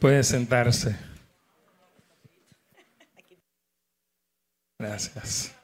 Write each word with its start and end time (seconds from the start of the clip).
Puede 0.00 0.24
sentarse. 0.24 0.96
Gracias. 4.78 5.54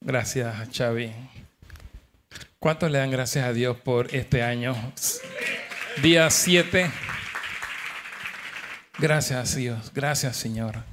Gracias, 0.00 0.68
Xavi. 0.72 1.12
¿Cuántos 2.60 2.90
le 2.92 2.98
dan 2.98 3.10
gracias 3.10 3.44
a 3.44 3.52
Dios 3.52 3.76
por 3.78 4.14
este 4.14 4.44
año? 4.44 4.76
Día 6.00 6.30
7. 6.30 6.90
Gracias, 8.98 9.56
Dios. 9.56 9.90
Gracias, 9.92 10.36
Señor. 10.36 10.84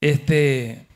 Este, 0.00 0.86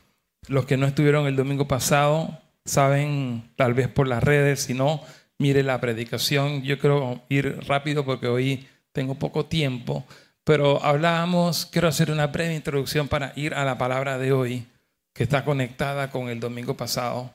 los 0.47 0.65
que 0.65 0.77
no 0.77 0.87
estuvieron 0.87 1.27
el 1.27 1.35
domingo 1.35 1.67
pasado 1.67 2.39
saben, 2.65 3.51
tal 3.55 3.73
vez 3.73 3.87
por 3.87 4.07
las 4.07 4.23
redes, 4.23 4.61
si 4.61 4.73
no, 4.73 5.01
mire 5.37 5.63
la 5.63 5.81
predicación. 5.81 6.63
Yo 6.63 6.79
quiero 6.79 7.21
ir 7.29 7.59
rápido 7.67 8.05
porque 8.05 8.27
hoy 8.27 8.67
tengo 8.91 9.15
poco 9.15 9.45
tiempo, 9.45 10.05
pero 10.43 10.83
hablábamos, 10.83 11.65
quiero 11.65 11.87
hacer 11.87 12.11
una 12.11 12.27
breve 12.27 12.55
introducción 12.55 13.07
para 13.07 13.33
ir 13.35 13.53
a 13.53 13.65
la 13.65 13.77
palabra 13.77 14.17
de 14.17 14.31
hoy, 14.31 14.65
que 15.13 15.23
está 15.23 15.43
conectada 15.43 16.09
con 16.09 16.29
el 16.29 16.39
domingo 16.39 16.75
pasado. 16.75 17.33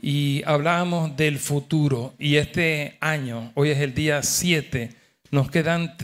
Y 0.00 0.42
hablábamos 0.44 1.16
del 1.16 1.38
futuro. 1.38 2.14
Y 2.18 2.36
este 2.36 2.98
año, 3.00 3.52
hoy 3.54 3.70
es 3.70 3.78
el 3.78 3.94
día 3.94 4.22
7, 4.22 4.94
nos 5.30 5.50
quedan, 5.50 5.96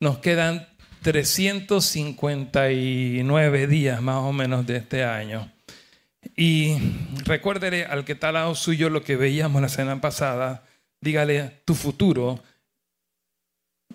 nos 0.00 0.18
quedan 0.18 0.68
359 1.06 3.66
días 3.68 4.02
más 4.02 4.24
o 4.24 4.32
menos 4.32 4.66
de 4.66 4.78
este 4.78 5.04
año. 5.04 5.48
Y 6.36 6.76
recuérdele 7.24 7.84
al 7.84 8.04
que 8.04 8.14
está 8.14 8.30
al 8.30 8.34
lado 8.34 8.56
suyo 8.56 8.90
lo 8.90 9.04
que 9.04 9.14
veíamos 9.14 9.62
la 9.62 9.68
semana 9.68 10.00
pasada. 10.00 10.64
Dígale, 11.00 11.60
tu 11.64 11.76
futuro 11.76 12.42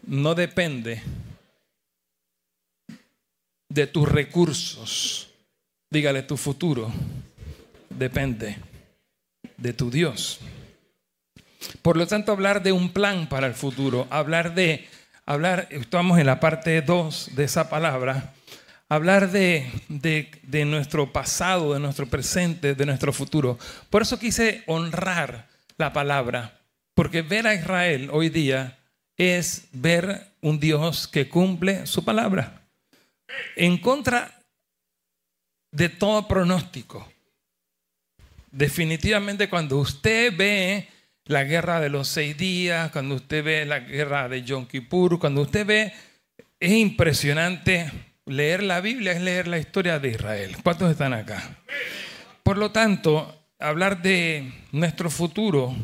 no 0.07 0.35
depende 0.35 1.01
de 3.67 3.87
tus 3.87 4.07
recursos. 4.07 5.27
Dígale, 5.89 6.23
tu 6.23 6.37
futuro 6.37 6.93
depende 7.89 8.55
de 9.57 9.73
tu 9.73 9.91
Dios. 9.91 10.39
Por 11.81 11.97
lo 11.97 12.07
tanto, 12.07 12.31
hablar 12.31 12.63
de 12.63 12.71
un 12.71 12.93
plan 12.93 13.27
para 13.27 13.47
el 13.47 13.53
futuro, 13.53 14.07
hablar 14.09 14.55
de 14.55 14.87
hablar, 15.31 15.67
estamos 15.71 16.19
en 16.19 16.25
la 16.25 16.41
parte 16.41 16.81
2 16.81 17.35
de 17.35 17.45
esa 17.45 17.69
palabra, 17.69 18.33
hablar 18.89 19.31
de, 19.31 19.71
de, 19.87 20.65
nuestro 20.65 21.13
pasado, 21.13 21.73
de 21.73 21.79
nuestro 21.79 22.05
presente, 22.07 22.75
de 22.75 22.85
nuestro 22.85 23.13
futuro. 23.13 23.57
Por 23.89 24.01
eso 24.01 24.19
quise 24.19 24.63
honrar 24.67 25.47
la 25.77 25.93
palabra, 25.93 26.59
porque 26.93 27.21
ver 27.21 27.47
a 27.47 27.55
Israel 27.55 28.09
hoy 28.11 28.27
día 28.27 28.77
es 29.15 29.69
ver 29.71 30.27
un 30.41 30.59
Dios 30.59 31.07
que 31.07 31.29
cumple 31.29 31.85
su 31.87 32.03
palabra, 32.03 32.63
en 33.55 33.77
contra 33.77 34.37
de 35.71 35.87
todo 35.87 36.27
pronóstico. 36.27 37.09
Definitivamente 38.51 39.49
cuando 39.49 39.77
usted 39.77 40.35
ve 40.35 40.89
la 41.25 41.43
guerra 41.43 41.79
de 41.79 41.89
los 41.89 42.07
seis 42.07 42.37
días, 42.37 42.91
cuando 42.91 43.15
usted 43.15 43.43
ve 43.43 43.65
la 43.65 43.79
guerra 43.79 44.27
de 44.27 44.43
Yom 44.43 44.65
Kippur, 44.65 45.19
cuando 45.19 45.41
usted 45.41 45.65
ve, 45.65 45.93
es 46.59 46.71
impresionante 46.71 47.91
leer 48.25 48.63
la 48.63 48.81
Biblia, 48.81 49.11
es 49.11 49.21
leer 49.21 49.47
la 49.47 49.57
historia 49.57 49.99
de 49.99 50.09
Israel. 50.09 50.57
¿Cuántos 50.63 50.91
están 50.91 51.13
acá? 51.13 51.57
Por 52.43 52.57
lo 52.57 52.71
tanto, 52.71 53.45
hablar 53.59 54.01
de 54.01 54.51
nuestro 54.71 55.09
futuro, 55.09 55.75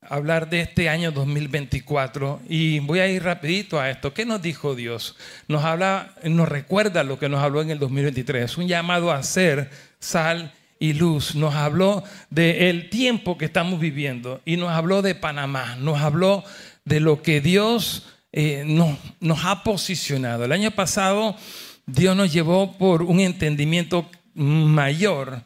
hablar 0.00 0.48
de 0.48 0.60
este 0.60 0.88
año 0.88 1.12
2024, 1.12 2.40
y 2.48 2.78
voy 2.80 3.00
a 3.00 3.08
ir 3.08 3.22
rapidito 3.22 3.80
a 3.80 3.90
esto. 3.90 4.14
¿Qué 4.14 4.24
nos 4.24 4.42
dijo 4.42 4.74
Dios? 4.74 5.16
Nos 5.48 5.64
habla, 5.64 6.14
nos 6.24 6.48
recuerda 6.48 7.04
lo 7.04 7.18
que 7.18 7.28
nos 7.28 7.42
habló 7.42 7.62
en 7.62 7.70
el 7.70 7.78
2023, 7.78 8.58
un 8.58 8.68
llamado 8.68 9.12
a 9.12 9.22
ser 9.22 9.70
sal 9.98 10.52
y 10.82 10.94
luz, 10.94 11.36
nos 11.36 11.54
habló 11.54 12.02
del 12.28 12.90
tiempo 12.90 13.38
que 13.38 13.44
estamos 13.44 13.78
viviendo 13.78 14.40
y 14.44 14.56
nos 14.56 14.70
habló 14.70 15.00
de 15.00 15.14
Panamá, 15.14 15.76
nos 15.76 16.00
habló 16.00 16.42
de 16.84 16.98
lo 16.98 17.22
que 17.22 17.40
Dios 17.40 18.08
eh, 18.32 18.64
nos, 18.66 18.98
nos 19.20 19.44
ha 19.44 19.62
posicionado. 19.62 20.44
El 20.44 20.50
año 20.50 20.72
pasado 20.72 21.36
Dios 21.86 22.16
nos 22.16 22.32
llevó 22.32 22.76
por 22.78 23.04
un 23.04 23.20
entendimiento 23.20 24.10
mayor. 24.34 25.44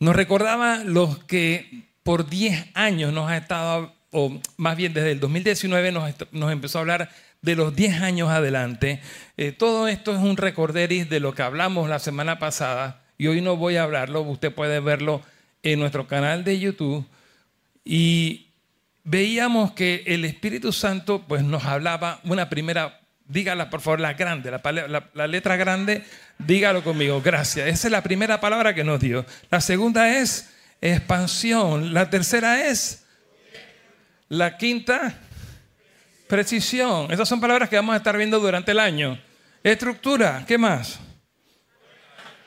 Nos 0.00 0.16
recordaba 0.16 0.78
los 0.78 1.18
que 1.24 1.90
por 2.02 2.26
10 2.30 2.68
años 2.72 3.12
nos 3.12 3.30
ha 3.30 3.36
estado, 3.36 3.94
o 4.10 4.40
más 4.56 4.74
bien 4.74 4.94
desde 4.94 5.12
el 5.12 5.20
2019 5.20 5.92
nos, 5.92 6.14
nos 6.32 6.50
empezó 6.50 6.78
a 6.78 6.80
hablar 6.80 7.10
de 7.42 7.56
los 7.56 7.76
10 7.76 8.00
años 8.00 8.30
adelante. 8.30 9.02
Eh, 9.36 9.52
todo 9.52 9.86
esto 9.86 10.14
es 10.14 10.18
un 10.22 10.38
recorderis 10.38 11.10
de 11.10 11.20
lo 11.20 11.34
que 11.34 11.42
hablamos 11.42 11.90
la 11.90 11.98
semana 11.98 12.38
pasada 12.38 13.02
y 13.18 13.26
hoy 13.26 13.40
no 13.40 13.56
voy 13.56 13.76
a 13.76 13.82
hablarlo, 13.82 14.22
usted 14.22 14.54
puede 14.54 14.78
verlo 14.78 15.20
en 15.64 15.80
nuestro 15.80 16.06
canal 16.06 16.44
de 16.44 16.60
YouTube. 16.60 17.04
Y 17.84 18.46
veíamos 19.02 19.72
que 19.72 20.04
el 20.06 20.24
Espíritu 20.24 20.72
Santo 20.72 21.24
pues, 21.26 21.42
nos 21.42 21.64
hablaba 21.64 22.20
una 22.22 22.48
primera, 22.48 23.00
dígala 23.26 23.70
por 23.70 23.80
favor, 23.80 23.98
la 23.98 24.14
grande, 24.14 24.52
la, 24.52 25.26
letra 25.26 25.56
grande, 25.56 26.04
dígalo 26.38 26.84
conmigo, 26.84 27.20
gracias. 27.20 27.66
Esa 27.66 27.88
es 27.88 27.92
la 27.92 28.04
primera 28.04 28.40
palabra 28.40 28.72
que 28.72 28.84
nos 28.84 29.00
dio. 29.00 29.26
La 29.50 29.60
segunda 29.60 30.16
es 30.20 30.50
expansión. 30.80 31.92
La 31.92 32.08
tercera 32.08 32.68
es 32.68 33.04
la 34.28 34.56
quinta, 34.56 35.18
precisión. 36.28 37.10
Esas 37.10 37.28
son 37.28 37.40
palabras 37.40 37.68
que 37.68 37.74
vamos 37.74 37.94
a 37.94 37.96
estar 37.96 38.16
viendo 38.16 38.38
durante 38.38 38.70
el 38.70 38.78
año. 38.78 39.20
Estructura, 39.64 40.44
¿qué 40.46 40.56
más? 40.56 41.00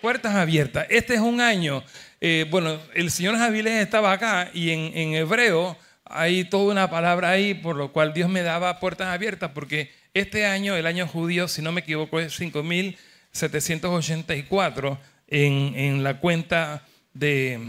Puertas 0.01 0.33
abiertas. 0.33 0.87
Este 0.89 1.13
es 1.13 1.19
un 1.19 1.41
año. 1.41 1.83
Eh, 2.19 2.47
bueno, 2.49 2.79
el 2.95 3.11
señor 3.11 3.37
Javilés 3.37 3.83
estaba 3.83 4.11
acá 4.11 4.49
y 4.51 4.71
en, 4.71 5.13
hebreo 5.13 5.77
hay 6.05 6.43
toda 6.43 6.71
una 6.71 6.89
palabra 6.89 7.29
ahí 7.29 7.53
por 7.53 7.75
lo 7.75 7.93
cual 7.93 8.11
Dios 8.11 8.27
me 8.27 8.41
daba 8.41 8.79
puertas 8.79 9.09
abiertas 9.09 9.51
porque 9.53 9.91
este 10.15 10.47
año, 10.47 10.75
el 10.75 10.87
año 10.87 11.05
judío, 11.07 11.47
si 11.47 11.61
no 11.61 11.71
me 11.71 11.81
equivoco, 11.81 12.19
es 12.19 12.33
5784 12.33 14.97
en, 15.27 16.03
la 16.03 16.19
cuenta 16.19 16.83
de, 17.13 17.59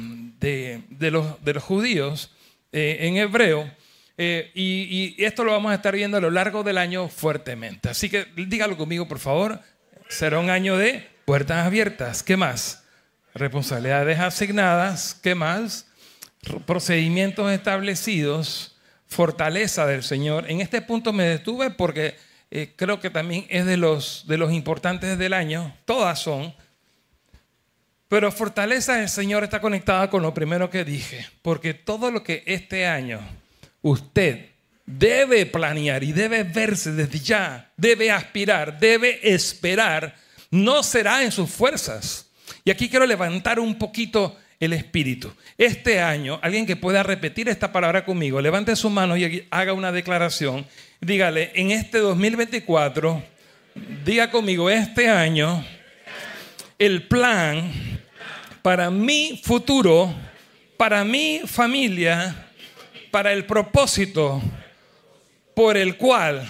de, 0.41 1.11
los, 1.11 1.45
de 1.45 1.53
los, 1.53 1.63
judíos 1.63 2.33
eh, 2.73 2.97
en 3.01 3.19
hebreo. 3.19 3.71
Eh, 4.17 4.51
y, 4.55 5.17
y, 5.19 5.25
esto 5.25 5.45
lo 5.45 5.53
vamos 5.53 5.71
a 5.73 5.75
estar 5.75 5.95
viendo 5.95 6.17
a 6.17 6.21
lo 6.21 6.31
largo 6.31 6.63
del 6.63 6.79
año 6.79 7.09
fuertemente. 7.09 7.91
Así 7.91 8.09
que 8.09 8.25
dígalo 8.37 8.79
conmigo, 8.79 9.07
por 9.07 9.19
favor. 9.19 9.61
Será 10.09 10.39
un 10.39 10.49
año 10.51 10.79
de 10.79 11.12
Puertas 11.25 11.67
abiertas. 11.67 12.23
¿Qué 12.23 12.37
más? 12.37 12.83
Responsabilidades 13.35 14.19
asignadas. 14.19 15.15
¿Qué 15.23 15.35
más? 15.35 15.87
Procedimientos 16.67 17.51
establecidos. 17.51 18.77
Fortaleza 19.07 19.87
del 19.87 20.03
Señor. 20.03 20.51
En 20.51 20.61
este 20.61 20.83
punto 20.83 21.13
me 21.13 21.25
detuve 21.25 21.71
porque 21.71 22.17
eh, 22.51 22.73
creo 22.77 23.01
que 23.01 23.11
también 23.11 23.47
es 23.51 23.67
de 23.67 23.77
los, 23.77 24.25
de 24.27 24.39
los 24.39 24.53
importantes 24.53 25.17
del 25.19 25.33
año. 25.33 25.77
Todas 25.85 26.19
son. 26.19 26.55
Pero 28.09 28.33
fortaleza 28.33 28.97
del 28.97 29.09
Señor 29.09 29.45
está 29.45 29.61
conectada 29.61 30.11
con 30.11 30.23
lo 30.23 30.35
primero 30.35 30.69
que 30.69 30.85
dije. 30.85 31.27
Porque 31.43 31.73
todo 31.75 32.11
lo 32.11 32.23
que 32.23 32.43
este 32.47 32.87
año 32.87 33.21
usted 33.81 34.51
debe 34.85 35.47
planear 35.47 36.03
y 36.03 36.13
debe 36.13 36.43
verse 36.43 36.93
desde 36.93 37.21
ya, 37.21 37.71
debe 37.77 38.11
aspirar, 38.11 38.79
debe 38.79 39.21
esperar 39.23 40.22
no 40.53 40.85
será 40.85 41.25
en 41.25 41.33
sus 41.33 41.51
fuerzas. 41.51 42.31
Y 42.65 42.71
aquí 42.71 42.89
quiero 42.89 43.07
levantar 43.07 43.59
un 43.59 43.77
poquito 43.77 44.37
el 44.61 44.75
espíritu. 44.75 45.33
Este 45.59 46.01
año, 46.01 46.39
alguien 46.43 46.67
que 46.67 46.77
pueda 46.77 47.03
repetir 47.03 47.49
esta 47.49 47.73
palabra 47.73 48.05
conmigo, 48.05 48.41
levante 48.41 48.77
su 48.77 48.89
mano 48.89 49.17
y 49.17 49.49
haga 49.51 49.73
una 49.73 49.91
declaración. 49.91 50.65
Dígale, 51.01 51.51
en 51.55 51.73
este 51.73 51.99
2024, 51.99 53.25
diga 54.05 54.31
conmigo, 54.31 54.71
este 54.71 55.09
año, 55.09 55.67
el 56.79 57.09
plan 57.09 57.73
para 58.61 58.91
mi 58.91 59.41
futuro, 59.43 60.15
para 60.77 61.03
mi 61.05 61.41
familia, 61.47 62.51
para 63.11 63.33
el 63.33 63.47
propósito 63.47 64.41
por 65.55 65.77
el 65.77 65.97
cual 65.97 66.47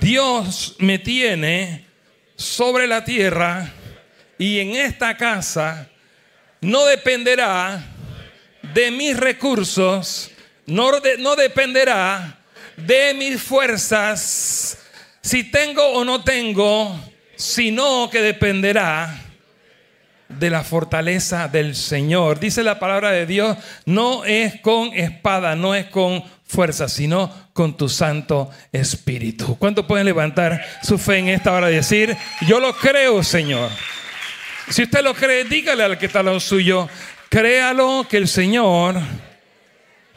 Dios 0.00 0.76
me 0.78 0.98
tiene 0.98 1.89
sobre 2.40 2.86
la 2.86 3.04
tierra 3.04 3.70
y 4.38 4.60
en 4.60 4.74
esta 4.74 5.14
casa 5.18 5.90
no 6.62 6.86
dependerá 6.86 7.84
de 8.72 8.90
mis 8.90 9.14
recursos, 9.14 10.30
no, 10.64 10.90
dependerá 11.36 12.38
de 12.78 13.12
mis 13.12 13.42
fuerzas, 13.42 14.78
si 15.20 15.44
tengo 15.44 15.86
o 15.88 16.02
no 16.02 16.24
tengo, 16.24 16.98
sino 17.36 18.08
que 18.08 18.22
dependerá 18.22 19.22
de 20.26 20.48
la 20.48 20.64
fortaleza 20.64 21.46
del 21.46 21.76
Señor. 21.76 22.40
Dice 22.40 22.62
la 22.62 22.78
palabra 22.78 23.10
de 23.10 23.26
Dios, 23.26 23.58
no 23.84 24.24
es 24.24 24.58
con 24.62 24.94
espada, 24.94 25.56
no 25.56 25.74
es 25.74 25.86
con 25.86 26.24
fuerza, 26.50 26.88
sino 26.88 27.32
con 27.52 27.76
tu 27.76 27.88
Santo 27.88 28.50
Espíritu. 28.72 29.56
¿Cuánto 29.56 29.86
pueden 29.86 30.06
levantar 30.06 30.64
su 30.82 30.98
fe 30.98 31.18
en 31.18 31.28
esta 31.28 31.52
hora 31.52 31.70
y 31.70 31.76
decir, 31.76 32.16
yo 32.48 32.58
lo 32.58 32.74
creo, 32.74 33.22
Señor? 33.22 33.70
Si 34.68 34.82
usted 34.82 35.02
lo 35.02 35.14
cree, 35.14 35.44
dígale 35.44 35.84
al 35.84 35.96
que 35.96 36.06
está 36.06 36.22
lo 36.22 36.40
suyo, 36.40 36.88
créalo 37.28 38.04
que 38.08 38.16
el 38.16 38.26
Señor 38.26 38.96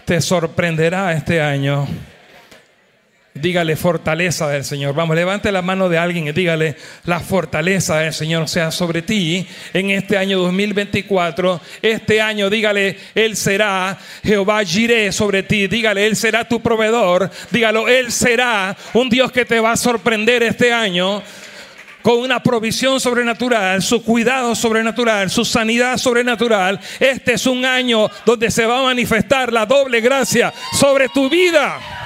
te 0.06 0.20
sorprenderá 0.22 1.14
este 1.14 1.40
año. 1.40 1.88
Dígale 3.36 3.76
fortaleza 3.76 4.48
del 4.48 4.64
Señor. 4.64 4.94
Vamos, 4.94 5.16
levante 5.16 5.52
la 5.52 5.64
mano 5.64 5.90
de 5.90 5.98
alguien 5.98 6.28
y 6.28 6.32
dígale 6.34 6.76
la 7.06 7.20
fortaleza 7.20 7.98
del 7.98 8.14
Señor 8.14 8.48
sea 8.48 8.70
sobre 8.70 9.02
ti 9.02 9.48
en 9.74 9.90
este 9.90 10.20
año 10.20 10.38
2024. 10.38 11.60
Este 11.82 12.22
año, 12.22 12.52
dígale, 12.52 12.96
Él 13.16 13.36
será 13.36 13.98
Jehová 14.24 14.64
Jireh 14.64 15.12
sobre 15.12 15.42
ti. 15.42 15.66
Dígale, 15.66 16.06
Él 16.06 16.16
será 16.16 16.48
tu 16.48 16.62
proveedor. 16.62 17.32
Dígalo, 17.50 17.88
Él 17.88 18.12
será 18.12 18.78
un 18.94 19.10
Dios 19.10 19.32
que 19.32 19.46
te 19.46 19.60
va 19.60 19.72
a 19.72 19.78
sorprender 19.78 20.44
este 20.44 20.72
año 20.72 21.24
con 22.04 22.20
una 22.20 22.44
provisión 22.44 23.00
sobrenatural, 23.00 23.82
su 23.82 24.04
cuidado 24.04 24.54
sobrenatural, 24.54 25.32
su 25.32 25.44
sanidad 25.44 25.98
sobrenatural. 25.98 26.80
Este 27.00 27.34
es 27.34 27.48
un 27.48 27.66
año 27.66 28.12
donde 28.28 28.52
se 28.52 28.68
va 28.68 28.82
a 28.82 28.84
manifestar 28.84 29.52
la 29.52 29.66
doble 29.66 30.02
gracia 30.02 30.54
sobre 30.72 31.10
tu 31.10 31.32
vida. 31.32 32.03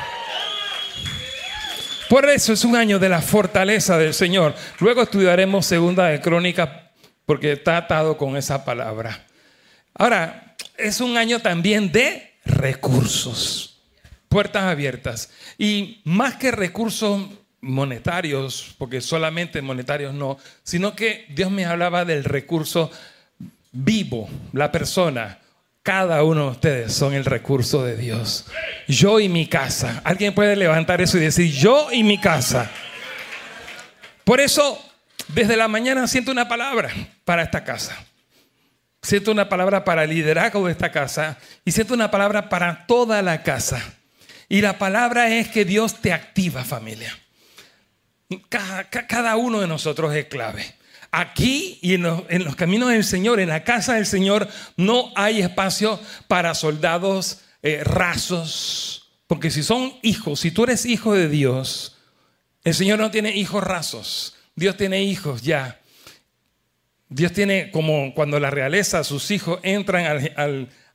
Por 2.10 2.30
eso 2.30 2.54
es 2.54 2.64
un 2.64 2.76
año 2.76 3.00
de 3.00 3.10
la 3.10 3.22
fortaleza 3.22 3.98
del 3.98 4.14
Señor. 4.14 4.56
Luego 4.80 5.04
estudiaremos 5.04 5.66
segunda 5.66 6.08
de 6.08 6.22
Crónica 6.22 6.92
porque 7.26 7.52
está 7.52 7.78
atado 7.78 8.18
con 8.18 8.38
esa 8.38 8.64
palabra. 8.64 9.26
Ahora, 9.94 10.56
es 10.78 11.02
un 11.02 11.18
año 11.18 11.42
también 11.42 11.92
de 11.92 12.36
recursos, 12.46 13.82
puertas 14.30 14.64
abiertas. 14.64 15.32
Y 15.58 16.02
más 16.06 16.36
que 16.36 16.52
recursos 16.52 17.24
monetarios, 17.60 18.76
porque 18.78 19.02
solamente 19.02 19.62
monetarios 19.62 20.14
no, 20.14 20.38
sino 20.64 20.96
que 20.96 21.26
Dios 21.30 21.52
me 21.52 21.66
hablaba 21.66 22.06
del 22.06 22.24
recurso 22.24 22.90
vivo, 23.72 24.30
la 24.54 24.72
persona. 24.72 25.40
Cada 25.88 26.22
uno 26.22 26.44
de 26.44 26.52
ustedes 26.52 26.94
son 26.94 27.14
el 27.14 27.24
recurso 27.24 27.82
de 27.82 27.96
Dios. 27.96 28.46
Yo 28.90 29.22
y 29.22 29.30
mi 29.30 29.48
casa. 29.48 30.02
Alguien 30.04 30.36
puede 30.36 30.58
levantar 30.58 31.00
eso 31.00 31.18
y 31.18 31.22
decir, 31.22 31.50
yo 31.50 31.94
y 31.94 32.04
mi 32.04 32.20
casa. 32.20 32.70
Por 34.26 34.42
eso, 34.42 34.78
desde 35.30 35.56
la 35.56 35.70
mañana 35.70 36.06
siento 36.08 36.34
una 36.34 36.50
palabra 36.50 36.92
para 37.24 37.42
esta 37.42 37.64
casa. 37.64 37.96
Siento 39.02 39.32
una 39.32 39.48
palabra 39.48 39.86
para 39.86 40.04
el 40.04 40.10
liderazgo 40.10 40.66
de 40.66 40.74
esta 40.74 40.92
casa 40.92 41.38
y 41.64 41.72
siento 41.72 41.94
una 41.94 42.12
palabra 42.12 42.50
para 42.50 42.86
toda 42.86 43.22
la 43.22 43.42
casa. 43.42 43.82
Y 44.50 44.60
la 44.60 44.78
palabra 44.78 45.30
es 45.30 45.48
que 45.48 45.64
Dios 45.64 46.02
te 46.02 46.12
activa 46.12 46.66
familia. 46.66 47.18
Cada, 48.50 48.90
cada 48.90 49.38
uno 49.38 49.62
de 49.62 49.68
nosotros 49.68 50.14
es 50.14 50.26
clave. 50.26 50.66
Aquí 51.12 51.80
y 51.82 51.94
en 51.94 52.04
los, 52.04 52.56
caminos 52.56 52.90
del 52.90 53.04
Señor, 53.04 53.40
en 53.40 53.50
la 53.50 53.64
casa 53.64 53.96
del 53.96 54.06
Señor, 54.06 54.48
no 54.76 55.12
hay 55.16 55.42
espacio 55.42 56.00
para 56.28 56.54
soldados 56.54 57.42
eh, 57.62 57.84
rasos. 57.84 59.10
Porque 59.28 59.52
si 59.52 59.64
son 59.64 59.94
hijos, 60.02 60.40
si 60.40 60.52
tú 60.52 60.64
eres 60.64 60.86
hijo 60.86 61.14
de 61.14 61.30
Dios, 61.30 61.98
el 62.64 62.74
Señor 62.74 63.00
no 63.00 63.12
tiene 63.12 63.36
hijos 63.36 63.64
rasos. 63.64 64.36
Dios 64.56 64.78
tiene 64.78 65.04
hijos 65.04 65.42
ya. 65.42 65.80
Dios 67.10 67.32
tiene 67.32 67.72
como 67.72 68.14
cuando 68.14 68.40
la 68.40 68.50
realeza, 68.50 69.04
sus 69.04 69.32
hijos 69.32 69.60
entran 69.64 70.30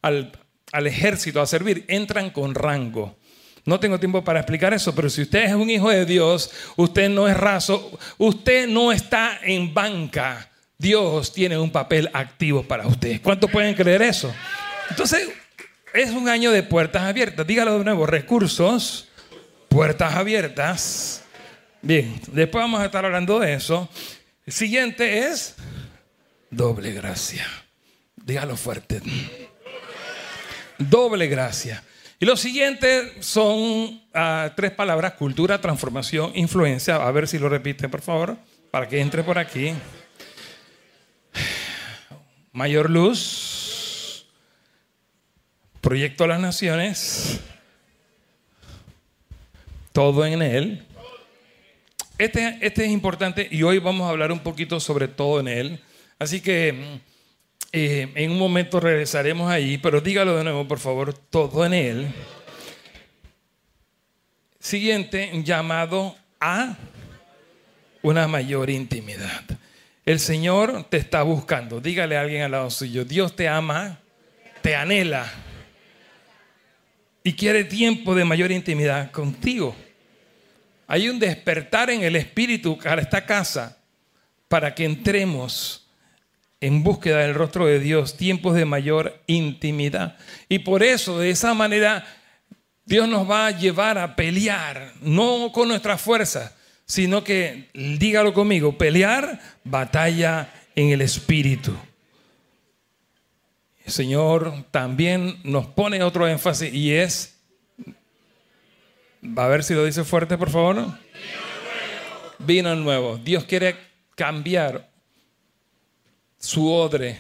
al 0.03 0.87
ejército 0.87 1.41
a 1.41 1.47
servir, 1.47 1.85
entran 1.89 2.31
con 2.31 2.55
rango. 2.55 3.17
No 3.65 3.79
tengo 3.79 3.99
tiempo 3.99 4.25
para 4.25 4.41
explicar 4.41 4.75
eso, 4.75 4.95
pero 4.95 5.09
si 5.09 5.23
usted 5.23 5.45
es 5.45 5.55
un 5.55 5.71
hijo 5.71 5.89
de 5.89 6.05
Dios, 6.05 6.51
usted 6.77 7.09
no 7.09 7.29
es 7.29 7.37
raso, 7.37 7.99
usted 8.19 8.67
no 8.67 8.91
está 8.91 9.39
en 9.43 9.73
banca. 9.73 10.49
Dios 10.77 11.33
tiene 11.33 11.57
un 11.57 11.71
papel 11.71 12.11
activo 12.13 12.65
para 12.65 12.87
usted. 12.87 13.23
¿Cuántos 13.23 13.49
pueden 13.51 13.75
creer 13.75 14.03
eso? 14.03 14.35
Entonces, 14.91 15.29
es 15.95 16.11
un 16.11 16.29
año 16.29 16.51
de 16.51 16.65
puertas 16.65 17.03
abiertas. 17.03 17.47
Dígalo 17.47 17.79
de 17.79 17.85
nuevo, 17.85 18.05
recursos, 18.05 19.09
puertas 19.69 20.15
abiertas. 20.15 21.23
Bien, 21.83 22.21
después 22.33 22.63
vamos 22.63 22.81
a 22.81 22.87
estar 22.87 23.05
hablando 23.05 23.39
de 23.39 23.55
eso. 23.55 23.89
El 24.45 24.53
siguiente 24.53 25.29
es 25.29 25.55
doble 26.51 26.93
gracia. 26.93 27.47
Dígalo 28.17 28.57
fuerte. 28.57 29.01
Doble 30.79 31.29
gracia. 31.29 31.85
Y 32.23 32.25
lo 32.25 32.37
siguiente 32.37 33.15
son 33.19 34.01
ah, 34.15 34.53
tres 34.55 34.71
palabras, 34.71 35.15
cultura, 35.15 35.61
transformación, 35.61 36.31
influencia. 36.37 36.95
A 36.95 37.11
ver 37.11 37.27
si 37.27 37.37
lo 37.37 37.49
repiten, 37.49 37.91
por 37.91 38.01
favor, 38.01 38.37
para 38.71 38.87
que 38.89 39.01
entre 39.01 39.25
por 39.25 39.41
aquí. 39.41 39.75
Mayor 42.53 42.91
luz, 42.91 44.25
proyecto 45.81 46.23
a 46.23 46.29
las 46.29 46.39
naciones, 46.39 47.41
todo 49.91 50.25
en 50.25 50.43
él. 50.43 50.87
Este, 52.19 52.57
este 52.61 52.85
es 52.85 52.93
importante 52.93 53.49
y 53.51 53.65
hoy 53.65 53.81
vamos 53.81 54.07
a 54.07 54.11
hablar 54.11 54.31
un 54.31 54.45
poquito 54.45 54.79
sobre 54.79 55.09
todo 55.09 55.41
en 55.41 55.49
él. 55.49 55.81
Así 56.21 56.41
que 56.41 56.73
mm, 56.73 57.12
eh, 57.73 58.13
en 58.15 58.31
un 58.31 58.39
momento 58.39 58.81
regresaremos 58.81 59.51
ahí, 59.51 59.79
pero 59.79 60.01
dígalo 60.01 60.37
de 60.37 60.45
nuevo, 60.45 60.69
por 60.69 60.79
favor, 60.79 61.15
todo 61.15 61.65
en 61.65 61.73
él. 61.73 62.15
Siguiente, 64.59 65.31
llamado 65.43 66.15
a 66.39 66.77
una 68.03 68.29
mayor 68.29 68.69
intimidad. 68.69 69.43
El 70.05 70.21
Señor 70.21 70.85
te 70.91 70.99
está 70.99 71.23
buscando. 71.23 71.81
Dígale 71.81 72.17
a 72.17 72.21
alguien 72.21 72.43
al 72.43 72.51
lado 72.51 72.71
suyo, 72.71 73.05
Dios 73.05 73.35
te 73.35 73.49
ama, 73.49 74.01
te 74.61 74.77
anhela 74.77 75.33
y 77.25 77.33
quiere 77.35 77.65
tiempo 77.65 78.15
de 78.15 78.25
mayor 78.25 78.51
intimidad 78.51 79.11
contigo. 79.11 79.75
Hay 80.87 81.09
un 81.09 81.19
despertar 81.19 81.89
en 81.91 82.03
el 82.03 82.17
espíritu 82.17 82.79
a 82.85 82.95
esta 82.95 83.25
casa 83.25 83.79
para 84.49 84.75
que 84.75 84.85
entremos 84.85 85.82
en 86.63 86.85
búsqueda 86.85 87.19
del 87.19 87.35
rostro 87.35 87.67
de 87.67 87.81
Dios, 87.81 88.17
tiempos 88.17 88.55
de 88.55 88.65
mayor 88.65 89.21
intimidad. 89.27 90.17
Y 90.49 90.61
por 90.61 90.85
eso, 90.85 91.19
de 91.19 91.31
esa 91.31 91.55
manera, 91.55 92.07
Dios 92.85 93.09
nos 93.09 93.29
va 93.29 93.49
a 93.49 93.51
llevar 93.51 93.99
a 93.99 94.15
pelear, 94.15 94.93
no 95.01 95.51
con 95.53 95.67
nuestra 95.67 95.99
fuerza, 95.99 96.57
sino 96.87 97.25
que, 97.25 97.69
dígalo 97.75 98.33
conmigo, 98.33 98.79
pelear 98.79 99.41
batalla 99.65 100.55
en 100.77 100.91
el 100.91 101.01
Espíritu. 101.01 101.77
El 103.85 103.93
Señor 103.93 104.65
también 104.71 105.41
nos 105.43 105.67
pone 105.67 106.01
otro 106.05 106.29
énfasis 106.29 106.73
y 106.73 106.95
es, 106.95 107.41
va 109.37 109.47
a 109.47 109.49
ver 109.49 109.65
si 109.65 109.75
lo 109.75 109.85
dice 109.85 110.05
fuerte, 110.05 110.39
por 110.39 110.51
favor. 110.51 110.87
Vino 112.39 112.73
nuevo. 112.77 113.17
Dios 113.17 113.43
quiere 113.45 113.75
cambiar 114.15 114.92
su 116.43 116.71
odre, 116.71 117.19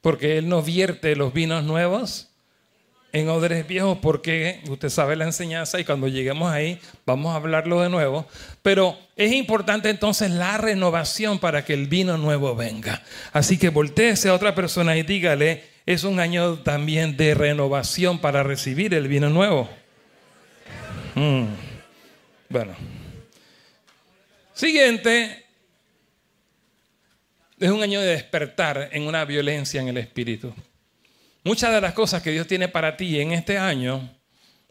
porque 0.00 0.38
Él 0.38 0.48
no 0.48 0.62
vierte 0.62 1.16
los 1.16 1.32
vinos 1.32 1.64
nuevos 1.64 2.28
en 3.12 3.28
odres 3.30 3.66
viejos, 3.66 3.98
porque 4.02 4.60
usted 4.68 4.90
sabe 4.90 5.16
la 5.16 5.24
enseñanza 5.24 5.80
y 5.80 5.84
cuando 5.84 6.08
lleguemos 6.08 6.52
ahí 6.52 6.78
vamos 7.06 7.32
a 7.32 7.36
hablarlo 7.36 7.80
de 7.80 7.88
nuevo. 7.88 8.26
Pero 8.62 8.98
es 9.16 9.32
importante 9.32 9.88
entonces 9.88 10.30
la 10.30 10.58
renovación 10.58 11.38
para 11.38 11.64
que 11.64 11.72
el 11.72 11.86
vino 11.86 12.18
nuevo 12.18 12.54
venga. 12.54 13.02
Así 13.32 13.56
que 13.56 13.70
volteese 13.70 14.28
a 14.28 14.34
otra 14.34 14.54
persona 14.54 14.96
y 14.96 15.02
dígale, 15.02 15.64
es 15.86 16.04
un 16.04 16.20
año 16.20 16.58
también 16.58 17.16
de 17.16 17.34
renovación 17.34 18.18
para 18.18 18.42
recibir 18.42 18.92
el 18.92 19.08
vino 19.08 19.30
nuevo. 19.30 19.68
Mm. 21.14 21.46
Bueno. 22.50 22.74
Siguiente, 24.52 25.47
es 27.60 27.70
un 27.70 27.82
año 27.82 28.00
de 28.00 28.08
despertar 28.08 28.90
en 28.92 29.06
una 29.06 29.24
violencia 29.24 29.80
en 29.80 29.88
el 29.88 29.98
espíritu. 29.98 30.54
Muchas 31.44 31.72
de 31.72 31.80
las 31.80 31.94
cosas 31.94 32.22
que 32.22 32.30
Dios 32.30 32.46
tiene 32.46 32.68
para 32.68 32.96
ti 32.96 33.20
en 33.20 33.32
este 33.32 33.58
año 33.58 34.10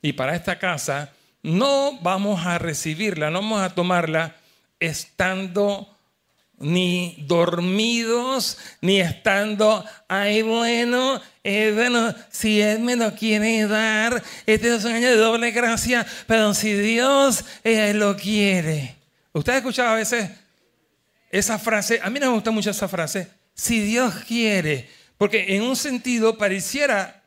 y 0.02 0.14
para 0.14 0.36
esta 0.36 0.60
casa, 0.60 1.12
no 1.42 2.00
vamos 2.02 2.46
a 2.46 2.58
recibirla, 2.58 3.30
no 3.30 3.42
vamos 3.42 3.62
a 3.62 3.74
tomarla 3.74 4.36
estando 4.80 5.94
ni 6.60 7.24
dormidos, 7.28 8.58
ni 8.82 9.00
estando, 9.00 9.86
ay 10.08 10.42
bueno, 10.42 11.22
eh, 11.44 11.72
bueno, 11.74 12.14
si 12.32 12.62
Él 12.62 12.80
me 12.80 12.96
lo 12.96 13.14
quiere 13.14 13.68
dar, 13.68 14.24
este 14.46 14.76
es 14.76 14.84
un 14.84 14.94
año 14.94 15.10
de 15.10 15.18
doble 15.18 15.52
gracia, 15.52 16.06
pero 16.26 16.54
si 16.54 16.74
Dios 16.74 17.46
eh, 17.64 17.94
lo 17.94 18.16
quiere. 18.16 18.96
Usted 19.34 19.54
ha 19.54 19.58
escuchado 19.58 19.90
a 19.90 19.96
veces 19.96 20.32
esa 21.30 21.60
frase, 21.60 22.00
a 22.02 22.10
mí 22.10 22.20
me 22.20 22.28
gusta 22.28 22.52
mucho 22.52 22.70
esa 22.70 22.88
frase, 22.88 23.30
Si 23.54 23.82
Dios 23.82 24.14
quiere, 24.28 24.88
porque 25.18 25.56
en 25.56 25.64
un 25.64 25.76
sentido 25.76 26.38
pareciera, 26.38 27.24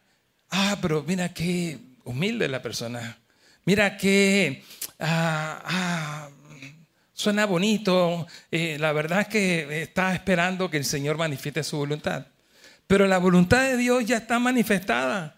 ah, 0.50 0.78
pero 0.80 1.02
mira 1.07 1.33
qué 1.35 1.78
humilde 2.04 2.47
la 2.49 2.62
persona, 2.62 3.19
mira 3.64 3.97
qué, 3.97 4.62
ah, 5.00 5.61
ah, 5.64 6.30
suena 7.12 7.47
bonito, 7.47 8.26
eh, 8.50 8.76
la 8.78 8.92
verdad 8.92 9.23
es 9.23 9.28
que 9.28 9.83
está 9.83 10.14
esperando 10.14 10.71
que 10.71 10.76
el 10.76 10.85
Señor 10.85 11.19
manifieste 11.19 11.62
su 11.62 11.76
voluntad. 11.76 12.26
Pero 12.87 13.07
la 13.07 13.19
voluntad 13.19 13.62
de 13.62 13.76
Dios 13.76 14.04
ya 14.04 14.16
está 14.16 14.38
manifestada 14.38 15.37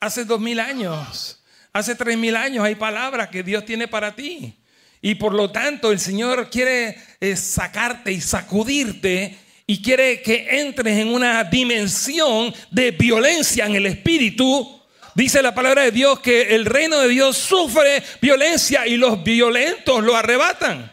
hace 0.00 0.24
dos 0.24 0.40
mil 0.40 0.60
años, 0.60 1.42
hace 1.72 1.94
tres 1.94 2.16
mil 2.16 2.36
años 2.36 2.64
hay 2.64 2.76
palabras 2.76 3.28
que 3.28 3.42
Dios 3.42 3.64
tiene 3.64 3.88
para 3.88 4.14
ti. 4.14 4.58
Y 5.00 5.14
por 5.14 5.34
lo 5.34 5.50
tanto 5.50 5.92
el 5.92 6.00
Señor 6.00 6.50
quiere 6.50 6.96
eh, 7.20 7.36
sacarte 7.36 8.12
y 8.12 8.20
sacudirte 8.20 9.38
y 9.66 9.82
quiere 9.82 10.22
que 10.22 10.60
entres 10.60 10.98
en 10.98 11.08
una 11.08 11.44
dimensión 11.44 12.54
de 12.70 12.90
violencia 12.90 13.66
en 13.66 13.76
el 13.76 13.86
espíritu. 13.86 14.80
Dice 15.14 15.42
la 15.42 15.54
palabra 15.54 15.82
de 15.82 15.90
Dios 15.90 16.20
que 16.20 16.54
el 16.54 16.64
reino 16.64 16.98
de 17.00 17.08
Dios 17.08 17.36
sufre 17.36 18.02
violencia 18.20 18.86
y 18.86 18.96
los 18.96 19.22
violentos 19.22 20.02
lo 20.02 20.16
arrebatan. 20.16 20.90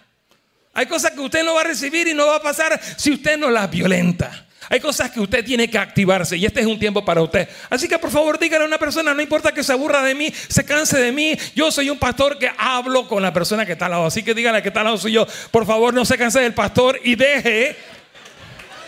Hay 0.73 0.87
cosas 0.87 1.11
que 1.11 1.21
usted 1.21 1.43
no 1.43 1.53
va 1.53 1.61
a 1.61 1.65
recibir 1.65 2.07
y 2.07 2.13
no 2.13 2.27
va 2.27 2.35
a 2.35 2.41
pasar 2.41 2.79
si 2.97 3.11
usted 3.11 3.37
no 3.37 3.49
las 3.49 3.71
violenta. 3.71 4.44
Hay 4.69 4.79
cosas 4.79 5.11
que 5.11 5.19
usted 5.19 5.43
tiene 5.43 5.69
que 5.69 5.77
activarse 5.77 6.37
y 6.37 6.45
este 6.45 6.61
es 6.61 6.65
un 6.65 6.79
tiempo 6.79 7.03
para 7.03 7.21
usted. 7.21 7.47
Así 7.69 7.87
que 7.87 7.99
por 7.99 8.09
favor 8.09 8.39
dígale 8.39 8.63
a 8.63 8.67
una 8.67 8.77
persona, 8.77 9.13
no 9.13 9.21
importa 9.21 9.53
que 9.53 9.63
se 9.63 9.73
aburra 9.73 10.03
de 10.03 10.15
mí, 10.15 10.33
se 10.47 10.65
canse 10.65 10.97
de 10.97 11.11
mí, 11.11 11.37
yo 11.55 11.71
soy 11.71 11.89
un 11.89 11.99
pastor 11.99 12.37
que 12.37 12.49
hablo 12.57 13.07
con 13.07 13.21
la 13.21 13.33
persona 13.33 13.65
que 13.65 13.73
está 13.73 13.85
al 13.85 13.91
lado. 13.91 14.05
Así 14.05 14.23
que 14.23 14.33
dígale 14.33 14.61
que 14.61 14.69
está 14.69 14.81
al 14.81 14.85
lado 14.85 14.97
soy 14.97 15.13
yo, 15.13 15.27
por 15.51 15.65
favor 15.65 15.93
no 15.93 16.05
se 16.05 16.17
canse 16.17 16.39
del 16.39 16.53
pastor 16.53 16.99
y 17.03 17.15
deje, 17.15 17.75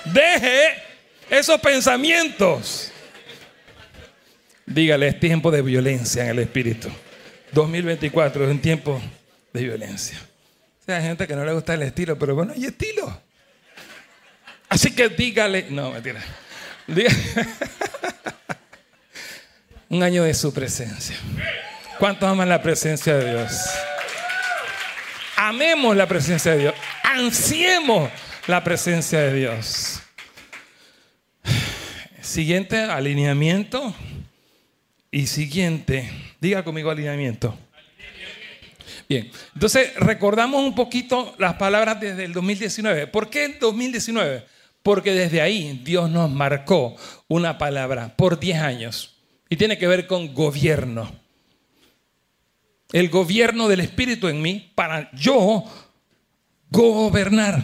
deje 0.05 0.84
esos 1.29 1.60
pensamientos. 1.60 2.91
Dígale, 4.65 5.07
es 5.07 5.19
tiempo 5.19 5.50
de 5.50 5.62
violencia 5.62 6.24
en 6.24 6.29
el 6.31 6.39
espíritu. 6.39 6.89
2024 7.53 8.46
es 8.46 8.51
un 8.51 8.60
tiempo 8.60 9.01
de 9.53 9.63
violencia. 9.63 10.19
hay 10.88 11.01
gente 11.01 11.25
que 11.25 11.36
no 11.36 11.46
le 11.46 11.53
gusta 11.53 11.74
el 11.74 11.84
estilo, 11.84 12.17
pero 12.17 12.36
bueno, 12.36 12.53
hay 12.53 12.65
estilo. 12.65 13.26
Así 14.70 14.92
que 14.92 15.10
dígale, 15.10 15.68
no, 15.70 15.92
mentira. 15.92 16.24
Un 19.90 20.04
año 20.04 20.24
de 20.24 20.34
su 20.34 20.54
presencia. 20.54 21.16
¿Cuántos 22.00 22.30
aman 22.30 22.50
la 22.50 22.62
presencia 22.62 23.16
de 23.16 23.32
Dios? 23.32 23.52
Amemos 25.36 25.96
la 25.96 26.08
presencia 26.08 26.52
de 26.52 26.60
Dios. 26.60 26.74
Ansiemos 27.04 28.12
la 28.48 28.64
presencia 28.64 29.20
de 29.20 29.34
Dios. 29.34 30.02
Siguiente 32.22 32.82
alineamiento. 32.82 33.96
Y 35.10 35.28
siguiente, 35.28 36.12
diga 36.42 36.64
conmigo 36.64 36.92
alineamiento. 36.92 37.58
Bien, 39.08 39.32
entonces 39.54 39.96
recordamos 39.96 40.62
un 40.62 40.76
poquito 40.76 41.34
las 41.38 41.54
palabras 41.54 42.00
desde 42.00 42.26
el 42.26 42.34
2019. 42.34 43.08
¿Por 43.08 43.30
qué 43.30 43.46
el 43.46 43.60
2019? 43.60 44.44
Porque 44.88 45.12
desde 45.12 45.41
ahí 45.41 45.82
Dios 45.84 46.10
nos 46.10 46.32
marcó 46.32 46.96
una 47.27 47.58
palabra 47.58 48.15
por 48.15 48.39
10 48.39 48.58
años 48.60 49.17
y 49.50 49.58
tiene 49.58 49.77
que 49.77 49.86
ver 49.86 50.08
con 50.08 50.34
gobierno. 50.34 51.13
El 52.94 53.10
gobierno 53.10 53.67
del 53.67 53.82
Espíritu 53.82 54.29
en 54.29 54.41
mí 54.41 54.72
para 54.75 55.12
yo 55.12 55.65
gobernar 56.70 57.62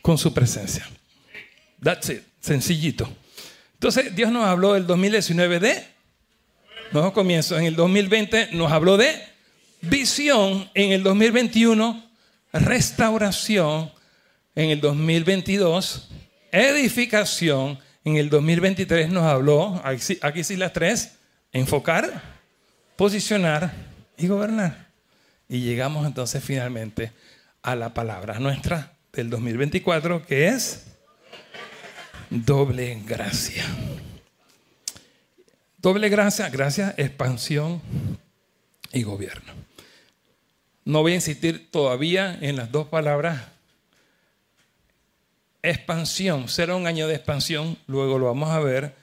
con 0.00 0.16
su 0.16 0.32
presencia. 0.32 0.88
That's 1.82 2.08
it, 2.10 2.22
sencillito. 2.38 3.12
Entonces 3.74 4.14
Dios 4.14 4.30
nos 4.30 4.44
habló 4.44 4.74
del 4.74 4.86
2019 4.86 5.58
de 5.58 5.88
nuevo 6.92 7.12
comienzo. 7.12 7.58
En 7.58 7.64
el 7.64 7.74
2020 7.74 8.50
nos 8.52 8.70
habló 8.70 8.96
de 8.96 9.12
visión. 9.80 10.70
En 10.74 10.92
el 10.92 11.02
2021 11.02 12.10
restauración 12.52 13.97
en 14.58 14.70
el 14.70 14.80
2022, 14.80 16.08
edificación, 16.50 17.78
en 18.04 18.16
el 18.16 18.28
2023 18.28 19.08
nos 19.08 19.22
habló, 19.22 19.80
aquí 19.84 20.42
sí 20.42 20.56
las 20.56 20.72
tres, 20.72 21.12
enfocar, 21.52 22.20
posicionar 22.96 23.72
y 24.16 24.26
gobernar. 24.26 24.88
Y 25.48 25.60
llegamos 25.60 26.04
entonces 26.04 26.42
finalmente 26.42 27.12
a 27.62 27.76
la 27.76 27.94
palabra 27.94 28.40
nuestra 28.40 28.94
del 29.12 29.30
2024, 29.30 30.26
que 30.26 30.48
es 30.48 30.86
doble 32.28 33.00
gracia. 33.06 33.64
Doble 35.76 36.08
gracia, 36.08 36.48
gracia, 36.48 36.96
expansión 36.98 37.80
y 38.92 39.04
gobierno. 39.04 39.52
No 40.84 41.02
voy 41.02 41.12
a 41.12 41.14
insistir 41.14 41.70
todavía 41.70 42.36
en 42.40 42.56
las 42.56 42.72
dos 42.72 42.88
palabras 42.88 43.56
expansión, 45.62 46.48
será 46.48 46.76
un 46.76 46.86
año 46.86 47.08
de 47.08 47.14
expansión, 47.14 47.78
luego 47.86 48.18
lo 48.18 48.26
vamos 48.26 48.50
a 48.50 48.60
ver, 48.60 48.94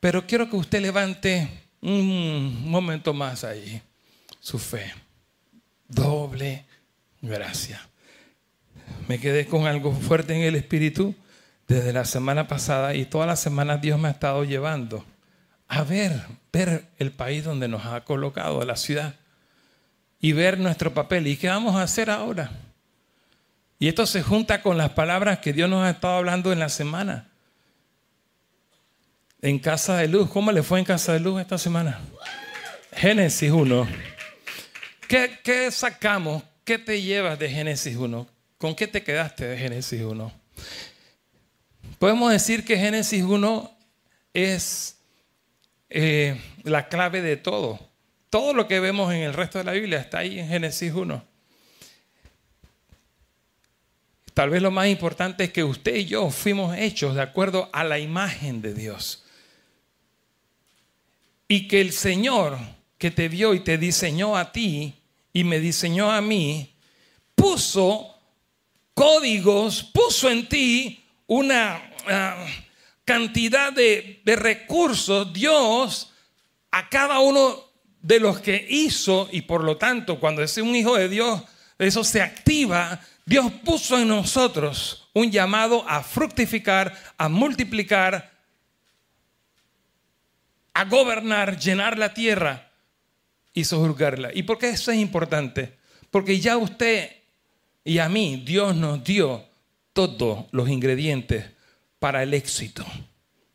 pero 0.00 0.26
quiero 0.26 0.48
que 0.48 0.56
usted 0.56 0.80
levante 0.80 1.48
un 1.80 2.70
momento 2.70 3.12
más 3.12 3.44
ahí 3.44 3.82
su 4.40 4.58
fe. 4.58 4.92
Doble 5.88 6.64
gracia. 7.20 7.88
Me 9.06 9.18
quedé 9.18 9.46
con 9.46 9.66
algo 9.66 9.92
fuerte 9.92 10.34
en 10.34 10.42
el 10.42 10.54
espíritu 10.54 11.14
desde 11.66 11.92
la 11.92 12.04
semana 12.04 12.48
pasada 12.48 12.94
y 12.94 13.04
todas 13.04 13.26
las 13.26 13.40
semanas 13.40 13.80
Dios 13.80 13.98
me 13.98 14.08
ha 14.08 14.12
estado 14.12 14.44
llevando 14.44 15.04
a 15.68 15.82
ver, 15.84 16.22
ver 16.50 16.88
el 16.98 17.12
país 17.12 17.44
donde 17.44 17.68
nos 17.68 17.84
ha 17.84 18.04
colocado, 18.04 18.64
la 18.64 18.76
ciudad, 18.76 19.16
y 20.18 20.32
ver 20.32 20.58
nuestro 20.58 20.94
papel. 20.94 21.26
¿Y 21.26 21.36
qué 21.36 21.48
vamos 21.48 21.76
a 21.76 21.82
hacer 21.82 22.10
ahora? 22.10 22.50
Y 23.78 23.88
esto 23.88 24.06
se 24.06 24.22
junta 24.22 24.60
con 24.60 24.76
las 24.76 24.90
palabras 24.90 25.38
que 25.38 25.52
Dios 25.52 25.70
nos 25.70 25.84
ha 25.84 25.90
estado 25.90 26.16
hablando 26.16 26.52
en 26.52 26.58
la 26.58 26.68
semana. 26.68 27.28
En 29.40 29.60
Casa 29.60 29.96
de 29.96 30.08
Luz, 30.08 30.28
¿cómo 30.30 30.50
le 30.50 30.64
fue 30.64 30.80
en 30.80 30.84
Casa 30.84 31.12
de 31.12 31.20
Luz 31.20 31.40
esta 31.40 31.58
semana? 31.58 32.00
Génesis 32.92 33.52
1. 33.52 33.88
¿Qué, 35.06 35.38
¿Qué, 35.44 35.70
sacamos? 35.70 36.42
¿Qué 36.64 36.78
te 36.78 37.00
llevas 37.00 37.38
de 37.38 37.48
Génesis 37.48 37.96
1? 37.96 38.26
¿Con 38.58 38.74
qué 38.74 38.88
te 38.88 39.04
quedaste 39.04 39.46
de 39.46 39.56
Génesis 39.56 40.02
1? 40.02 40.32
Podemos 42.00 42.32
decir 42.32 42.64
que 42.64 42.76
Génesis 42.76 43.22
1 43.22 43.78
es 44.34 44.98
eh, 45.88 46.40
la 46.64 46.88
clave 46.88 47.22
de 47.22 47.36
todo. 47.36 47.78
Todo 48.30 48.52
lo 48.52 48.66
que 48.66 48.80
vemos 48.80 49.12
en 49.14 49.20
el 49.20 49.34
resto 49.34 49.58
de 49.58 49.64
la 49.64 49.72
Biblia 49.72 50.00
está 50.00 50.18
ahí 50.18 50.40
en 50.40 50.48
Génesis 50.48 50.92
1. 50.92 51.24
Tal 54.38 54.50
vez 54.50 54.62
lo 54.62 54.70
más 54.70 54.86
importante 54.86 55.42
es 55.42 55.52
que 55.52 55.64
usted 55.64 55.96
y 55.96 56.04
yo 56.04 56.30
fuimos 56.30 56.78
hechos 56.78 57.16
de 57.16 57.22
acuerdo 57.22 57.68
a 57.72 57.82
la 57.82 57.98
imagen 57.98 58.62
de 58.62 58.72
Dios. 58.72 59.24
Y 61.48 61.66
que 61.66 61.80
el 61.80 61.92
Señor 61.92 62.56
que 62.98 63.10
te 63.10 63.28
vio 63.28 63.52
y 63.52 63.58
te 63.58 63.78
diseñó 63.78 64.36
a 64.36 64.52
ti 64.52 64.94
y 65.32 65.42
me 65.42 65.58
diseñó 65.58 66.12
a 66.12 66.20
mí, 66.20 66.72
puso 67.34 68.14
códigos, 68.94 69.82
puso 69.82 70.30
en 70.30 70.48
ti 70.48 71.02
una 71.26 71.90
ah, 72.06 72.46
cantidad 73.04 73.72
de, 73.72 74.22
de 74.24 74.36
recursos, 74.36 75.32
Dios, 75.32 76.12
a 76.70 76.88
cada 76.88 77.18
uno 77.18 77.64
de 78.00 78.20
los 78.20 78.38
que 78.38 78.64
hizo, 78.70 79.28
y 79.32 79.40
por 79.42 79.64
lo 79.64 79.78
tanto, 79.78 80.20
cuando 80.20 80.44
es 80.44 80.56
un 80.58 80.76
hijo 80.76 80.96
de 80.96 81.08
Dios, 81.08 81.42
eso 81.76 82.04
se 82.04 82.22
activa, 82.22 83.00
Dios 83.28 83.52
puso 83.62 83.98
en 83.98 84.08
nosotros 84.08 85.10
un 85.12 85.30
llamado 85.30 85.84
a 85.86 86.02
fructificar, 86.02 86.96
a 87.18 87.28
multiplicar, 87.28 88.32
a 90.72 90.84
gobernar, 90.86 91.58
llenar 91.58 91.98
la 91.98 92.14
tierra 92.14 92.72
y 93.52 93.64
sojuzgarla. 93.64 94.30
¿Y 94.32 94.44
por 94.44 94.56
qué 94.56 94.70
eso 94.70 94.90
es 94.92 94.98
importante? 94.98 95.76
Porque 96.10 96.40
ya 96.40 96.56
usted 96.56 97.18
y 97.84 97.98
a 97.98 98.08
mí, 98.08 98.42
Dios 98.46 98.76
nos 98.76 99.04
dio 99.04 99.44
todos 99.92 100.46
los 100.50 100.68
ingredientes 100.68 101.44
para 101.98 102.22
el 102.22 102.32
éxito. 102.32 102.84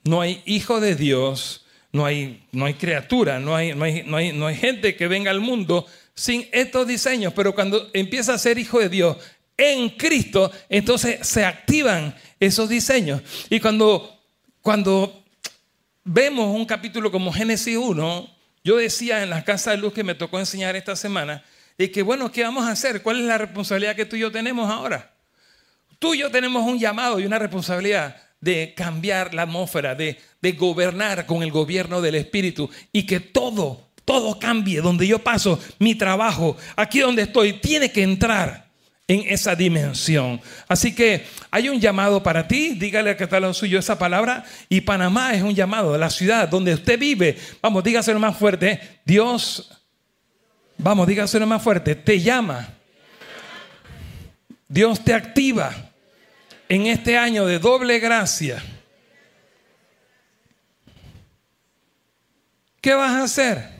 No 0.03 0.21
hay 0.21 0.41
hijo 0.45 0.79
de 0.81 0.95
Dios, 0.95 1.65
no 1.91 2.05
hay, 2.05 2.43
no 2.51 2.65
hay 2.65 2.75
criatura, 2.75 3.39
no 3.39 3.55
hay, 3.55 3.73
no, 3.73 3.85
hay, 3.85 4.03
no, 4.03 4.17
hay, 4.17 4.33
no 4.33 4.47
hay 4.47 4.55
gente 4.55 4.95
que 4.95 5.07
venga 5.07 5.31
al 5.31 5.39
mundo 5.39 5.87
sin 6.15 6.47
estos 6.51 6.87
diseños, 6.87 7.33
pero 7.35 7.55
cuando 7.55 7.89
empieza 7.93 8.33
a 8.33 8.37
ser 8.39 8.57
hijo 8.57 8.79
de 8.79 8.89
Dios, 8.89 9.17
en 9.57 9.89
Cristo, 9.91 10.51
entonces 10.69 11.25
se 11.27 11.45
activan 11.45 12.15
esos 12.39 12.69
diseños. 12.69 13.21
Y 13.49 13.59
cuando, 13.59 14.19
cuando 14.61 15.23
vemos 16.03 16.55
un 16.55 16.65
capítulo 16.65 17.11
como 17.11 17.31
Génesis 17.31 17.77
1, 17.77 18.29
yo 18.63 18.77
decía 18.77 19.23
en 19.23 19.29
la 19.29 19.43
casa 19.43 19.71
de 19.71 19.77
luz 19.77 19.93
que 19.93 20.03
me 20.03 20.15
tocó 20.15 20.39
enseñar 20.39 20.75
esta 20.75 20.95
semana, 20.95 21.43
y 21.77 21.87
que 21.87 22.01
bueno, 22.01 22.31
¿qué 22.31 22.43
vamos 22.43 22.65
a 22.65 22.71
hacer? 22.71 23.01
¿Cuál 23.01 23.19
es 23.19 23.25
la 23.25 23.37
responsabilidad 23.37 23.95
que 23.95 24.05
tú 24.05 24.15
y 24.15 24.19
yo 24.19 24.31
tenemos 24.31 24.69
ahora? 24.69 25.13
tú 26.03 26.13
y 26.13 26.17
yo 26.17 26.29
tenemos 26.29 26.67
un 26.67 26.77
llamado 26.77 27.17
y 27.17 27.25
una 27.25 27.39
responsabilidad 27.39 28.17
de 28.41 28.73
cambiar 28.75 29.33
la 29.33 29.43
atmósfera, 29.43 29.95
de, 29.95 30.19
de 30.41 30.51
gobernar 30.51 31.25
con 31.25 31.43
el 31.43 31.49
gobierno 31.49 32.01
del 32.01 32.15
Espíritu 32.15 32.69
y 32.91 33.03
que 33.03 33.21
todo, 33.21 33.87
todo 34.03 34.37
cambie. 34.37 34.81
Donde 34.81 35.07
yo 35.07 35.19
paso, 35.19 35.57
mi 35.79 35.95
trabajo, 35.95 36.57
aquí 36.75 36.99
donde 36.99 37.21
estoy, 37.21 37.53
tiene 37.53 37.89
que 37.89 38.03
entrar 38.03 38.62
en 39.07 39.23
esa 39.27 39.55
dimensión. 39.55 40.41
Así 40.67 40.95
que 40.95 41.25
hay 41.51 41.69
un 41.69 41.79
llamado 41.79 42.23
para 42.23 42.47
ti, 42.47 42.73
dígale 42.75 43.15
que 43.17 43.25
está 43.25 43.39
lo 43.39 43.53
suyo 43.53 43.79
esa 43.79 43.97
palabra, 43.97 44.45
y 44.69 44.81
Panamá 44.81 45.33
es 45.33 45.43
un 45.43 45.53
llamado, 45.53 45.97
la 45.97 46.09
ciudad 46.09 46.47
donde 46.47 46.73
usted 46.73 46.97
vive, 46.97 47.37
vamos, 47.61 47.83
dígaselo 47.83 48.19
más 48.19 48.37
fuerte, 48.37 49.01
Dios, 49.05 49.69
vamos, 50.77 51.07
dígaselo 51.07 51.45
más 51.45 51.61
fuerte, 51.61 51.95
te 51.95 52.21
llama, 52.21 52.69
Dios 54.67 55.03
te 55.03 55.13
activa 55.13 55.73
en 56.69 56.87
este 56.87 57.17
año 57.17 57.45
de 57.45 57.59
doble 57.59 57.99
gracia, 57.99 58.63
¿qué 62.79 62.93
vas 62.93 63.11
a 63.11 63.23
hacer? 63.23 63.73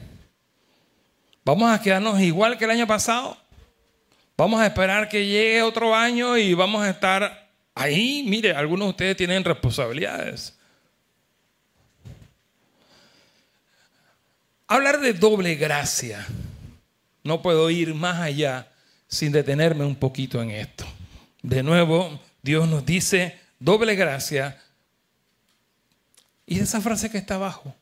¿Vamos 1.46 1.70
a 1.72 1.82
quedarnos 1.82 2.22
igual 2.22 2.58
que 2.58 2.65
el 2.65 2.72
año 2.72 2.88
pasado? 2.88 3.43
¿Vamos 4.36 4.60
a 4.62 4.66
esperar 4.66 5.10
que 5.10 5.25
llegue 5.25 5.62
otro 5.62 5.94
año 5.96 6.38
y 6.38 6.54
vamos 6.54 6.84
a 6.84 6.90
estar 6.90 7.50
ahí? 7.75 8.24
Mire, 8.28 8.54
algunos 8.54 8.88
de 8.88 8.90
ustedes 8.90 9.18
tienen 9.18 9.44
responsabilidades. 9.44 10.58
Hablar 14.68 15.00
de 15.02 15.13
doble 15.13 15.54
gracia, 15.56 16.25
no 17.24 17.44
puedo 17.44 17.70
ir 17.70 17.94
más 17.94 18.20
allá 18.20 18.72
sin 19.08 19.32
detenerme 19.32 19.86
un 19.86 19.96
poquito 19.96 20.42
en 20.42 20.50
esto. 20.50 20.86
De 21.44 21.62
nuevo, 21.62 22.20
Dios 22.42 22.68
nos 22.68 22.84
dice 22.84 23.38
doble 23.60 23.96
gracia. 23.96 24.60
Y 26.48 26.60
esa 26.60 26.82
frase 26.82 27.12
que 27.12 27.20
está 27.20 27.36
abajo, 27.36 27.75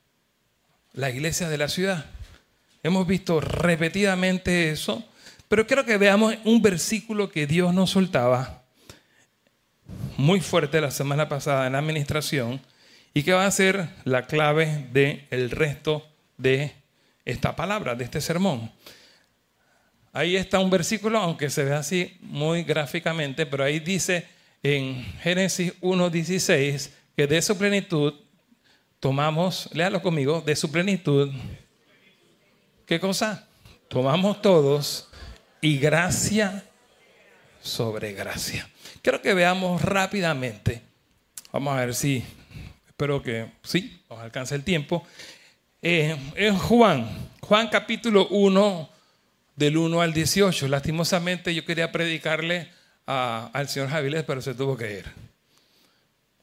la 0.91 1.09
iglesia 1.09 1.47
de 1.47 1.57
la 1.57 1.69
ciudad. 1.69 2.05
Hemos 2.83 3.07
visto 3.07 3.39
repetidamente 3.39 4.71
eso, 4.71 5.07
pero 5.51 5.67
quiero 5.67 5.83
que 5.83 5.97
veamos 5.97 6.33
un 6.45 6.61
versículo 6.61 7.29
que 7.29 7.45
Dios 7.45 7.73
nos 7.73 7.89
soltaba 7.89 8.63
muy 10.15 10.39
fuerte 10.39 10.79
la 10.79 10.91
semana 10.91 11.27
pasada 11.27 11.67
en 11.67 11.73
la 11.73 11.79
administración 11.79 12.61
y 13.13 13.23
que 13.23 13.33
va 13.33 13.45
a 13.45 13.51
ser 13.51 13.89
la 14.05 14.27
clave 14.27 14.87
del 14.93 15.27
el 15.29 15.51
resto 15.51 16.07
de 16.37 16.71
esta 17.25 17.53
palabra, 17.53 17.95
de 17.95 18.05
este 18.05 18.21
sermón. 18.21 18.71
Ahí 20.13 20.37
está 20.37 20.57
un 20.59 20.69
versículo, 20.69 21.19
aunque 21.19 21.49
se 21.49 21.65
ve 21.65 21.73
así 21.73 22.17
muy 22.21 22.63
gráficamente, 22.63 23.45
pero 23.45 23.65
ahí 23.65 23.81
dice, 23.81 24.25
en 24.63 25.03
Génesis 25.19 25.73
1.16 25.81 26.91
que 27.13 27.27
de 27.27 27.41
su 27.41 27.57
plenitud 27.57 28.13
tomamos, 29.01 29.69
léalo 29.73 30.01
conmigo, 30.01 30.39
de 30.39 30.55
su 30.55 30.71
plenitud, 30.71 31.29
¿qué 32.85 33.01
cosa? 33.01 33.49
Tomamos 33.89 34.41
todos 34.41 35.10
y 35.61 35.77
gracia 35.77 36.65
sobre 37.61 38.13
gracia. 38.13 38.67
Quiero 39.01 39.21
que 39.21 39.33
veamos 39.33 39.81
rápidamente, 39.81 40.81
vamos 41.51 41.73
a 41.73 41.85
ver 41.85 41.95
si, 41.95 42.23
espero 42.87 43.21
que 43.21 43.51
sí, 43.63 44.01
nos 44.09 44.19
alcance 44.19 44.55
el 44.55 44.63
tiempo, 44.63 45.05
eh, 45.81 46.17
en 46.35 46.57
Juan, 46.57 47.07
Juan 47.41 47.67
capítulo 47.69 48.27
1, 48.27 48.89
del 49.55 49.77
1 49.77 50.01
al 50.01 50.13
18. 50.13 50.67
Lastimosamente 50.67 51.53
yo 51.53 51.65
quería 51.65 51.91
predicarle 51.91 52.69
al 53.05 53.67
señor 53.67 53.89
Javiles, 53.89 54.23
pero 54.25 54.41
se 54.41 54.53
tuvo 54.53 54.77
que 54.77 54.99
ir. 54.99 55.05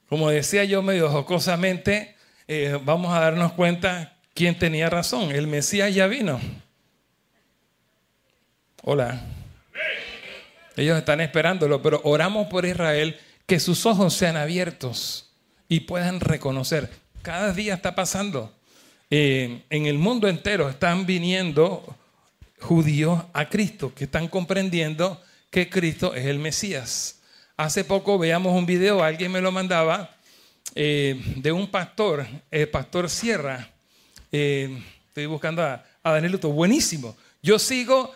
Como 0.08 0.30
decía 0.30 0.64
yo 0.64 0.82
medio 0.82 1.10
jocosamente, 1.10 2.14
eh, 2.46 2.78
vamos 2.82 3.14
a 3.14 3.20
darnos 3.20 3.52
cuenta 3.52 4.16
quién 4.34 4.58
tenía 4.58 4.88
razón. 4.88 5.32
El 5.32 5.46
Mesías 5.46 5.94
ya 5.94 6.06
vino. 6.06 6.40
Hola. 8.90 9.20
Ellos 10.74 10.96
están 10.96 11.20
esperándolo, 11.20 11.82
pero 11.82 12.00
oramos 12.04 12.46
por 12.46 12.64
Israel 12.64 13.20
que 13.44 13.60
sus 13.60 13.84
ojos 13.84 14.14
sean 14.14 14.38
abiertos 14.38 15.28
y 15.68 15.80
puedan 15.80 16.20
reconocer. 16.20 16.88
Cada 17.20 17.52
día 17.52 17.74
está 17.74 17.94
pasando. 17.94 18.50
Eh, 19.10 19.62
en 19.68 19.84
el 19.84 19.98
mundo 19.98 20.26
entero 20.26 20.70
están 20.70 21.04
viniendo 21.04 21.84
judíos 22.60 23.24
a 23.34 23.50
Cristo, 23.50 23.92
que 23.94 24.04
están 24.04 24.26
comprendiendo 24.26 25.22
que 25.50 25.68
Cristo 25.68 26.14
es 26.14 26.24
el 26.24 26.38
Mesías. 26.38 27.20
Hace 27.58 27.84
poco 27.84 28.18
veamos 28.18 28.56
un 28.56 28.64
video, 28.64 29.04
alguien 29.04 29.32
me 29.32 29.42
lo 29.42 29.52
mandaba, 29.52 30.16
eh, 30.74 31.34
de 31.36 31.52
un 31.52 31.70
pastor, 31.70 32.26
el 32.50 32.70
pastor 32.70 33.10
Sierra. 33.10 33.68
Eh, 34.32 34.82
estoy 35.08 35.26
buscando 35.26 35.62
a, 35.62 35.84
Daniel 36.02 36.32
Luto, 36.32 36.48
buenísimo. 36.48 37.18
Yo 37.42 37.58
sigo 37.58 38.14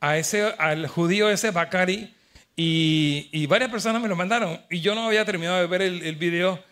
a, 0.00 0.16
ese, 0.16 0.54
al 0.58 0.86
judío 0.88 1.30
ese 1.30 1.50
Bakari 1.50 2.14
y, 2.56 3.46
varias 3.46 3.70
personas 3.70 4.02
me 4.02 4.08
lo 4.08 4.16
mandaron 4.16 4.60
y 4.70 4.80
yo 4.80 4.94
no 4.94 5.06
había 5.06 5.24
terminado 5.24 5.58
de 5.58 5.66
ver 5.66 5.82
el, 5.82 6.02
el 6.02 6.16
video 6.16 6.62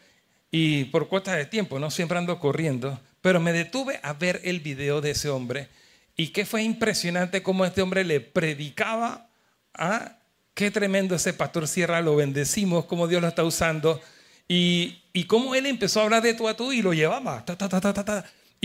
y 0.51 0.85
por 0.87 1.09
cuesta 1.09 1.35
de 1.35 1.47
tiempo, 1.47 1.79
no 1.79 1.91
siempre 1.91 2.19
ando 2.19 2.39
corriendo, 2.39 2.99
pero 3.21 3.41
me 3.41 3.53
detuve 3.53 4.01
a 4.03 4.13
ver 4.13 4.41
el 4.45 4.61
video 4.61 5.01
de 5.01 5.11
ese 5.11 5.29
hombre 5.29 5.69
y 6.17 6.29
que 6.29 6.47
fue 6.47 6.63
impresionante 6.63 7.43
cómo 7.43 7.65
este 7.65 7.83
hombre 7.83 8.05
le 8.05 8.21
predicaba. 8.21 9.29
¿ah? 9.75 10.17
Qué 10.55 10.71
tremendo 10.71 11.15
ese 11.15 11.35
pastor 11.35 11.69
Sierra, 11.69 12.01
lo 12.01 12.17
bendecimos, 12.17 12.87
cómo 12.87 13.07
Dios 13.07 13.21
lo 13.21 13.29
está 13.29 13.45
usando. 13.45 14.01
Y, 14.49 15.03
y 15.13 15.25
cómo 15.25 15.55
él 15.55 15.67
empezó 15.67 16.01
a 16.01 16.05
hablar 16.05 16.23
de 16.23 16.33
tú 16.33 16.49
a 16.49 16.57
tú 16.57 16.73
y 16.73 16.81
lo 16.81 16.95
llevaba. 16.95 17.45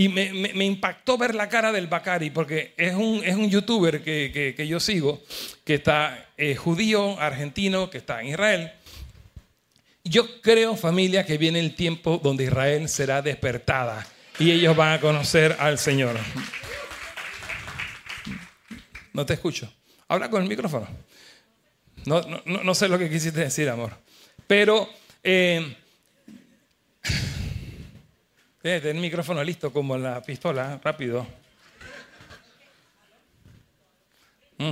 Y 0.02 0.10
me, 0.10 0.66
impactó 0.66 1.16
ver 1.16 1.36
la 1.36 1.48
cara 1.48 1.72
del 1.72 1.86
Bacari, 1.86 2.32
porque 2.32 2.74
es 2.76 2.96
un, 2.96 3.22
es 3.24 3.36
un 3.36 3.52
youtuber 3.52 4.02
que, 4.02 4.32
que, 4.34 4.56
que 4.56 4.68
yo 4.68 4.80
sigo, 4.80 5.22
que 5.64 5.76
está 5.76 6.32
eh, 6.38 6.56
judío, 6.56 7.20
argentino, 7.20 7.92
que 7.92 8.00
está 8.00 8.20
en 8.22 8.30
Israel. 8.30 8.72
Yo 10.04 10.42
creo, 10.42 10.76
familia, 10.76 11.24
que 11.24 11.38
viene 11.38 11.60
el 11.60 11.76
tiempo 11.76 12.20
donde 12.24 12.46
Israel 12.46 12.90
será 12.90 13.22
despertada 13.22 14.08
y 14.40 14.50
ellos 14.50 14.76
van 14.76 14.94
a 14.94 15.00
conocer 15.00 15.56
al 15.60 15.78
Señor. 15.78 16.18
No 19.14 19.24
te 19.24 19.34
escucho. 19.34 19.72
Habla 20.08 20.32
con 20.32 20.42
el 20.42 20.50
micrófono. 20.50 20.88
No, 22.06 22.22
no, 22.22 22.64
no 22.64 22.74
sé 22.74 22.88
lo 22.88 22.98
que 22.98 23.08
quisiste 23.08 23.42
decir, 23.42 23.70
amor. 23.70 23.92
Pero 24.48 24.90
eh, 25.24 25.78
el 28.64 28.96
micrófono 28.96 29.44
listo 29.44 29.74
como 29.74 29.98
la 29.98 30.22
pistola, 30.22 30.80
rápido. 30.84 31.26
Mm. 34.58 34.72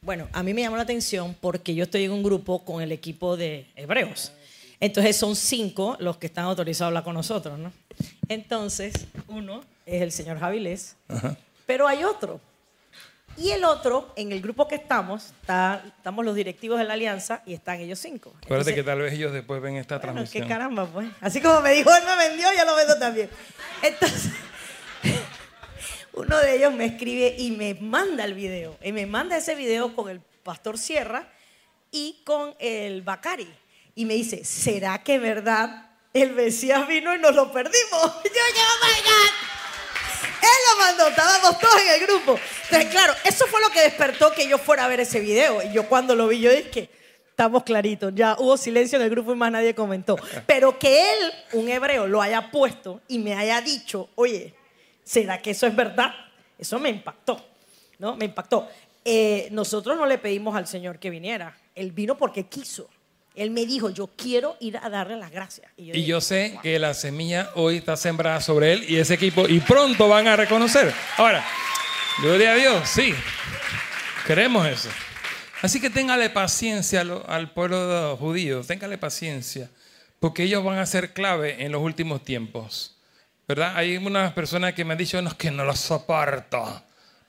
Bueno, 0.00 0.26
a 0.32 0.42
mí 0.42 0.54
me 0.54 0.62
llamó 0.62 0.76
la 0.76 0.82
atención 0.82 1.36
porque 1.40 1.74
yo 1.74 1.84
estoy 1.84 2.04
en 2.04 2.12
un 2.12 2.22
grupo 2.22 2.64
con 2.64 2.82
el 2.82 2.92
equipo 2.92 3.36
de 3.36 3.66
hebreos. 3.76 4.32
Entonces 4.80 5.16
son 5.16 5.36
cinco 5.36 5.96
los 6.00 6.16
que 6.16 6.26
están 6.26 6.46
autorizados 6.46 6.86
a 6.86 6.88
hablar 6.88 7.04
con 7.04 7.14
nosotros, 7.14 7.58
¿no? 7.58 7.72
Entonces, 8.28 9.06
uno 9.26 9.62
es 9.84 10.02
el 10.02 10.12
señor 10.12 10.38
Javilés, 10.38 10.96
pero 11.66 11.86
hay 11.86 12.04
otro. 12.04 12.40
Y 13.38 13.52
el 13.52 13.64
otro, 13.64 14.12
en 14.16 14.32
el 14.32 14.40
grupo 14.42 14.66
que 14.66 14.74
estamos, 14.74 15.26
está, 15.40 15.84
estamos 15.86 16.24
los 16.24 16.34
directivos 16.34 16.78
de 16.78 16.84
la 16.84 16.94
alianza 16.94 17.40
y 17.46 17.54
están 17.54 17.78
ellos 17.80 18.00
cinco. 18.00 18.34
Acuérdate 18.42 18.74
que 18.74 18.82
tal 18.82 19.00
vez 19.00 19.12
ellos 19.12 19.32
después 19.32 19.62
ven 19.62 19.76
esta 19.76 19.98
bueno, 19.98 20.12
transmisión. 20.12 20.42
qué 20.42 20.48
caramba, 20.48 20.86
pues. 20.86 21.08
Así 21.20 21.40
como 21.40 21.60
me 21.60 21.70
dijo, 21.70 21.88
él 21.94 22.02
me 22.04 22.28
vendió, 22.28 22.52
ya 22.52 22.64
lo 22.64 22.74
vendo 22.74 22.98
también. 22.98 23.30
Entonces, 23.80 24.32
uno 26.14 26.36
de 26.38 26.56
ellos 26.56 26.72
me 26.74 26.86
escribe 26.86 27.36
y 27.38 27.52
me 27.52 27.74
manda 27.74 28.24
el 28.24 28.34
video. 28.34 28.76
Y 28.82 28.90
me 28.90 29.06
manda 29.06 29.36
ese 29.36 29.54
video 29.54 29.94
con 29.94 30.08
el 30.08 30.20
pastor 30.42 30.76
Sierra 30.76 31.28
y 31.92 32.20
con 32.24 32.56
el 32.58 33.02
Bacari. 33.02 33.48
Y 33.94 34.04
me 34.04 34.14
dice, 34.14 34.44
¿será 34.44 35.04
que 35.04 35.20
verdad 35.20 35.90
el 36.12 36.32
Mesías 36.32 36.88
vino 36.88 37.14
y 37.14 37.18
nos 37.20 37.36
lo 37.36 37.52
perdimos? 37.52 38.02
Yo 38.02 38.02
oh 38.02 38.84
my 38.84 39.02
God. 39.04 39.47
Él 40.48 40.62
lo 40.70 40.84
mandó, 40.84 41.08
estábamos 41.08 41.58
todos 41.58 41.80
en 41.80 41.94
el 41.94 42.06
grupo. 42.06 42.38
Entonces, 42.64 42.90
claro, 42.90 43.14
eso 43.24 43.46
fue 43.46 43.60
lo 43.60 43.70
que 43.70 43.82
despertó 43.82 44.32
que 44.32 44.48
yo 44.48 44.58
fuera 44.58 44.84
a 44.84 44.88
ver 44.88 45.00
ese 45.00 45.20
video. 45.20 45.62
Y 45.62 45.72
yo 45.72 45.88
cuando 45.88 46.14
lo 46.14 46.28
vi, 46.28 46.40
yo 46.40 46.50
dije, 46.50 46.90
estamos 47.30 47.62
claritos. 47.62 48.12
Ya 48.14 48.36
hubo 48.38 48.56
silencio 48.56 48.98
en 48.98 49.04
el 49.04 49.10
grupo 49.10 49.32
y 49.32 49.36
más 49.36 49.52
nadie 49.52 49.74
comentó. 49.74 50.16
Pero 50.46 50.78
que 50.78 51.12
él, 51.12 51.32
un 51.52 51.68
hebreo, 51.68 52.06
lo 52.06 52.20
haya 52.20 52.50
puesto 52.50 53.00
y 53.08 53.18
me 53.18 53.34
haya 53.34 53.60
dicho, 53.60 54.08
oye, 54.16 54.54
¿será 55.04 55.40
que 55.40 55.50
eso 55.50 55.66
es 55.66 55.76
verdad? 55.76 56.12
Eso 56.58 56.78
me 56.78 56.88
impactó, 56.88 57.40
¿no? 57.98 58.16
Me 58.16 58.24
impactó. 58.24 58.68
Eh, 59.04 59.48
nosotros 59.52 59.96
no 59.96 60.04
le 60.04 60.18
pedimos 60.18 60.56
al 60.56 60.66
Señor 60.66 60.98
que 60.98 61.10
viniera. 61.10 61.56
Él 61.74 61.92
vino 61.92 62.18
porque 62.18 62.46
quiso. 62.46 62.90
Él 63.38 63.52
me 63.52 63.66
dijo, 63.66 63.90
yo 63.90 64.10
quiero 64.16 64.56
ir 64.58 64.78
a 64.78 64.90
darle 64.90 65.16
las 65.16 65.30
gracias. 65.30 65.70
Y 65.76 66.04
yo, 66.04 66.20
sé 66.20 66.58
que 66.60 66.78
la 66.80 66.92
semilla 66.92 67.50
hoy 67.54 67.76
está 67.76 67.96
sembrada 67.96 68.40
sobre 68.40 68.72
él 68.72 68.84
y 68.88 68.96
ese 68.96 69.14
equipo, 69.14 69.46
y 69.48 69.60
pronto 69.60 70.08
van 70.08 70.26
a 70.26 70.34
reconocer. 70.34 70.92
Ahora, 71.16 71.44
gloria 72.20 72.52
a 72.52 72.54
Dios, 72.56 72.88
sí. 72.88 73.14
Queremos 74.26 74.66
eso. 74.66 74.88
Así 75.62 75.80
que 75.80 75.88
téngale 75.88 76.30
paciencia 76.30 77.04
al 77.28 77.52
pueblo 77.52 78.16
judío, 78.16 78.62
téngale 78.62 78.98
paciencia, 78.98 79.70
porque 80.18 80.42
ellos 80.42 80.64
van 80.64 80.78
a 80.78 80.86
ser 80.86 81.12
clave 81.12 81.64
en 81.64 81.70
los 81.70 81.80
últimos 81.80 82.24
tiempos. 82.24 82.96
¿Verdad? 83.46 83.76
Hay 83.76 83.96
unas 83.96 84.32
personas 84.32 84.74
que 84.74 84.84
me 84.84 84.92
han 84.92 84.98
dicho, 84.98 85.22
no, 85.22 85.30
es 85.30 85.36
que 85.36 85.50
no 85.52 85.64
los 85.64 85.78
soporto, 85.78 86.82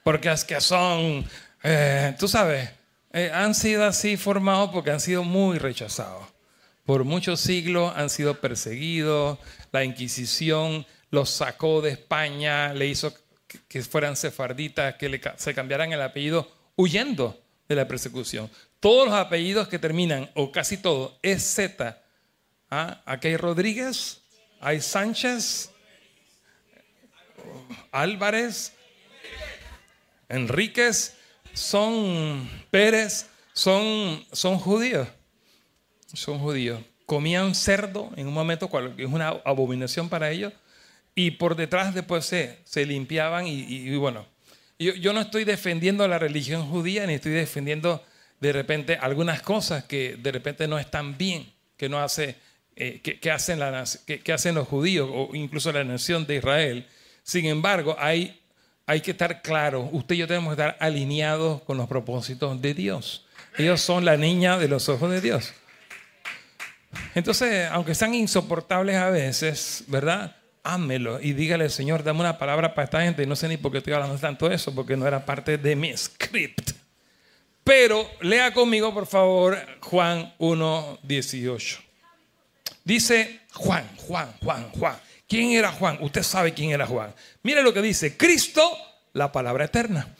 porque 0.03 0.31
es 0.31 0.43
que 0.43 0.59
son, 0.59 1.23
eh, 1.63 2.15
tú 2.19 2.27
sabes, 2.27 2.69
eh, 3.11 3.31
han 3.33 3.55
sido 3.55 3.85
así 3.85 4.17
formados 4.17 4.69
porque 4.71 4.91
han 4.91 4.99
sido 4.99 5.23
muy 5.23 5.57
rechazados. 5.57 6.27
Por 6.85 7.03
muchos 7.03 7.39
siglos 7.39 7.93
han 7.95 8.09
sido 8.09 8.39
perseguidos, 8.39 9.37
la 9.71 9.83
Inquisición 9.83 10.85
los 11.11 11.29
sacó 11.29 11.81
de 11.81 11.91
España, 11.91 12.73
le 12.73 12.87
hizo 12.87 13.13
que 13.67 13.81
fueran 13.81 14.15
sefarditas, 14.15 14.95
que 14.95 15.21
se 15.37 15.53
cambiaran 15.53 15.91
el 15.91 16.01
apellido 16.01 16.51
huyendo 16.75 17.39
de 17.67 17.75
la 17.75 17.87
persecución. 17.87 18.49
Todos 18.79 19.07
los 19.07 19.15
apellidos 19.15 19.67
que 19.67 19.79
terminan, 19.79 20.29
o 20.35 20.51
casi 20.51 20.77
todos, 20.77 21.13
es 21.21 21.43
Z. 21.43 22.01
¿Ah? 22.71 23.01
Aquí 23.05 23.29
hay 23.29 23.37
Rodríguez, 23.37 24.21
hay 24.61 24.79
Sánchez, 24.81 25.71
Álvarez, 27.91 28.73
Enríquez, 30.29 31.15
son 31.59 32.49
Pérez, 32.71 33.27
son, 33.53 34.25
son 34.31 34.57
judíos. 34.57 35.07
Son 36.13 36.39
judíos. 36.39 36.81
Comían 37.05 37.55
cerdo 37.55 38.11
en 38.15 38.27
un 38.27 38.33
momento, 38.33 38.69
que 38.69 39.03
es 39.03 39.09
una 39.09 39.29
abominación 39.45 40.09
para 40.09 40.31
ellos, 40.31 40.53
y 41.15 41.31
por 41.31 41.55
detrás 41.55 41.93
después 41.93 42.25
se, 42.25 42.59
se 42.63 42.85
limpiaban 42.85 43.45
y 43.47 43.95
bueno, 43.95 44.25
yo, 44.79 45.11
no 45.11 45.19
estoy 45.19 45.43
defendiendo 45.43 46.07
la 46.07 46.19
religión 46.19 46.65
judía 46.69 47.05
ni 47.05 47.15
estoy 47.15 47.33
defendiendo 47.33 48.01
de 48.39 48.53
repente 48.53 48.95
algunas 48.95 49.41
cosas 49.41 49.83
que 49.83 50.15
de 50.17 50.31
repente 50.31 50.69
no 50.69 50.79
están 50.79 51.17
bien, 51.17 51.51
que, 51.75 51.89
no 51.89 51.99
hace, 51.99 52.37
eh, 52.77 53.01
que, 53.01 53.29
hacen 53.29 53.59
la, 53.59 53.83
que, 54.05 54.31
hacen 54.31 54.55
los 54.55 54.69
judíos 54.69 55.09
o 55.11 55.35
incluso 55.35 55.73
la 55.73 55.83
nación 55.83 56.25
de 56.25 56.37
Israel. 56.37 56.87
Sin 57.23 57.45
embargo, 57.45 57.97
hay, 57.99 58.38
hay 58.89 59.01
que 59.01 59.11
estar 59.11 59.43
claros, 59.43 59.87
usted 59.91 60.15
y 60.15 60.17
yo 60.17 60.27
tenemos 60.27 60.55
que 60.55 60.61
estar 60.61 60.75
alineados 60.79 61.61
con 61.61 61.77
los 61.77 61.87
propósitos 61.87 62.59
de 62.59 62.73
Dios. 62.73 63.23
Ellos 63.55 63.81
son 63.81 64.03
la 64.03 64.17
niña 64.17 64.57
de 64.57 64.67
los 64.67 64.89
ojos 64.89 65.11
de 65.11 65.21
Dios. 65.21 65.53
Entonces, 67.13 67.69
aunque 67.71 67.93
sean 67.93 68.15
insoportables 68.15 68.95
a 68.95 69.11
veces, 69.11 69.83
¿verdad? 69.87 70.35
ámelo 70.63 71.19
y 71.21 71.33
dígale, 71.33 71.69
Señor, 71.69 72.03
dame 72.03 72.21
una 72.21 72.39
palabra 72.39 72.73
para 72.73 72.85
esta 72.85 73.01
gente. 73.01 73.21
Y 73.21 73.27
no 73.27 73.35
sé 73.35 73.47
ni 73.47 73.57
por 73.57 73.71
qué 73.71 73.77
estoy 73.77 73.93
hablando 73.93 74.17
tanto 74.17 74.49
de 74.49 74.55
eso, 74.55 74.73
porque 74.73 74.97
no 74.97 75.05
era 75.07 75.23
parte 75.23 75.59
de 75.59 75.75
mi 75.75 75.95
script. 75.95 76.71
Pero 77.63 78.09
lea 78.21 78.51
conmigo, 78.53 78.91
por 78.91 79.05
favor, 79.05 79.55
Juan 79.81 80.33
1, 80.39 80.99
18. 81.03 81.79
Dice 82.83 83.41
Juan, 83.53 83.87
Juan, 83.97 84.33
Juan, 84.41 84.71
Juan. 84.71 84.95
¿Quién 85.29 85.51
era 85.51 85.71
Juan? 85.71 85.99
Usted 86.01 86.23
sabe 86.23 86.55
quién 86.55 86.71
era 86.71 86.87
Juan. 86.87 87.13
Mire 87.43 87.61
lo 87.61 87.71
que 87.71 87.83
dice, 87.83 88.17
Cristo, 88.17 88.61
la 89.13 89.31
palabra 89.31 89.65
eterna. 89.65 90.15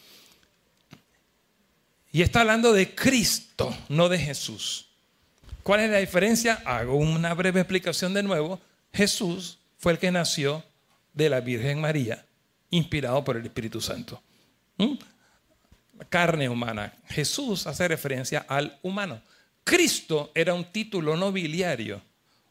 Y 2.11 2.21
está 2.21 2.41
hablando 2.41 2.71
de 2.73 2.93
Cristo, 2.93 3.75
no 3.89 4.07
de 4.07 4.19
Jesús. 4.19 4.87
¿Cuál 5.63 5.81
es 5.81 5.89
la 5.89 5.97
diferencia? 5.97 6.61
Hago 6.63 6.95
una 6.95 7.33
breve 7.33 7.59
explicación 7.59 8.13
de 8.13 8.21
nuevo. 8.21 8.61
Jesús 8.93 9.57
fue 9.79 9.93
el 9.93 9.97
que 9.97 10.11
nació 10.11 10.63
de 11.13 11.29
la 11.29 11.41
Virgen 11.41 11.81
María, 11.81 12.23
inspirado 12.69 13.23
por 13.23 13.35
el 13.35 13.45
Espíritu 13.45 13.81
Santo. 13.81 14.21
¿Mm? 14.77 14.93
Carne 16.09 16.49
humana. 16.49 16.93
Jesús 17.07 17.65
hace 17.65 17.87
referencia 17.87 18.45
al 18.47 18.77
humano. 18.83 19.21
Cristo 19.63 20.31
era 20.35 20.53
un 20.53 20.65
título 20.65 21.15
nobiliario, 21.15 21.99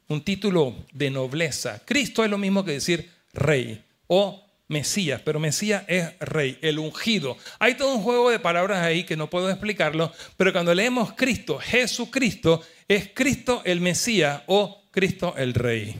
un 0.08 0.22
título 0.22 0.74
de 0.92 1.10
nobleza. 1.10 1.80
Cristo 1.84 2.24
es 2.24 2.30
lo 2.30 2.38
mismo 2.38 2.64
que 2.64 2.72
decir 2.72 3.10
rey 3.32 3.84
o 4.06 4.44
Mesías, 4.68 5.22
pero 5.24 5.40
Mesías 5.40 5.84
es 5.86 6.18
rey, 6.18 6.58
el 6.60 6.78
ungido. 6.78 7.36
Hay 7.58 7.74
todo 7.74 7.94
un 7.94 8.02
juego 8.02 8.30
de 8.30 8.38
palabras 8.38 8.80
ahí 8.80 9.04
que 9.04 9.16
no 9.16 9.30
puedo 9.30 9.48
explicarlo, 9.48 10.12
pero 10.36 10.52
cuando 10.52 10.74
leemos 10.74 11.12
Cristo, 11.14 11.58
Jesucristo, 11.58 12.62
es 12.86 13.10
Cristo 13.14 13.62
el 13.64 13.80
Mesías 13.80 14.42
o 14.46 14.82
Cristo 14.90 15.34
el 15.36 15.54
rey. 15.54 15.96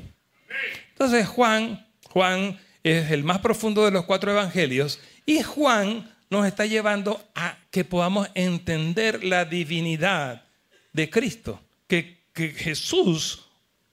Entonces 0.90 1.26
Juan, 1.28 1.86
Juan 2.10 2.58
es 2.82 3.10
el 3.10 3.24
más 3.24 3.38
profundo 3.38 3.84
de 3.84 3.90
los 3.90 4.04
cuatro 4.04 4.32
evangelios 4.32 5.00
y 5.24 5.42
Juan 5.42 6.14
nos 6.30 6.46
está 6.46 6.66
llevando 6.66 7.22
a 7.34 7.58
que 7.70 7.84
podamos 7.84 8.28
entender 8.34 9.24
la 9.24 9.44
divinidad 9.44 10.44
de 10.92 11.08
Cristo, 11.08 11.60
que, 11.86 12.18
Jesús, 12.34 13.47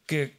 que 0.06 0.38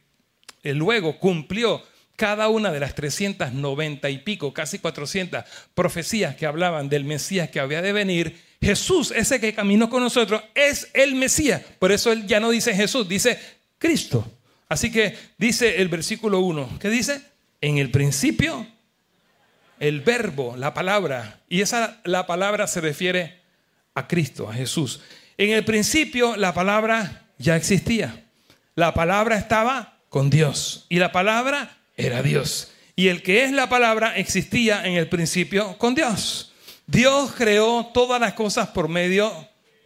luego 0.63 1.19
cumplió 1.19 1.83
cada 2.17 2.49
una 2.49 2.71
de 2.71 2.79
las 2.79 2.95
390 2.95 4.09
y 4.09 4.17
pico, 4.17 4.51
casi 4.53 4.79
400 4.79 5.43
profecías 5.75 6.35
que 6.35 6.47
hablaban 6.47 6.89
del 6.89 7.05
Mesías 7.05 7.49
que 7.49 7.59
había 7.59 7.81
de 7.81 7.93
venir, 7.93 8.41
Jesús, 8.59 9.11
ese 9.11 9.39
que 9.39 9.53
caminó 9.53 9.87
con 9.87 10.01
nosotros, 10.01 10.41
es 10.55 10.89
el 10.95 11.13
Mesías. 11.15 11.61
Por 11.77 11.91
eso 11.91 12.11
él 12.11 12.25
ya 12.25 12.39
no 12.39 12.49
dice 12.49 12.73
Jesús, 12.73 13.07
dice 13.07 13.39
Cristo. 13.77 14.29
Así 14.67 14.91
que 14.91 15.15
dice 15.37 15.79
el 15.79 15.89
versículo 15.89 16.39
1, 16.39 16.79
¿qué 16.79 16.89
dice? 16.89 17.21
En 17.61 17.77
el 17.77 17.91
principio, 17.91 18.67
el 19.79 20.01
verbo, 20.01 20.57
la 20.57 20.73
palabra, 20.73 21.41
y 21.47 21.61
esa 21.61 22.01
la 22.03 22.25
palabra 22.25 22.65
se 22.65 22.81
refiere 22.81 23.41
a 23.93 24.07
Cristo, 24.07 24.49
a 24.49 24.53
Jesús. 24.53 25.01
En 25.37 25.51
el 25.51 25.63
principio 25.63 26.35
la 26.35 26.53
palabra 26.53 27.27
ya 27.37 27.55
existía. 27.55 28.26
La 28.77 28.93
palabra 28.93 29.39
estaba 29.39 29.97
con 30.07 30.29
Dios 30.29 30.85
y 30.87 30.99
la 30.99 31.11
palabra 31.11 31.79
era 31.95 32.21
Dios. 32.21 32.73
Y 32.95 33.07
el 33.07 33.23
que 33.23 33.43
es 33.43 33.51
la 33.51 33.69
palabra 33.69 34.15
existía 34.17 34.85
en 34.85 34.93
el 34.93 35.09
principio 35.09 35.79
con 35.79 35.95
Dios. 35.95 36.53
Dios 36.85 37.31
creó 37.35 37.87
todas 37.91 38.21
las 38.21 38.33
cosas 38.33 38.67
por 38.67 38.87
medio 38.87 39.33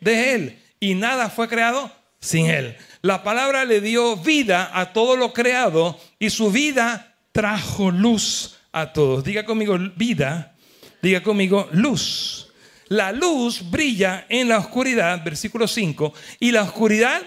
de 0.01 0.33
Él 0.33 0.59
y 0.81 0.95
nada 0.95 1.29
fue 1.29 1.47
creado 1.47 1.89
sin 2.19 2.47
Él. 2.47 2.75
La 3.01 3.23
palabra 3.23 3.63
le 3.63 3.79
dio 3.79 4.17
vida 4.17 4.69
a 4.73 4.91
todo 4.91 5.15
lo 5.15 5.31
creado 5.31 5.97
y 6.19 6.29
su 6.29 6.51
vida 6.51 7.15
trajo 7.31 7.91
luz 7.91 8.57
a 8.73 8.91
todos. 8.91 9.23
Diga 9.23 9.45
conmigo 9.45 9.77
vida, 9.95 10.53
diga 11.01 11.23
conmigo 11.23 11.69
luz. 11.71 12.51
La 12.89 13.13
luz 13.13 13.71
brilla 13.71 14.25
en 14.27 14.49
la 14.49 14.57
oscuridad, 14.57 15.23
versículo 15.23 15.65
5, 15.65 16.13
y 16.41 16.51
la 16.51 16.63
oscuridad 16.63 17.21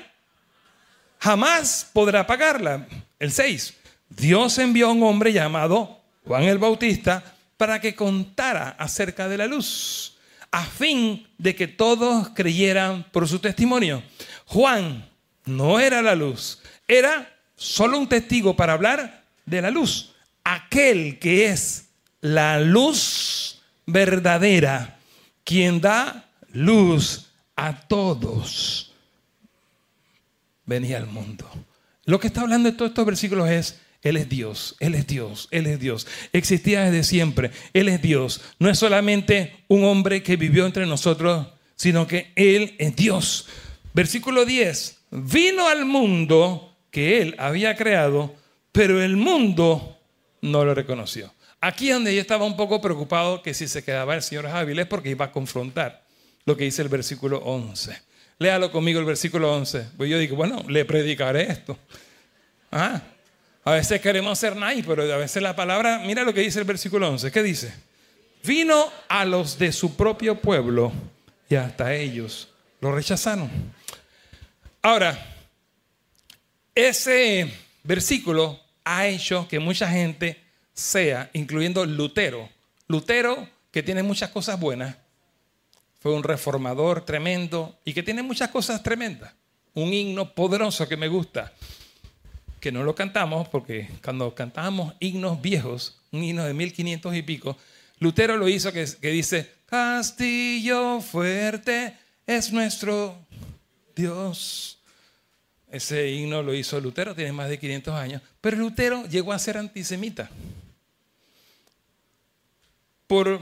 jamás 1.25 1.89
podrá 1.91 2.21
apagarla. 2.21 2.87
El 3.19 3.33
6. 3.33 3.73
Dios 4.11 4.59
envió 4.59 4.89
a 4.89 4.93
un 4.93 5.03
hombre 5.05 5.33
llamado 5.33 6.03
Juan 6.27 6.43
el 6.43 6.59
Bautista 6.59 7.25
para 7.57 7.81
que 7.81 7.95
contara 7.95 8.77
acerca 8.79 9.27
de 9.27 9.39
la 9.39 9.47
luz, 9.47 10.19
a 10.51 10.67
fin 10.67 11.27
de 11.39 11.55
que 11.55 11.67
todos 11.67 12.29
creyeran 12.35 13.07
por 13.11 13.27
su 13.27 13.39
testimonio. 13.39 14.03
Juan 14.45 15.09
no 15.47 15.81
era 15.81 16.03
la 16.03 16.15
luz, 16.15 16.61
era 16.87 17.35
solo 17.57 17.99
un 17.99 18.07
testigo 18.07 18.55
para 18.55 18.75
hablar 18.75 19.25
de 19.47 19.63
la 19.63 19.71
luz. 19.71 20.13
Aquel 20.45 21.19
que 21.19 21.47
es 21.47 21.87
la 22.21 22.61
luz 22.61 23.63
verdadera, 23.87 24.99
quien 25.43 25.81
da 25.81 26.29
luz 26.53 27.31
a 27.57 27.81
todos, 27.81 28.94
venía 30.67 30.99
al 30.99 31.07
mundo. 31.07 31.49
Lo 32.05 32.21
que 32.21 32.27
está 32.27 32.43
hablando 32.43 32.71
de 32.71 32.77
todos 32.77 32.91
estos 32.91 33.07
versículos 33.07 33.49
es, 33.49 33.81
Él 34.03 34.17
es 34.17 34.29
Dios, 34.29 34.77
Él 34.81 34.95
es 34.95 35.07
Dios, 35.07 35.49
Él 35.51 35.67
es 35.67 35.81
Dios. 35.81 36.07
Existía 36.33 36.85
desde 36.85 37.05
siempre, 37.05 37.51
Él 37.73 37.89
es 37.89 38.03
Dios. 38.03 38.41
No 38.59 38.69
es 38.69 38.79
solamente 38.79 39.65
un 39.69 39.85
hombre 39.85 40.23
que 40.23 40.37
vivió 40.37 40.67
entre 40.67 40.87
nosotros, 40.87 41.47
sino 41.77 42.07
que 42.07 42.33
Él 42.37 42.75
es 42.79 42.95
Dios. 42.97 43.49
Versículo 43.95 44.45
10, 44.45 44.99
vino 45.13 45.69
al 45.69 45.85
mundo 45.85 46.77
que 46.91 47.21
él 47.21 47.35
había 47.39 47.75
creado, 47.75 48.35
pero 48.71 49.03
el 49.03 49.17
mundo 49.17 49.99
no 50.43 50.65
lo 50.65 50.75
reconoció. 50.75 51.33
Aquí 51.61 51.91
donde 51.91 52.15
yo 52.15 52.21
estaba 52.21 52.45
un 52.45 52.57
poco 52.57 52.81
preocupado 52.81 53.43
que 53.43 53.55
si 53.55 53.67
se 53.67 53.83
quedaba 53.83 54.15
el 54.15 54.23
señor 54.23 54.47
es 54.47 54.87
porque 54.87 55.11
iba 55.11 55.25
a 55.25 55.33
confrontar 55.33 56.05
lo 56.45 56.57
que 56.57 56.65
dice 56.65 56.83
el 56.83 56.89
versículo 56.89 57.39
11. 57.39 57.97
Léalo 58.39 58.71
conmigo 58.71 59.01
el 59.01 59.07
versículo 59.07 59.53
11. 59.55 59.89
Pues 59.97 60.11
yo 60.11 60.19
digo, 60.19 60.37
bueno, 60.37 60.65
le 60.69 60.85
predicaré 60.85 61.51
esto. 61.51 61.79
Ah, 62.71 63.01
a 63.65 63.73
veces 63.73 64.01
queremos 64.01 64.39
ser 64.39 64.57
nice, 64.57 64.85
pero 64.87 65.03
a 65.13 65.17
veces 65.17 65.43
la 65.43 65.57
palabra, 65.57 66.01
mira 66.05 66.23
lo 66.25 66.35
que 66.35 66.41
dice 66.41 66.59
el 66.59 66.65
versículo 66.65 67.09
11. 67.09 67.31
¿Qué 67.31 67.43
dice? 67.43 67.73
Vino 68.45 68.93
a 69.09 69.25
los 69.25 69.59
de 69.59 69.73
su 69.73 69.97
propio 69.97 70.41
pueblo 70.41 70.93
y 71.49 71.55
hasta 71.55 71.95
ellos 71.95 72.49
lo 72.81 72.93
rechazaron. 72.93 73.51
Ahora, 74.83 75.19
ese 76.75 77.51
versículo 77.85 78.61
ha 78.85 79.07
hecho 79.07 79.49
que 79.49 79.59
mucha 79.59 79.89
gente 79.89 80.43
sea, 80.75 81.31
incluyendo 81.33 81.87
Lutero, 81.87 82.51
Lutero 82.89 83.49
que 83.71 83.83
tiene 83.83 84.03
muchas 84.03 84.31
cosas 84.31 84.61
buenas, 84.61 84.97
fue 86.05 86.13
un 86.13 86.23
reformador 86.23 87.03
tremendo 87.07 87.79
y 87.83 87.95
que 87.95 88.03
tiene 88.03 88.23
muchas 88.23 88.51
cosas 88.51 88.83
tremendas. 88.83 89.33
Un 89.73 89.95
himno 89.95 90.35
poderoso 90.35 90.87
que 90.87 90.99
me 90.99 91.09
gusta, 91.09 91.55
que 92.61 92.71
no 92.71 92.85
lo 92.85 92.95
cantamos 92.95 93.49
porque 93.49 93.89
cuando 94.05 94.35
cantábamos 94.35 94.93
himnos 95.01 95.41
viejos, 95.41 95.99
un 96.13 96.23
himno 96.23 96.45
de 96.45 96.53
1500 96.53 97.15
y 97.15 97.23
pico, 97.23 97.57
Lutero 98.01 98.37
lo 98.37 98.51
hizo 98.51 98.71
que, 98.71 98.87
que 99.01 99.09
dice, 99.13 99.51
Castillo 99.65 101.01
fuerte 101.01 101.97
es 102.27 102.53
nuestro 102.53 103.17
Dios. 103.97 104.81
Ese 105.71 106.11
himno 106.11 106.43
lo 106.43 106.53
hizo 106.53 106.79
Lutero, 106.81 107.15
tiene 107.15 107.33
más 107.33 107.49
de 107.49 107.59
500 107.59 107.95
años, 107.95 108.21
pero 108.43 108.59
Lutero 108.59 109.07
llegó 109.07 109.33
a 109.33 109.39
ser 109.39 109.57
antisemita. 109.57 110.29
Por 113.07 113.41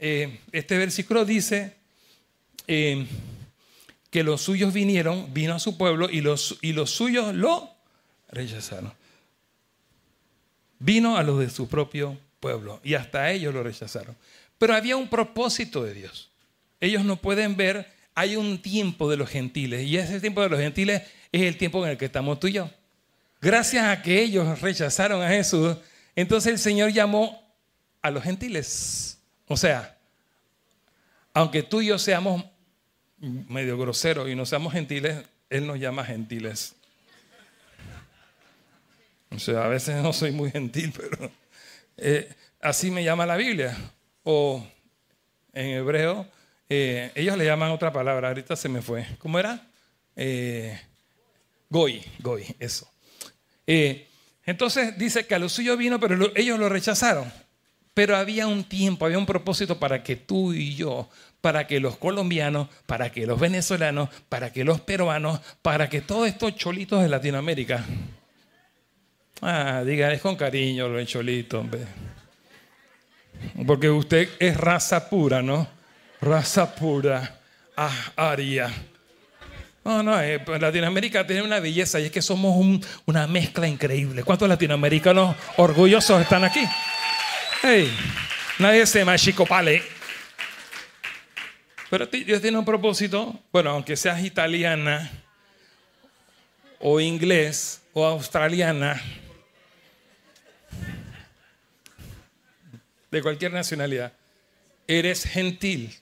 eh, 0.00 0.40
este 0.52 0.78
versículo 0.78 1.24
dice 1.24 1.74
eh, 2.66 3.06
que 4.10 4.22
los 4.22 4.42
suyos 4.42 4.72
vinieron, 4.72 5.32
vino 5.34 5.54
a 5.54 5.58
su 5.58 5.76
pueblo 5.76 6.08
y 6.10 6.20
los, 6.20 6.58
y 6.62 6.72
los 6.72 6.90
suyos 6.90 7.34
lo 7.34 7.70
rechazaron. 8.30 8.92
Vino 10.78 11.16
a 11.16 11.22
los 11.22 11.40
de 11.40 11.50
su 11.50 11.68
propio 11.68 12.18
pueblo 12.40 12.80
y 12.84 12.94
hasta 12.94 13.30
ellos 13.30 13.52
lo 13.52 13.62
rechazaron. 13.62 14.16
Pero 14.58 14.74
había 14.74 14.96
un 14.96 15.08
propósito 15.08 15.82
de 15.82 15.94
Dios. 15.94 16.30
Ellos 16.80 17.04
no 17.04 17.16
pueden 17.16 17.56
ver, 17.56 17.90
hay 18.14 18.36
un 18.36 18.62
tiempo 18.62 19.10
de 19.10 19.16
los 19.16 19.28
gentiles 19.28 19.86
y 19.86 19.96
ese 19.96 20.20
tiempo 20.20 20.42
de 20.42 20.48
los 20.48 20.60
gentiles 20.60 21.02
es 21.32 21.42
el 21.42 21.56
tiempo 21.56 21.84
en 21.84 21.92
el 21.92 21.98
que 21.98 22.06
estamos 22.06 22.38
tú 22.38 22.46
y 22.46 22.52
yo. 22.52 22.70
Gracias 23.40 23.84
a 23.86 24.02
que 24.02 24.22
ellos 24.22 24.60
rechazaron 24.60 25.22
a 25.22 25.28
Jesús, 25.28 25.76
entonces 26.16 26.52
el 26.52 26.58
Señor 26.58 26.92
llamó 26.92 27.42
a 28.02 28.10
los 28.10 28.22
gentiles. 28.22 29.17
O 29.48 29.56
sea, 29.56 29.96
aunque 31.32 31.62
tú 31.62 31.80
y 31.80 31.86
yo 31.86 31.98
seamos 31.98 32.44
medio 33.18 33.78
groseros 33.78 34.28
y 34.28 34.34
no 34.34 34.46
seamos 34.46 34.72
gentiles, 34.72 35.24
Él 35.50 35.66
nos 35.66 35.78
llama 35.78 36.04
gentiles. 36.04 36.74
O 39.30 39.38
sea, 39.38 39.64
a 39.64 39.68
veces 39.68 40.02
no 40.02 40.12
soy 40.12 40.32
muy 40.32 40.50
gentil, 40.50 40.92
pero 40.96 41.30
eh, 41.96 42.28
así 42.60 42.90
me 42.90 43.04
llama 43.04 43.26
la 43.26 43.36
Biblia. 43.36 43.76
O 44.22 44.66
en 45.52 45.66
hebreo, 45.66 46.26
eh, 46.68 47.10
ellos 47.14 47.36
le 47.38 47.46
llaman 47.46 47.70
otra 47.70 47.92
palabra, 47.92 48.28
ahorita 48.28 48.54
se 48.56 48.68
me 48.68 48.82
fue. 48.82 49.06
¿Cómo 49.18 49.38
era? 49.38 49.66
Eh, 50.16 50.78
goy, 51.70 52.04
goy, 52.18 52.44
eso. 52.58 52.90
entonces 54.44 54.98
dice 54.98 55.26
que 55.26 55.34
a 55.34 55.38
los 55.38 55.52
suyos 55.52 55.78
vino, 55.78 55.98
pero 55.98 56.30
ellos 56.34 56.58
lo 56.58 56.68
rechazaron. 56.68 57.32
Pero 57.98 58.16
había 58.16 58.46
un 58.46 58.62
tiempo, 58.62 59.06
había 59.06 59.18
un 59.18 59.26
propósito 59.26 59.76
para 59.76 60.04
que 60.04 60.14
tú 60.14 60.52
y 60.52 60.76
yo, 60.76 61.10
para 61.40 61.66
que 61.66 61.80
los 61.80 61.96
colombianos, 61.96 62.68
para 62.86 63.10
que 63.10 63.26
los 63.26 63.40
venezolanos, 63.40 64.08
para 64.28 64.52
que 64.52 64.62
los 64.62 64.80
peruanos, 64.80 65.40
para 65.62 65.88
que 65.88 66.00
todos 66.00 66.28
estos 66.28 66.54
cholitos 66.54 67.02
de 67.02 67.08
Latinoamérica, 67.08 67.84
ah, 69.42 69.82
díganles 69.84 70.20
con 70.20 70.36
cariño 70.36 70.86
los 70.86 71.08
cholitos, 71.08 71.66
porque 73.66 73.90
usted 73.90 74.28
es 74.38 74.56
raza 74.56 75.10
pura, 75.10 75.42
¿no? 75.42 75.66
Raza 76.20 76.72
pura, 76.76 77.40
ah, 77.76 78.12
aria. 78.14 78.72
No, 79.84 80.04
no, 80.04 80.22
eh, 80.22 80.38
pues 80.38 80.60
Latinoamérica 80.60 81.26
tiene 81.26 81.42
una 81.42 81.58
belleza 81.58 81.98
y 81.98 82.04
es 82.04 82.12
que 82.12 82.22
somos 82.22 82.80
una 83.06 83.26
mezcla 83.26 83.66
increíble. 83.66 84.22
¿Cuántos 84.22 84.48
latinoamericanos 84.48 85.34
orgullosos 85.56 86.22
están 86.22 86.44
aquí? 86.44 86.60
Hey, 87.60 87.92
nadie 88.60 88.86
se 88.86 89.04
machicopale. 89.04 89.82
Pero 91.90 92.06
Dios 92.06 92.40
tiene 92.40 92.56
un 92.56 92.64
propósito, 92.64 93.36
bueno, 93.50 93.70
aunque 93.70 93.96
seas 93.96 94.22
italiana 94.24 95.10
o 96.78 97.00
inglés 97.00 97.82
o 97.94 98.04
australiana, 98.06 99.02
de 103.10 103.22
cualquier 103.22 103.52
nacionalidad, 103.52 104.12
eres 104.86 105.24
gentil. 105.24 105.92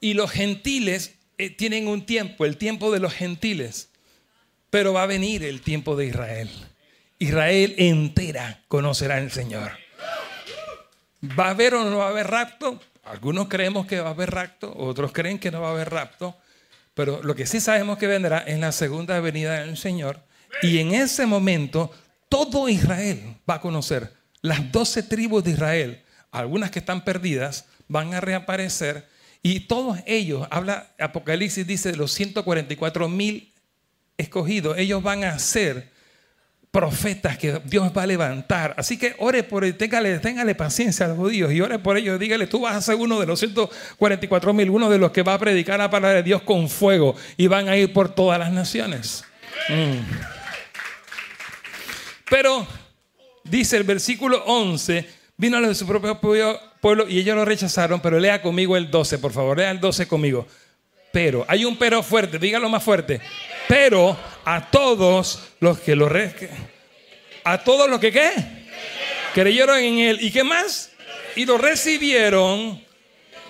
Y 0.00 0.14
los 0.14 0.30
gentiles 0.30 1.14
eh, 1.38 1.48
tienen 1.48 1.88
un 1.88 2.04
tiempo, 2.04 2.44
el 2.44 2.58
tiempo 2.58 2.92
de 2.92 3.00
los 3.00 3.14
gentiles, 3.14 3.88
pero 4.68 4.92
va 4.92 5.04
a 5.04 5.06
venir 5.06 5.44
el 5.44 5.62
tiempo 5.62 5.96
de 5.96 6.06
Israel. 6.06 6.50
Israel 7.18 7.74
entera 7.78 8.62
conocerá 8.68 9.16
al 9.16 9.30
Señor. 9.30 9.72
¿Va 11.22 11.46
a 11.46 11.50
haber 11.50 11.74
o 11.74 11.84
no 11.84 11.98
va 11.98 12.06
a 12.06 12.08
haber 12.08 12.28
rapto? 12.28 12.80
Algunos 13.04 13.48
creemos 13.48 13.86
que 13.86 14.00
va 14.00 14.08
a 14.08 14.12
haber 14.12 14.30
rapto, 14.30 14.72
otros 14.76 15.12
creen 15.12 15.38
que 15.38 15.50
no 15.50 15.60
va 15.60 15.68
a 15.68 15.72
haber 15.72 15.90
rapto, 15.90 16.36
pero 16.94 17.22
lo 17.22 17.34
que 17.34 17.46
sí 17.46 17.60
sabemos 17.60 17.98
que 17.98 18.06
vendrá 18.06 18.38
es 18.38 18.58
la 18.58 18.72
segunda 18.72 19.18
venida 19.20 19.60
del 19.60 19.76
Señor 19.76 20.20
y 20.62 20.78
en 20.78 20.94
ese 20.94 21.26
momento 21.26 21.90
todo 22.28 22.68
Israel 22.68 23.36
va 23.48 23.54
a 23.54 23.60
conocer, 23.60 24.12
las 24.42 24.70
doce 24.70 25.02
tribus 25.02 25.44
de 25.44 25.52
Israel, 25.52 26.02
algunas 26.30 26.70
que 26.70 26.78
están 26.78 27.04
perdidas, 27.04 27.66
van 27.88 28.14
a 28.14 28.20
reaparecer 28.20 29.08
y 29.42 29.60
todos 29.60 29.98
ellos, 30.06 30.46
habla 30.50 30.92
Apocalipsis 30.98 31.66
dice 31.66 31.96
los 31.96 32.12
144 32.12 33.08
mil 33.08 33.52
escogidos, 34.18 34.78
ellos 34.78 35.02
van 35.02 35.24
a 35.24 35.38
ser 35.38 35.90
profetas 36.70 37.36
que 37.36 37.60
Dios 37.64 37.90
va 37.96 38.04
a 38.04 38.06
levantar. 38.06 38.74
Así 38.76 38.96
que 38.96 39.14
ore 39.18 39.42
por 39.42 39.64
él, 39.64 39.76
téngale, 39.76 40.54
paciencia 40.54 41.06
a 41.06 41.08
los 41.08 41.18
judíos 41.18 41.52
y 41.52 41.60
ore 41.60 41.78
por 41.78 41.96
ellos. 41.96 42.18
Dígale, 42.18 42.46
tú 42.46 42.60
vas 42.60 42.76
a 42.76 42.80
ser 42.80 42.94
uno 42.94 43.18
de 43.18 43.26
los 43.26 43.40
144 43.40 44.52
mil, 44.52 44.70
uno 44.70 44.88
de 44.88 44.98
los 44.98 45.10
que 45.10 45.22
va 45.22 45.34
a 45.34 45.38
predicar 45.38 45.78
la 45.78 45.90
palabra 45.90 46.18
de 46.18 46.22
Dios 46.22 46.42
con 46.42 46.68
fuego 46.68 47.16
y 47.36 47.48
van 47.48 47.68
a 47.68 47.76
ir 47.76 47.92
por 47.92 48.14
todas 48.14 48.38
las 48.38 48.52
naciones. 48.52 49.24
Mm. 49.68 49.98
Pero 52.30 52.66
dice 53.42 53.76
el 53.76 53.82
versículo 53.82 54.44
11, 54.46 55.08
vino 55.36 55.56
a 55.56 55.60
los 55.60 55.70
de 55.70 55.74
su 55.74 55.86
propio 55.86 56.20
pueblo 56.80 57.08
y 57.08 57.18
ellos 57.18 57.34
lo 57.34 57.44
rechazaron, 57.44 58.00
pero 58.00 58.20
lea 58.20 58.40
conmigo 58.40 58.76
el 58.76 58.90
12, 58.90 59.18
por 59.18 59.32
favor, 59.32 59.58
lea 59.58 59.72
el 59.72 59.80
12 59.80 60.06
conmigo. 60.06 60.46
Pero, 61.12 61.44
hay 61.48 61.64
un 61.64 61.76
pero 61.76 62.04
fuerte, 62.04 62.38
dígalo 62.38 62.68
más 62.68 62.84
fuerte. 62.84 63.20
Pero 63.66 64.16
a 64.44 64.70
todos 64.70 65.50
los 65.60 65.80
que 65.80 65.96
lo 65.96 66.10
a 67.44 67.64
todos 67.64 67.88
los 67.88 68.00
que 68.00 68.12
qué? 68.12 68.32
Creyeron 69.34 69.78
en 69.78 69.98
él. 69.98 70.18
¿Y 70.20 70.30
qué 70.30 70.44
más? 70.44 70.90
Y 71.36 71.44
lo 71.44 71.58
recibieron, 71.58 72.82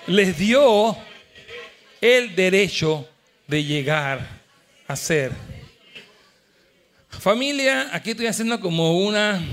les 0.07 0.37
dio 0.37 0.97
el 1.99 2.35
derecho 2.35 3.07
de 3.47 3.63
llegar 3.63 4.41
a 4.87 4.95
ser. 4.95 5.31
Familia, 7.09 7.89
aquí 7.93 8.11
estoy 8.11 8.27
haciendo 8.27 8.59
como 8.59 8.97
una 8.99 9.43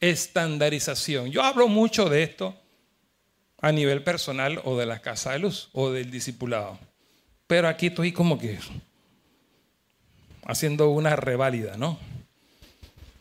estandarización. 0.00 1.30
Yo 1.30 1.42
hablo 1.42 1.68
mucho 1.68 2.08
de 2.08 2.22
esto 2.22 2.54
a 3.60 3.72
nivel 3.72 4.02
personal 4.02 4.60
o 4.64 4.76
de 4.76 4.86
la 4.86 5.00
casa 5.00 5.32
de 5.32 5.38
luz 5.40 5.68
o 5.72 5.90
del 5.90 6.10
discipulado. 6.10 6.78
Pero 7.46 7.68
aquí 7.68 7.86
estoy 7.86 8.12
como 8.12 8.38
que 8.38 8.58
haciendo 10.46 10.88
una 10.90 11.16
reválida, 11.16 11.76
¿no? 11.76 11.98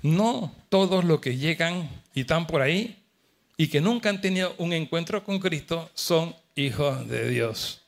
No 0.02 0.56
todos 0.70 1.04
los 1.04 1.20
que 1.20 1.38
llegan 1.38 1.90
y 2.14 2.22
están 2.22 2.48
por 2.48 2.62
ahí 2.62 3.04
y 3.58 3.68
que 3.68 3.82
nunca 3.82 4.10
han 4.10 4.22
tenido 4.22 4.54
un 4.58 4.74
encuentro 4.74 5.24
con 5.24 5.40
Cristo 5.40 5.90
son 5.94 6.36
hijos 6.56 7.08
de 7.08 7.30
Dios. 7.30 7.82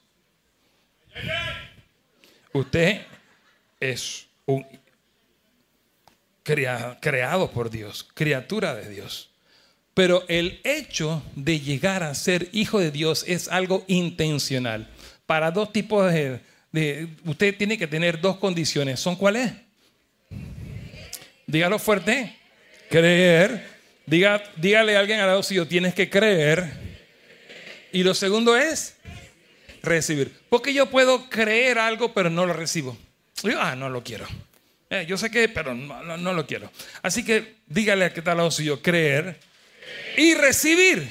Usted 2.54 3.06
es 3.80 4.28
un 4.46 4.66
creado 6.44 7.52
por 7.52 7.70
Dios, 7.70 8.08
criatura 8.14 8.74
de 8.74 8.90
Dios. 8.90 9.30
Pero 9.94 10.24
el 10.28 10.62
hecho 10.64 11.24
de 11.36 11.60
llegar 11.60 12.04
a 12.04 12.14
ser 12.16 12.50
hijo 12.54 12.80
de 12.80 12.92
Dios 12.92 13.26
es 13.28 13.48
algo 13.50 13.84
intencional. 13.88 14.88
Para 15.26 15.52
dos 15.52 15.74
tipos 15.74 16.12
de, 16.14 16.40
usted 17.26 17.56
tiene 17.58 17.78
que 17.78 17.88
tener 17.88 18.20
dos 18.22 18.38
condiciones. 18.38 19.00
¿Son 19.00 19.16
cuáles? 19.16 19.52
Dígalo 21.46 21.80
fuerte. 21.80 22.36
Creer. 22.90 23.78
Diga, 24.06 24.42
dígale 24.56 24.96
a 24.96 25.00
alguien 25.00 25.20
al 25.20 25.28
lado 25.28 25.44
suyo, 25.44 25.68
tienes 25.68 25.94
que 25.94 26.10
creer. 26.10 26.72
Y 27.92 28.04
lo 28.04 28.14
segundo 28.14 28.56
es 28.56 28.96
recibir. 29.84 30.32
Porque 30.50 30.74
yo 30.74 30.90
puedo 30.90 31.30
creer 31.30 31.78
algo, 31.78 32.14
pero 32.14 32.30
no 32.30 32.46
lo 32.46 32.54
recibo. 32.54 32.98
Yo, 33.44 33.62
ah, 33.62 33.76
no 33.76 33.90
lo 33.90 34.04
quiero. 34.04 34.26
Eh, 34.90 35.06
yo 35.08 35.18
sé 35.18 35.30
que, 35.30 35.50
pero 35.50 35.74
no, 35.74 36.34
lo 36.34 36.48
quiero. 36.48 36.72
Así 37.02 37.24
que 37.26 37.56
dígale 37.68 38.06
a 38.06 38.14
que 38.14 38.22
está 38.22 38.32
al 38.32 38.38
lado 38.38 38.52
suyo, 38.52 38.82
creer 38.82 39.38
y 40.16 40.34
recibir. 40.36 41.08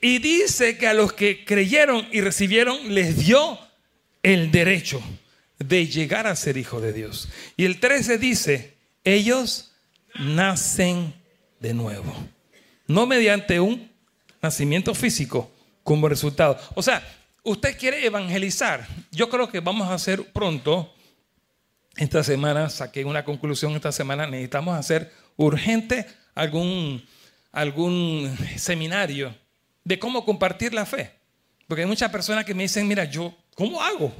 Y 0.00 0.18
dice 0.18 0.78
que 0.78 0.86
a 0.86 0.94
los 0.94 1.12
que 1.12 1.44
creyeron 1.44 2.08
y 2.12 2.20
recibieron 2.20 2.94
les 2.94 3.18
dio 3.18 3.58
el 4.26 4.50
derecho 4.50 5.00
de 5.56 5.86
llegar 5.86 6.26
a 6.26 6.34
ser 6.34 6.56
hijo 6.56 6.80
de 6.80 6.92
Dios. 6.92 7.28
Y 7.56 7.64
el 7.64 7.78
13 7.78 8.18
dice, 8.18 8.76
ellos 9.04 9.70
nacen 10.18 11.14
de 11.60 11.72
nuevo. 11.72 12.12
No 12.88 13.06
mediante 13.06 13.60
un 13.60 13.88
nacimiento 14.42 14.96
físico 14.96 15.48
como 15.84 16.08
resultado. 16.08 16.58
O 16.74 16.82
sea, 16.82 17.06
usted 17.44 17.78
quiere 17.78 18.04
evangelizar. 18.04 18.88
Yo 19.12 19.30
creo 19.30 19.48
que 19.48 19.60
vamos 19.60 19.88
a 19.88 19.94
hacer 19.94 20.24
pronto, 20.32 20.92
esta 21.96 22.24
semana, 22.24 22.68
saqué 22.68 23.04
una 23.04 23.24
conclusión 23.24 23.76
esta 23.76 23.92
semana, 23.92 24.26
necesitamos 24.26 24.76
hacer 24.76 25.12
urgente 25.36 26.04
algún, 26.34 27.06
algún 27.52 28.36
seminario 28.56 29.32
de 29.84 30.00
cómo 30.00 30.24
compartir 30.24 30.74
la 30.74 30.84
fe. 30.84 31.15
Porque 31.66 31.82
hay 31.82 31.88
muchas 31.88 32.10
personas 32.10 32.44
que 32.44 32.54
me 32.54 32.62
dicen, 32.62 32.86
mira, 32.86 33.04
yo, 33.04 33.34
¿cómo 33.54 33.82
hago? 33.82 34.14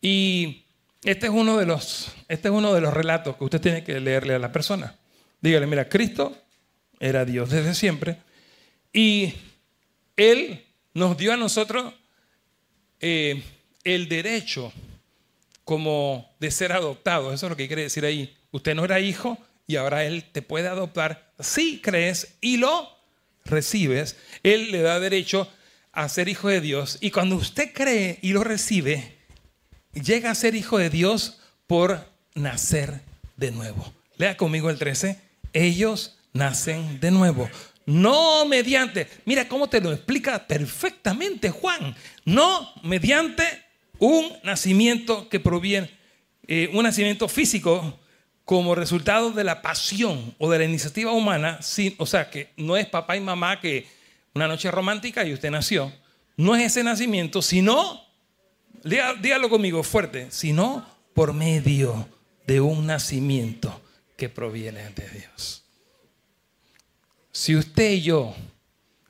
Y 0.00 0.64
este 1.04 1.26
es 1.26 1.32
uno 1.32 1.56
de 1.56 1.66
los, 1.66 2.12
este 2.28 2.48
es 2.48 2.54
uno 2.54 2.72
de 2.74 2.80
los 2.80 2.94
relatos 2.94 3.36
que 3.36 3.44
usted 3.44 3.60
tiene 3.60 3.84
que 3.84 3.98
leerle 4.00 4.34
a 4.34 4.38
la 4.38 4.52
persona. 4.52 4.96
Dígale, 5.40 5.66
mira, 5.66 5.88
Cristo 5.88 6.36
era 7.00 7.24
Dios 7.24 7.50
desde 7.50 7.74
siempre 7.74 8.18
y 8.92 9.34
Él 10.16 10.64
nos 10.94 11.16
dio 11.16 11.32
a 11.32 11.36
nosotros 11.36 11.92
eh, 13.00 13.42
el 13.82 14.08
derecho 14.08 14.72
como 15.64 16.30
de 16.38 16.50
ser 16.50 16.72
adoptado. 16.72 17.32
Eso 17.32 17.46
es 17.46 17.50
lo 17.50 17.56
que 17.56 17.66
quiere 17.66 17.82
decir 17.82 18.04
ahí. 18.04 18.36
Usted 18.52 18.74
no 18.74 18.84
era 18.84 19.00
hijo 19.00 19.38
y 19.66 19.76
ahora 19.76 20.04
Él 20.04 20.24
te 20.30 20.42
puede 20.42 20.68
adoptar 20.68 21.32
si 21.40 21.80
crees 21.80 22.36
y 22.40 22.58
lo 22.58 22.88
recibes. 23.44 24.16
Él 24.42 24.70
le 24.70 24.82
da 24.82 25.00
derecho 25.00 25.48
a 25.92 26.08
ser 26.08 26.28
hijo 26.28 26.48
de 26.48 26.60
Dios. 26.60 26.98
Y 27.00 27.10
cuando 27.10 27.36
usted 27.36 27.72
cree 27.72 28.18
y 28.22 28.32
lo 28.32 28.44
recibe, 28.44 29.16
llega 29.92 30.30
a 30.30 30.34
ser 30.34 30.54
hijo 30.54 30.78
de 30.78 30.90
Dios 30.90 31.40
por 31.66 32.06
nacer 32.34 33.02
de 33.36 33.50
nuevo. 33.50 33.92
Lea 34.16 34.36
conmigo 34.36 34.70
el 34.70 34.78
13. 34.78 35.18
Ellos 35.52 36.18
nacen 36.32 37.00
de 37.00 37.10
nuevo. 37.10 37.48
No 37.84 38.46
mediante, 38.46 39.08
mira 39.24 39.48
cómo 39.48 39.68
te 39.68 39.80
lo 39.80 39.92
explica 39.92 40.46
perfectamente 40.46 41.50
Juan, 41.50 41.96
no 42.24 42.72
mediante 42.84 43.42
un 43.98 44.32
nacimiento 44.44 45.28
que 45.28 45.40
proviene, 45.40 45.90
eh, 46.46 46.70
un 46.72 46.84
nacimiento 46.84 47.26
físico 47.26 47.98
como 48.44 48.76
resultado 48.76 49.32
de 49.32 49.42
la 49.42 49.62
pasión 49.62 50.34
o 50.38 50.50
de 50.50 50.58
la 50.58 50.64
iniciativa 50.64 51.10
humana, 51.12 51.58
o 51.98 52.06
sea, 52.06 52.30
que 52.30 52.50
no 52.56 52.76
es 52.76 52.86
papá 52.86 53.16
y 53.16 53.20
mamá 53.20 53.60
que 53.60 53.86
una 54.34 54.48
noche 54.48 54.70
romántica 54.70 55.24
y 55.24 55.32
usted 55.32 55.50
nació, 55.50 55.92
no 56.36 56.56
es 56.56 56.62
ese 56.62 56.82
nacimiento, 56.82 57.42
sino, 57.42 58.02
dígalo 58.82 59.50
conmigo 59.50 59.82
fuerte, 59.82 60.28
sino 60.30 60.86
por 61.14 61.32
medio 61.32 62.08
de 62.46 62.60
un 62.60 62.86
nacimiento 62.86 63.80
que 64.16 64.28
proviene 64.28 64.90
de 64.90 65.08
Dios. 65.08 65.64
Si 67.32 67.56
usted 67.56 67.92
y 67.92 68.02
yo 68.02 68.34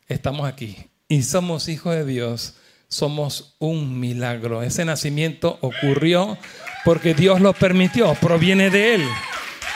estamos 0.09 0.49
aquí 0.49 0.77
y 1.09 1.23
somos 1.23 1.69
hijos 1.69 1.95
de 1.95 2.05
Dios, 2.05 2.55
somos 2.89 3.57
un 3.59 3.99
milagro. 3.99 4.63
Ese 4.63 4.85
nacimiento 4.85 5.59
ocurrió 5.61 6.37
porque 6.85 7.15
Dios 7.15 7.41
lo 7.41 7.53
permitió, 7.53 8.15
proviene 8.15 8.71
de 8.71 8.97
Él. 8.97 9.09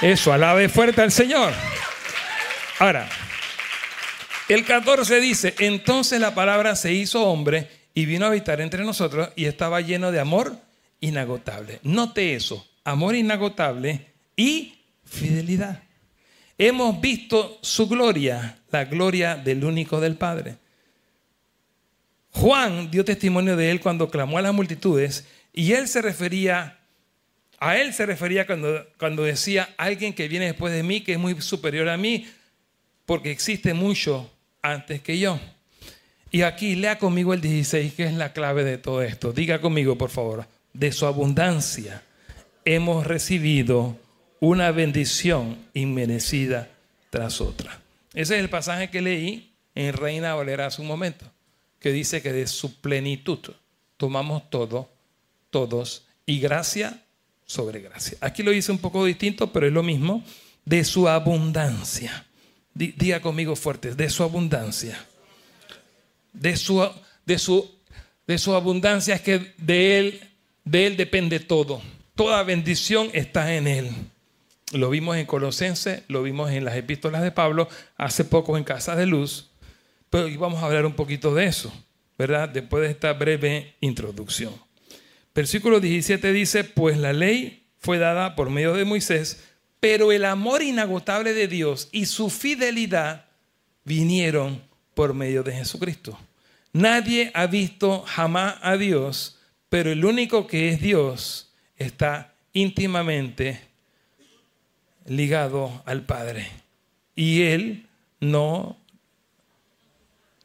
Eso, 0.03 0.33
alabe 0.33 0.69
fuerte 0.69 1.01
al 1.01 1.11
Señor. 1.11 1.53
Ahora, 2.79 3.09
el 4.49 4.65
14 4.65 5.21
dice, 5.21 5.55
entonces 5.59 6.21
la 6.21 6.35
palabra 6.35 6.77
se 6.77 6.93
hizo 6.93 7.27
hombre 7.27 7.69
y 7.95 8.07
vino 8.07 8.27
a 8.27 8.29
habitar 8.29 8.61
entre 8.61 8.85
nosotros 8.85 9.31
y 9.37 9.47
estaba 9.47 9.81
lleno 9.81 10.13
de 10.13 10.21
amor 10.21 10.57
inagotable. 11.01 11.81
Note 11.83 12.35
eso, 12.35 12.67
amor 12.85 13.17
inagotable 13.17 14.07
y 14.37 14.75
fidelidad. 15.05 15.83
Hemos 16.59 17.01
visto 17.01 17.59
su 17.61 17.89
gloria, 17.89 18.59
la 18.71 18.85
gloria 18.85 19.35
del 19.35 19.65
único 19.65 20.01
del 20.01 20.17
Padre. 20.17 20.57
Juan 22.31 22.91
dio 22.91 23.05
testimonio 23.05 23.57
de 23.57 23.71
él 23.71 23.81
cuando 23.81 24.11
clamó 24.11 24.39
a 24.39 24.43
las 24.43 24.55
multitudes 24.55 25.27
y 25.53 25.73
él 25.73 25.89
se 25.89 26.03
refería, 26.03 26.79
a 27.59 27.79
él 27.79 27.95
se 27.95 28.07
refería 28.07 28.47
cuando, 28.47 28.87
cuando 28.99 29.23
decía, 29.25 29.75
alguien 29.79 30.13
que 30.13 30.29
viene 30.29 30.47
después 30.47 30.73
de 30.73 30.83
mí, 30.83 31.01
que 31.01 31.13
es 31.15 31.19
muy 31.19 31.41
superior 31.41 31.89
a 31.89 31.97
mí, 31.97 32.29
porque 33.07 33.31
existe 33.31 33.73
mucho 33.73 34.31
antes 34.73 35.03
que 35.03 35.19
yo. 35.19 35.39
Y 36.31 36.43
aquí 36.43 36.75
lea 36.75 36.99
conmigo 36.99 37.35
el 37.35 37.41
16, 37.41 37.95
que 37.95 38.05
es 38.05 38.15
la 38.15 38.33
clave 38.33 38.65
de 38.65 38.79
todo 38.79 39.03
esto. 39.03 39.33
Diga 39.33 39.61
conmigo, 39.61 39.97
por 39.97 40.11
favor, 40.11 40.47
de 40.73 40.93
su 40.93 41.07
abundancia 41.07 42.03
hemos 42.65 43.07
recibido 43.07 43.97
una 44.41 44.71
bendición 44.73 45.57
inmerecida 45.73 46.69
tras 47.11 47.41
otra. 47.41 47.81
Ese 48.13 48.35
es 48.35 48.41
el 48.41 48.51
pasaje 48.51 48.91
que 48.91 49.01
leí 49.01 49.53
en 49.75 49.93
Reina 49.93 50.35
Valera 50.35 50.67
hace 50.67 50.83
un 50.83 50.89
momento, 50.89 51.25
que 51.79 51.93
dice 51.93 52.21
que 52.21 52.33
de 52.33 52.47
su 52.47 52.81
plenitud 52.81 53.39
tomamos 53.97 54.51
todo, 54.51 54.91
todos, 55.51 56.07
y 56.27 56.41
gracia 56.41 57.03
sobre 57.45 57.81
gracia. 57.81 58.19
Aquí 58.21 58.43
lo 58.43 58.51
dice 58.51 58.73
un 58.73 58.79
poco 58.79 59.05
distinto, 59.05 59.53
pero 59.53 59.67
es 59.67 59.73
lo 59.73 59.83
mismo, 59.83 60.25
de 60.65 60.85
su 60.85 61.09
abundancia. 61.09 62.27
Diga 62.77 63.21
conmigo 63.21 63.57
fuerte, 63.57 63.95
de 63.95 64.11
su 64.11 64.23
abundancia. 64.23 65.03
De 66.35 66.57
su, 66.57 66.87
de 67.25 67.39
su, 67.39 67.75
de 68.27 68.37
su 68.37 68.55
abundancia 68.55 69.15
es 69.15 69.23
que 69.23 69.55
de 69.57 69.99
él, 69.99 70.21
de 70.65 70.87
él 70.87 70.97
depende 70.99 71.41
todo. 71.41 71.81
Toda 72.15 72.43
bendición 72.43 73.09
está 73.15 73.55
en 73.55 73.67
él. 73.67 73.91
Lo 74.73 74.91
vimos 74.91 75.17
en 75.17 75.25
Colosense, 75.25 76.03
lo 76.09 76.23
vimos 76.23 76.51
en 76.51 76.67
las 76.67 76.77
epístolas 76.77 77.23
de 77.23 77.31
Pablo, 77.31 77.69
hace 77.97 78.25
poco 78.25 78.59
en 78.59 78.65
Casa 78.65 78.95
de 78.95 79.07
Luz, 79.07 79.49
pero 80.11 80.29
vamos 80.39 80.63
a 80.63 80.67
hablar 80.67 80.85
un 80.85 80.95
poquito 80.95 81.35
de 81.35 81.47
eso, 81.47 81.73
¿verdad? 82.19 82.49
Después 82.49 82.83
de 82.83 82.91
esta 82.91 83.13
breve 83.15 83.75
introducción. 83.81 84.53
Versículo 85.35 85.81
17 85.81 86.33
dice, 86.33 86.65
pues 86.65 86.99
la 86.99 87.13
ley 87.13 87.67
fue 87.79 87.99
dada 87.99 88.35
por 88.35 88.51
medio 88.51 88.75
de 88.75 88.85
Moisés, 88.85 89.45
pero 89.89 90.11
el 90.11 90.25
amor 90.25 90.65
inagotable 90.65 91.33
de 91.33 91.47
Dios 91.47 91.89
y 91.93 92.07
su 92.07 92.29
fidelidad 92.29 93.27
vinieron 93.85 94.61
por 94.95 95.15
medio 95.15 95.45
de 95.45 95.53
Jesucristo. 95.53 96.19
Nadie 96.73 97.31
ha 97.35 97.47
visto 97.47 98.03
jamás 98.03 98.57
a 98.63 98.77
Dios, 98.77 99.39
pero 99.69 99.93
el 99.93 100.05
único 100.05 100.49
que 100.49 100.71
es 100.71 100.81
Dios 100.81 101.53
está 101.77 102.35
íntimamente 102.53 103.61
ligado 105.05 105.85
al 105.87 106.03
Padre. 106.05 106.51
Y 107.15 107.43
Él 107.43 107.87
no 108.19 108.77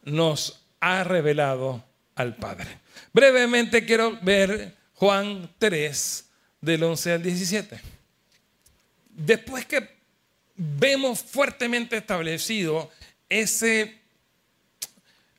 nos 0.04 0.62
ha 0.82 1.04
revelado 1.04 1.84
al 2.14 2.36
Padre. 2.36 2.78
Brevemente 3.12 3.88
quiero 3.88 4.20
ver 4.22 4.76
Juan 4.94 5.50
3, 5.58 6.30
del 6.62 6.84
11 6.84 7.14
al 7.14 7.24
17. 7.24 8.01
Después 9.26 9.68
que 9.68 9.88
vemos 10.56 11.20
fuertemente 11.20 11.98
establecido 11.98 12.90
ese 13.30 14.00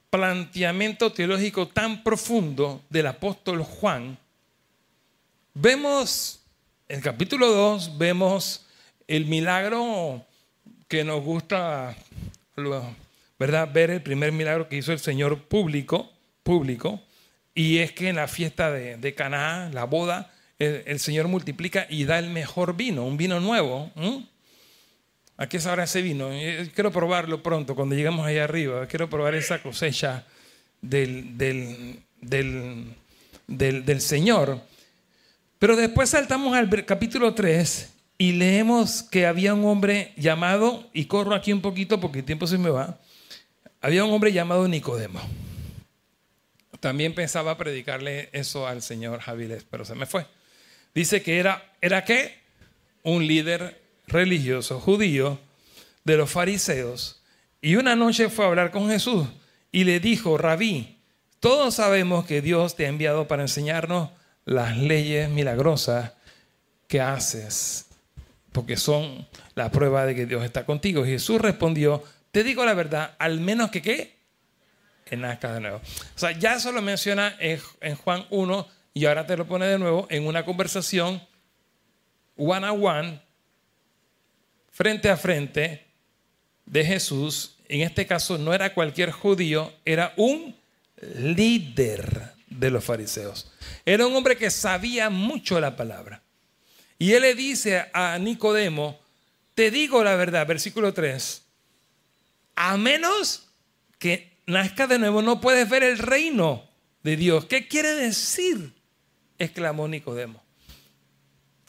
planteamiento 0.08 1.12
teológico 1.12 1.66
tan 1.66 2.04
profundo 2.04 2.84
del 2.90 3.08
apóstol 3.08 3.64
Juan, 3.64 4.16
vemos 5.54 6.44
en 6.88 6.98
el 6.98 7.02
capítulo 7.02 7.48
2, 7.48 7.98
vemos 7.98 8.66
el 9.08 9.26
milagro 9.26 10.24
que 10.86 11.02
nos 11.02 11.20
gusta, 11.22 11.96
¿verdad? 13.36 13.72
Ver 13.72 13.90
el 13.90 14.02
primer 14.02 14.30
milagro 14.30 14.68
que 14.68 14.76
hizo 14.76 14.92
el 14.92 15.00
Señor 15.00 15.42
público, 15.42 16.12
público, 16.44 17.02
y 17.52 17.78
es 17.78 17.90
que 17.90 18.10
en 18.10 18.16
la 18.16 18.28
fiesta 18.28 18.70
de, 18.70 18.96
de 18.96 19.14
Caná, 19.14 19.70
la 19.72 19.84
boda, 19.84 20.31
el, 20.62 21.00
Señor 21.00 21.28
multiplica 21.28 21.86
y 21.88 22.04
da 22.04 22.18
el 22.18 22.30
mejor 22.30 22.76
vino, 22.76 23.04
un 23.04 23.16
vino 23.16 23.40
nuevo. 23.40 23.90
¿A 25.36 25.48
qué 25.48 25.56
ese 25.56 26.02
vino? 26.02 26.30
Eh, 26.32 26.70
quiero 26.74 26.92
probarlo 26.92 27.42
pronto, 27.42 27.74
cuando 27.74 27.94
lleguemos 27.94 28.26
allá 28.26 28.44
arriba. 28.44 28.86
Quiero 28.86 29.08
probar 29.10 29.34
esa 29.34 29.62
cosecha 29.62 30.24
del, 30.80 31.36
del, 31.36 32.04
del, 32.20 32.94
del 33.46 34.00
Señor. 34.00 34.60
Pero 35.58 35.76
después 35.76 36.10
saltamos 36.10 36.54
al 36.54 36.84
capítulo 36.84 37.34
3 37.34 37.92
y 38.18 38.32
leemos 38.32 39.02
que 39.02 39.26
había 39.26 39.54
un 39.54 39.64
hombre 39.64 40.12
llamado, 40.16 40.88
y 40.92 41.06
corro 41.06 41.34
aquí 41.34 41.52
un 41.52 41.60
poquito 41.60 42.00
porque 42.00 42.20
el 42.20 42.24
tiempo 42.24 42.46
se 42.46 42.58
me 42.58 42.70
va, 42.70 42.98
había 43.80 44.04
un 44.04 44.12
hombre 44.12 44.32
llamado 44.32 44.68
Nicodemo. 44.68 45.20
También 46.78 47.14
pensaba 47.14 47.56
predicarle 47.56 48.28
eso 48.32 48.66
al 48.66 48.82
señor 48.82 49.20
Javiles, 49.20 49.66
pero 49.68 49.84
se 49.84 49.94
me 49.94 50.06
fue. 50.06 50.26
Dice 50.94 51.22
que 51.22 51.38
era, 51.38 51.72
¿era 51.80 52.04
qué? 52.04 52.40
Un 53.02 53.26
líder 53.26 53.80
religioso 54.06 54.80
judío 54.80 55.38
de 56.04 56.16
los 56.16 56.30
fariseos. 56.30 57.22
Y 57.60 57.76
una 57.76 57.96
noche 57.96 58.28
fue 58.28 58.44
a 58.44 58.48
hablar 58.48 58.70
con 58.70 58.88
Jesús 58.88 59.26
y 59.70 59.84
le 59.84 60.00
dijo, 60.00 60.36
rabí, 60.36 60.98
todos 61.40 61.76
sabemos 61.76 62.24
que 62.26 62.42
Dios 62.42 62.76
te 62.76 62.86
ha 62.86 62.88
enviado 62.88 63.26
para 63.28 63.42
enseñarnos 63.42 64.10
las 64.44 64.76
leyes 64.76 65.28
milagrosas 65.28 66.12
que 66.88 67.00
haces 67.00 67.86
porque 68.52 68.76
son 68.76 69.26
la 69.54 69.70
prueba 69.70 70.06
de 70.06 70.14
que 70.14 70.26
Dios 70.26 70.44
está 70.44 70.64
contigo. 70.64 71.04
Jesús 71.04 71.40
respondió, 71.40 72.04
te 72.30 72.44
digo 72.44 72.64
la 72.64 72.74
verdad, 72.74 73.16
al 73.18 73.40
menos 73.40 73.70
que 73.70 73.82
qué, 73.82 74.16
que 75.04 75.16
nazca 75.16 75.54
de 75.54 75.60
nuevo. 75.60 75.78
O 75.78 76.18
sea, 76.18 76.32
ya 76.32 76.54
eso 76.54 76.70
lo 76.70 76.82
menciona 76.82 77.34
en, 77.40 77.60
en 77.80 77.96
Juan 77.96 78.26
1 78.30 78.68
y 78.94 79.06
ahora 79.06 79.26
te 79.26 79.36
lo 79.36 79.46
pone 79.46 79.66
de 79.66 79.78
nuevo 79.78 80.06
en 80.10 80.26
una 80.26 80.44
conversación 80.44 81.22
one 82.36 82.68
on 82.68 82.84
one, 82.84 83.22
frente 84.70 85.08
a 85.08 85.16
frente 85.16 85.86
de 86.66 86.84
Jesús. 86.84 87.56
En 87.68 87.80
este 87.80 88.06
caso 88.06 88.38
no 88.38 88.52
era 88.52 88.74
cualquier 88.74 89.10
judío, 89.10 89.72
era 89.84 90.12
un 90.16 90.56
líder 91.16 92.32
de 92.48 92.70
los 92.70 92.84
fariseos. 92.84 93.50
Era 93.84 94.06
un 94.06 94.14
hombre 94.14 94.36
que 94.36 94.50
sabía 94.50 95.10
mucho 95.10 95.60
la 95.60 95.76
palabra. 95.76 96.22
Y 96.98 97.12
él 97.12 97.22
le 97.22 97.34
dice 97.34 97.86
a 97.92 98.18
Nicodemo, 98.18 99.00
te 99.54 99.70
digo 99.70 100.04
la 100.04 100.16
verdad, 100.16 100.46
versículo 100.46 100.92
3, 100.92 101.42
a 102.54 102.76
menos 102.76 103.48
que 103.98 104.32
nazca 104.46 104.86
de 104.86 104.98
nuevo 104.98 105.22
no 105.22 105.40
puedes 105.40 105.68
ver 105.68 105.82
el 105.82 105.98
reino 105.98 106.68
de 107.02 107.16
Dios. 107.16 107.46
¿Qué 107.46 107.68
quiere 107.68 107.94
decir? 107.94 108.72
Exclamó 109.42 109.88
Nicodemo. 109.88 110.42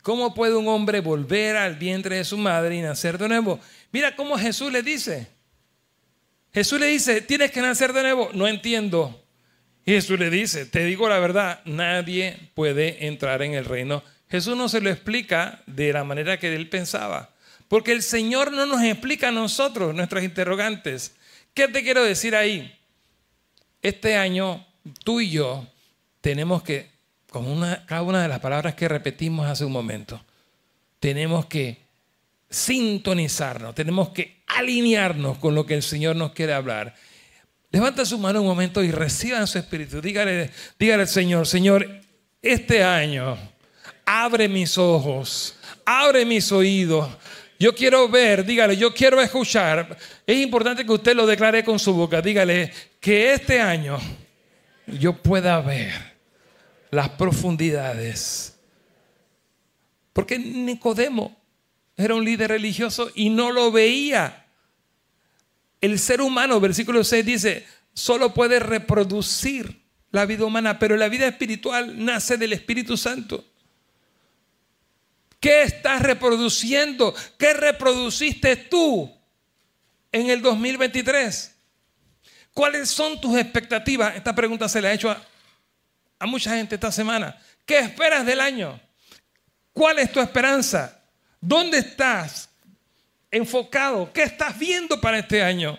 ¿Cómo 0.02 0.34
puede 0.34 0.56
un 0.56 0.68
hombre 0.68 1.00
volver 1.00 1.56
al 1.56 1.76
vientre 1.76 2.18
de 2.18 2.26
su 2.26 2.38
madre 2.38 2.76
y 2.76 2.82
nacer 2.82 3.18
de 3.18 3.30
nuevo? 3.30 3.60
Mira 3.92 4.16
cómo 4.16 4.38
Jesús 4.38 4.72
le 4.72 4.84
dice. 4.84 5.28
Jesús 6.54 6.80
le 6.80 6.88
dice, 6.88 7.22
tienes 7.22 7.52
que 7.52 7.62
nacer 7.62 7.94
de 7.94 8.04
nuevo. 8.04 8.30
No 8.34 8.48
entiendo. 8.48 9.24
Jesús 9.86 10.20
le 10.20 10.30
dice, 10.30 10.66
te 10.66 10.86
digo 10.86 11.10
la 11.10 11.20
verdad, 11.20 11.62
nadie 11.66 12.52
puede 12.54 13.08
entrar 13.08 13.42
en 13.42 13.54
el 13.54 13.66
reino. 13.66 14.04
Jesús 14.30 14.56
no 14.58 14.70
se 14.70 14.82
lo 14.82 14.90
explica 14.90 15.62
de 15.68 15.94
la 15.94 16.04
manera 16.04 16.38
que 16.38 16.54
él 16.54 16.70
pensaba. 16.70 17.34
Porque 17.68 17.92
el 17.92 18.04
Señor 18.04 18.52
no 18.52 18.66
nos 18.66 18.82
explica 18.84 19.30
a 19.30 19.32
nosotros 19.32 19.96
nuestros 19.96 20.24
interrogantes. 20.24 21.16
¿Qué 21.54 21.68
te 21.68 21.84
quiero 21.84 22.04
decir 22.04 22.36
ahí? 22.36 22.78
Este 23.82 24.16
año 24.16 24.66
tú 25.04 25.22
y 25.22 25.30
yo 25.30 25.68
tenemos 26.22 26.64
que, 26.64 26.93
con 27.34 27.48
una, 27.48 27.84
cada 27.88 28.04
una 28.04 28.22
de 28.22 28.28
las 28.28 28.40
palabras 28.40 28.76
que 28.76 28.88
repetimos 28.88 29.48
hace 29.48 29.66
un 29.66 29.72
momento, 29.72 30.24
tenemos 31.00 31.48
que 31.48 31.80
sintonizarnos, 32.48 33.74
tenemos 33.74 34.10
que 34.10 34.44
alinearnos 34.46 35.40
con 35.40 35.56
lo 35.56 35.66
que 35.66 35.74
el 35.74 35.82
Señor 35.82 36.16
nos 36.16 36.32
quiere 36.34 36.54
hablar. 36.54 36.94
Levanta 37.72 38.06
su 38.06 38.20
mano 38.20 38.40
un 38.40 38.48
momento 38.48 38.84
y 38.84 38.92
reciban 38.92 39.48
su 39.48 39.58
espíritu. 39.58 40.00
Dígale, 40.00 40.52
dígale 40.78 41.02
al 41.02 41.08
Señor, 41.08 41.48
Señor, 41.48 41.88
este 42.40 42.84
año 42.84 43.36
abre 44.06 44.48
mis 44.48 44.78
ojos, 44.78 45.56
abre 45.86 46.26
mis 46.26 46.52
oídos. 46.52 47.10
Yo 47.58 47.74
quiero 47.74 48.08
ver, 48.10 48.46
dígale, 48.46 48.78
yo 48.78 48.94
quiero 48.94 49.20
escuchar. 49.20 49.98
Es 50.28 50.38
importante 50.38 50.86
que 50.86 50.92
usted 50.92 51.16
lo 51.16 51.26
declare 51.26 51.64
con 51.64 51.80
su 51.80 51.96
boca. 51.96 52.22
Dígale 52.22 52.72
que 53.00 53.34
este 53.34 53.60
año 53.60 53.98
yo 54.86 55.14
pueda 55.14 55.60
ver 55.62 56.13
las 56.94 57.10
profundidades. 57.10 58.56
Porque 60.14 60.38
Nicodemo 60.38 61.36
era 61.98 62.16
un 62.16 62.24
líder 62.24 62.52
religioso 62.52 63.12
y 63.16 63.30
no 63.30 63.52
lo 63.52 63.72
veía. 63.72 64.46
El 65.82 66.00
ser 66.00 66.22
humano, 66.22 66.60
versículo 66.60 67.04
6 67.04 67.26
dice, 67.26 67.66
solo 67.94 68.34
puede 68.34 68.60
reproducir 68.60 69.84
la 70.12 70.26
vida 70.26 70.46
humana, 70.46 70.78
pero 70.78 70.96
la 70.96 71.10
vida 71.10 71.28
espiritual 71.28 72.04
nace 72.04 72.38
del 72.38 72.54
Espíritu 72.54 72.96
Santo. 72.96 73.44
¿Qué 75.40 75.64
estás 75.64 76.02
reproduciendo? 76.02 77.14
¿Qué 77.38 77.54
reproduciste 77.54 78.56
tú 78.56 79.12
en 80.12 80.30
el 80.30 80.42
2023? 80.42 81.56
¿Cuáles 82.54 82.90
son 82.90 83.20
tus 83.20 83.36
expectativas? 83.36 84.16
Esta 84.16 84.34
pregunta 84.34 84.70
se 84.70 84.80
le 84.80 84.88
ha 84.88 84.94
hecho 84.94 85.10
a, 85.10 85.22
a 86.24 86.26
mucha 86.26 86.56
gente 86.56 86.76
esta 86.76 86.92
semana. 86.92 87.38
¿Qué 87.66 87.80
esperas 87.80 88.26
del 88.26 88.40
año? 88.40 88.80
¿Cuál 89.74 90.00
es 90.00 90.12
tu 90.12 90.20
esperanza? 90.20 91.02
¿Dónde 91.42 91.80
estás? 91.80 92.50
enfocado? 93.34 94.14
¿Qué 94.14 94.24
estás 94.24 94.58
viendo 94.58 95.02
para 95.02 95.18
este 95.18 95.42
año? 95.42 95.78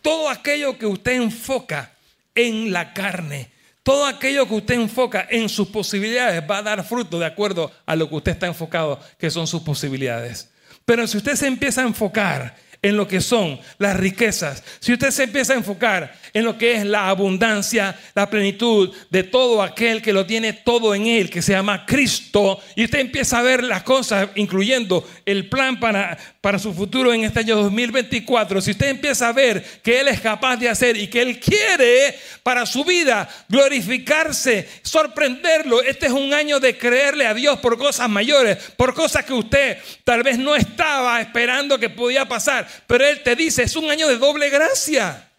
Todo 0.00 0.28
aquello 0.30 0.78
que 0.78 0.86
usted 0.86 1.12
enfoca 1.12 1.92
en 2.34 2.72
la 2.72 2.94
carne, 2.94 3.52
todo 3.82 4.06
aquello 4.06 4.48
que 4.48 4.54
usted 4.54 4.74
enfoca 4.74 5.28
en 5.30 5.48
sus 5.48 5.68
posibilidades 5.68 6.42
va 6.50 6.58
a 6.58 6.62
dar 6.62 6.84
fruto 6.84 7.18
de 7.18 7.26
acuerdo 7.26 7.70
a 7.84 7.94
lo 7.94 8.08
que 8.08 8.16
usted 8.16 8.32
está 8.32 8.46
enfocado, 8.46 8.98
que 9.18 9.30
son 9.30 9.46
sus 9.46 9.62
posibilidades. 9.62 10.50
Pero 10.86 11.06
si 11.06 11.18
usted 11.18 11.36
se 11.36 11.46
empieza 11.46 11.82
a 11.82 11.86
enfocar 11.86 12.56
en 12.82 12.96
lo 12.96 13.06
que 13.06 13.20
son 13.20 13.60
las 13.78 13.96
riquezas, 13.96 14.62
si 14.80 14.92
usted 14.92 15.10
se 15.10 15.22
empieza 15.22 15.52
a 15.52 15.56
enfocar 15.56 16.14
en 16.34 16.44
lo 16.44 16.58
que 16.58 16.74
es 16.74 16.84
la 16.84 17.08
abundancia, 17.08 17.96
la 18.14 18.28
plenitud 18.28 18.92
de 19.08 19.22
todo 19.22 19.62
aquel 19.62 20.02
que 20.02 20.12
lo 20.12 20.26
tiene 20.26 20.52
todo 20.52 20.94
en 20.94 21.06
él, 21.06 21.30
que 21.30 21.42
se 21.42 21.52
llama 21.52 21.86
Cristo, 21.86 22.60
y 22.74 22.84
usted 22.84 22.98
empieza 22.98 23.38
a 23.38 23.42
ver 23.42 23.62
las 23.62 23.84
cosas, 23.84 24.30
incluyendo 24.34 25.08
el 25.24 25.48
plan 25.48 25.78
para, 25.78 26.18
para 26.42 26.58
su 26.58 26.74
futuro 26.74 27.14
en 27.14 27.22
este 27.22 27.38
año 27.38 27.54
2024, 27.54 28.60
si 28.60 28.72
usted 28.72 28.88
empieza 28.88 29.28
a 29.28 29.32
ver 29.32 29.62
que 29.80 30.00
Él 30.00 30.08
es 30.08 30.20
capaz 30.20 30.56
de 30.56 30.68
hacer 30.68 30.96
y 30.96 31.06
que 31.06 31.22
Él 31.22 31.38
quiere 31.38 32.18
para 32.42 32.66
su 32.66 32.84
vida 32.84 33.28
glorificarse, 33.48 34.68
sorprenderlo, 34.82 35.80
este 35.82 36.06
es 36.06 36.12
un 36.12 36.34
año 36.34 36.58
de 36.58 36.76
creerle 36.76 37.28
a 37.28 37.32
Dios 37.32 37.60
por 37.60 37.78
cosas 37.78 38.10
mayores, 38.10 38.58
por 38.76 38.92
cosas 38.92 39.24
que 39.24 39.32
usted 39.32 39.78
tal 40.02 40.24
vez 40.24 40.36
no 40.36 40.56
estaba 40.56 41.20
esperando 41.20 41.78
que 41.78 41.90
podía 41.90 42.26
pasar, 42.26 42.66
pero 42.88 43.06
Él 43.06 43.22
te 43.22 43.36
dice, 43.36 43.62
es 43.62 43.76
un 43.76 43.88
año 43.88 44.08
de 44.08 44.18
doble 44.18 44.50
gracia. 44.50 45.30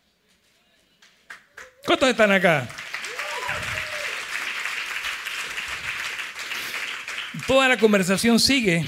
¿Cuántos 1.86 2.08
están 2.08 2.32
acá? 2.32 2.66
Toda 7.46 7.68
la 7.68 7.76
conversación 7.76 8.40
sigue. 8.40 8.86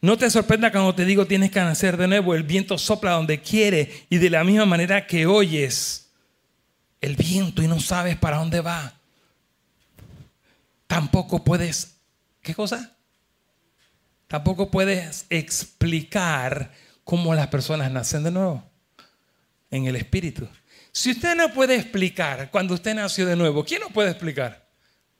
No 0.00 0.16
te 0.16 0.30
sorprenda 0.30 0.72
cuando 0.72 0.94
te 0.94 1.04
digo 1.04 1.26
tienes 1.26 1.50
que 1.50 1.60
nacer 1.60 1.96
de 1.96 2.08
nuevo. 2.08 2.34
El 2.34 2.42
viento 2.42 2.78
sopla 2.78 3.12
donde 3.12 3.40
quiere 3.40 4.06
y 4.08 4.18
de 4.18 4.30
la 4.30 4.44
misma 4.44 4.64
manera 4.64 5.06
que 5.06 5.26
oyes 5.26 6.10
el 7.00 7.16
viento 7.16 7.62
y 7.62 7.68
no 7.68 7.80
sabes 7.80 8.16
para 8.16 8.38
dónde 8.38 8.60
va. 8.60 8.94
Tampoco 10.86 11.44
puedes, 11.44 11.96
¿qué 12.42 12.54
cosa? 12.54 12.96
Tampoco 14.26 14.70
puedes 14.70 15.26
explicar 15.28 16.72
cómo 17.04 17.34
las 17.34 17.48
personas 17.48 17.90
nacen 17.90 18.22
de 18.22 18.30
nuevo 18.30 18.64
en 19.70 19.86
el 19.86 19.96
espíritu. 19.96 20.48
Si 20.92 21.12
usted 21.12 21.36
no 21.36 21.52
puede 21.52 21.76
explicar 21.76 22.50
cuando 22.50 22.74
usted 22.74 22.94
nació 22.94 23.26
de 23.26 23.36
nuevo, 23.36 23.64
¿quién 23.64 23.80
lo 23.80 23.90
puede 23.90 24.10
explicar? 24.10 24.68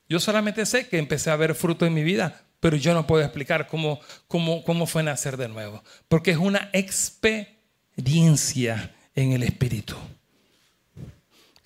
Yo 0.08 0.18
solamente 0.18 0.66
sé 0.66 0.88
que 0.88 0.98
empecé 0.98 1.30
a 1.30 1.36
ver 1.36 1.54
fruto 1.54 1.86
en 1.86 1.94
mi 1.94 2.02
vida, 2.02 2.42
pero 2.60 2.76
yo 2.76 2.94
no 2.94 3.04
puedo 3.06 3.22
explicar 3.24 3.66
cómo, 3.66 4.00
cómo, 4.28 4.62
cómo 4.64 4.86
fue 4.86 5.02
nacer 5.02 5.36
de 5.36 5.48
nuevo, 5.48 5.82
porque 6.08 6.30
es 6.30 6.36
una 6.36 6.70
experiencia 6.72 8.94
en 9.14 9.32
el 9.32 9.42
Espíritu. 9.42 9.96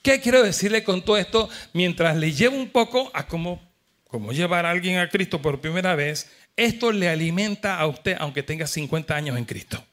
¿Qué 0.03 0.21
quiero 0.21 0.43
decirle 0.43 0.83
con 0.85 1.05
todo 1.05 1.17
esto? 1.17 1.49
Mientras 1.73 2.17
le 2.17 2.33
llevo 2.33 2.57
un 2.57 2.71
poco 2.71 3.11
a 3.15 3.27
cómo, 3.27 3.61
cómo 4.09 4.33
llevar 4.33 4.67
a 4.67 4.71
alguien 4.71 4.99
a 4.99 5.09
Cristo 5.09 5.43
por 5.43 5.61
primera 5.61 5.95
vez, 5.95 6.31
esto 6.57 6.93
le 6.93 7.09
alimenta 7.09 7.79
a 7.79 7.87
usted 7.87 8.17
aunque 8.19 8.43
tenga 8.43 8.67
50 8.67 9.15
años 9.15 9.37
en 9.37 9.45
Cristo. 9.45 9.85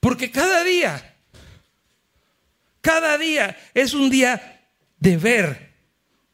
Porque 0.00 0.30
cada 0.30 0.64
día 0.64 1.12
cada 2.82 3.16
día 3.16 3.56
es 3.72 3.94
un 3.94 4.10
día 4.10 4.60
de 4.98 5.16
ver, 5.16 5.72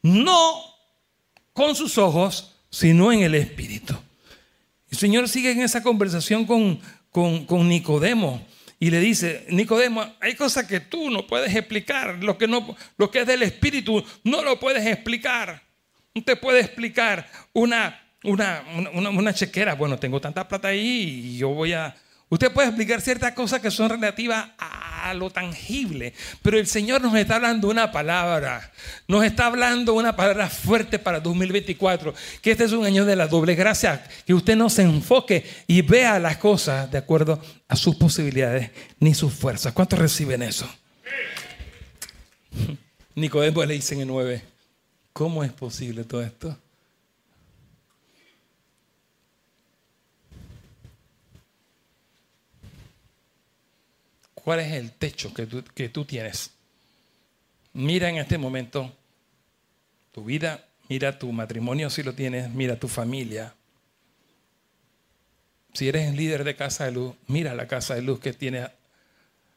no 0.03 0.65
con 1.59 1.75
sus 1.75 1.99
ojos, 1.99 2.55
sino 2.71 3.11
en 3.11 3.23
el 3.23 3.35
Espíritu. 3.35 3.93
El 4.93 4.97
Señor 4.97 5.29
sigue 5.29 5.51
en 5.51 5.61
esa 5.61 5.83
conversación 5.83 6.47
con, 6.47 6.81
con, 7.11 7.69
Nicodemo 7.69 8.47
y 8.79 8.91
le 8.91 9.01
dice, 9.01 9.45
Nicodemo, 9.49 10.07
hay 10.21 10.37
cosas 10.37 10.69
que 10.69 10.79
tú 10.79 11.11
no 11.11 11.27
puedes 11.27 11.53
explicar, 11.53 12.23
lo 12.23 12.39
que, 12.39 12.47
no, 12.47 12.77
lo 12.97 13.11
que 13.11 13.23
es 13.23 13.27
del 13.27 13.43
Espíritu 13.43 14.05
no 14.23 14.45
lo 14.45 14.61
puedes 14.61 14.87
explicar. 14.87 15.65
No 16.15 16.23
te 16.23 16.37
puede 16.37 16.61
explicar 16.61 17.29
una, 17.53 18.01
una, 18.23 18.63
una, 18.93 19.11
una 19.11 19.35
chequera, 19.35 19.75
bueno, 19.75 19.99
tengo 19.99 20.21
tanta 20.21 20.47
plata 20.47 20.69
ahí 20.69 21.25
y 21.25 21.39
yo 21.39 21.49
voy 21.49 21.73
a 21.73 21.93
Usted 22.31 22.53
puede 22.53 22.69
explicar 22.69 23.01
ciertas 23.01 23.33
cosas 23.33 23.61
que 23.61 23.71
son 23.71 23.89
relativas 23.89 24.51
a 24.59 25.15
lo 25.15 25.31
tangible, 25.31 26.13
pero 26.43 26.59
el 26.59 26.67
Señor 26.67 27.01
nos 27.01 27.15
está 27.15 27.37
hablando 27.37 27.69
una 27.69 27.91
palabra, 27.91 28.71
nos 29.07 29.25
está 29.25 29.47
hablando 29.47 29.95
una 29.95 30.15
palabra 30.15 30.51
fuerte 30.51 30.99
para 30.99 31.21
2024, 31.21 32.15
que 32.43 32.51
este 32.51 32.65
es 32.65 32.73
un 32.73 32.85
año 32.85 33.07
de 33.07 33.17
la 33.17 33.29
doble 33.29 33.55
gracia, 33.55 34.05
que 34.27 34.35
usted 34.35 34.57
no 34.57 34.69
se 34.69 34.83
enfoque 34.83 35.47
y 35.67 35.81
vea 35.81 36.19
las 36.19 36.37
cosas 36.37 36.91
de 36.91 36.99
acuerdo 36.99 37.41
a 37.67 37.77
sus 37.77 37.97
posibilidades 37.97 38.73
ni 39.01 39.15
sus 39.15 39.33
fuerzas. 39.33 39.73
¿Cuántos 39.73 39.99
reciben 39.99 40.43
eso? 40.43 40.69
Nicodemo 43.15 43.65
le 43.65 43.75
dice 43.75 43.95
en 43.95 44.03
el 44.03 44.07
9, 44.09 44.43
¿cómo 45.15 45.43
es 45.43 45.53
posible 45.53 46.05
todo 46.05 46.23
esto? 46.23 46.59
¿Cuál 54.49 54.61
es 54.61 54.73
el 54.73 54.93
techo 54.93 55.35
que 55.35 55.45
tú, 55.45 55.63
que 55.75 55.91
tú 55.91 56.07
tienes? 56.07 56.53
Mira 57.75 58.09
en 58.09 58.17
este 58.17 58.39
momento 58.39 58.91
tu 60.11 60.25
vida, 60.25 60.65
mira 60.89 61.19
tu 61.19 61.31
matrimonio 61.33 61.91
si 61.91 62.03
lo 62.03 62.15
tienes, 62.15 62.49
mira 62.49 62.77
tu 62.77 62.89
familia. 62.89 63.53
Si 65.75 65.87
eres 65.87 66.15
líder 66.15 66.45
de 66.45 66.57
Casa 66.57 66.87
de 66.87 66.93
Luz, 66.93 67.15
mira 67.27 67.55
la 67.55 67.69
Casa 67.69 67.95
de 67.95 68.01
Luz 68.01 68.21
que 68.21 68.33
tienes 68.33 68.71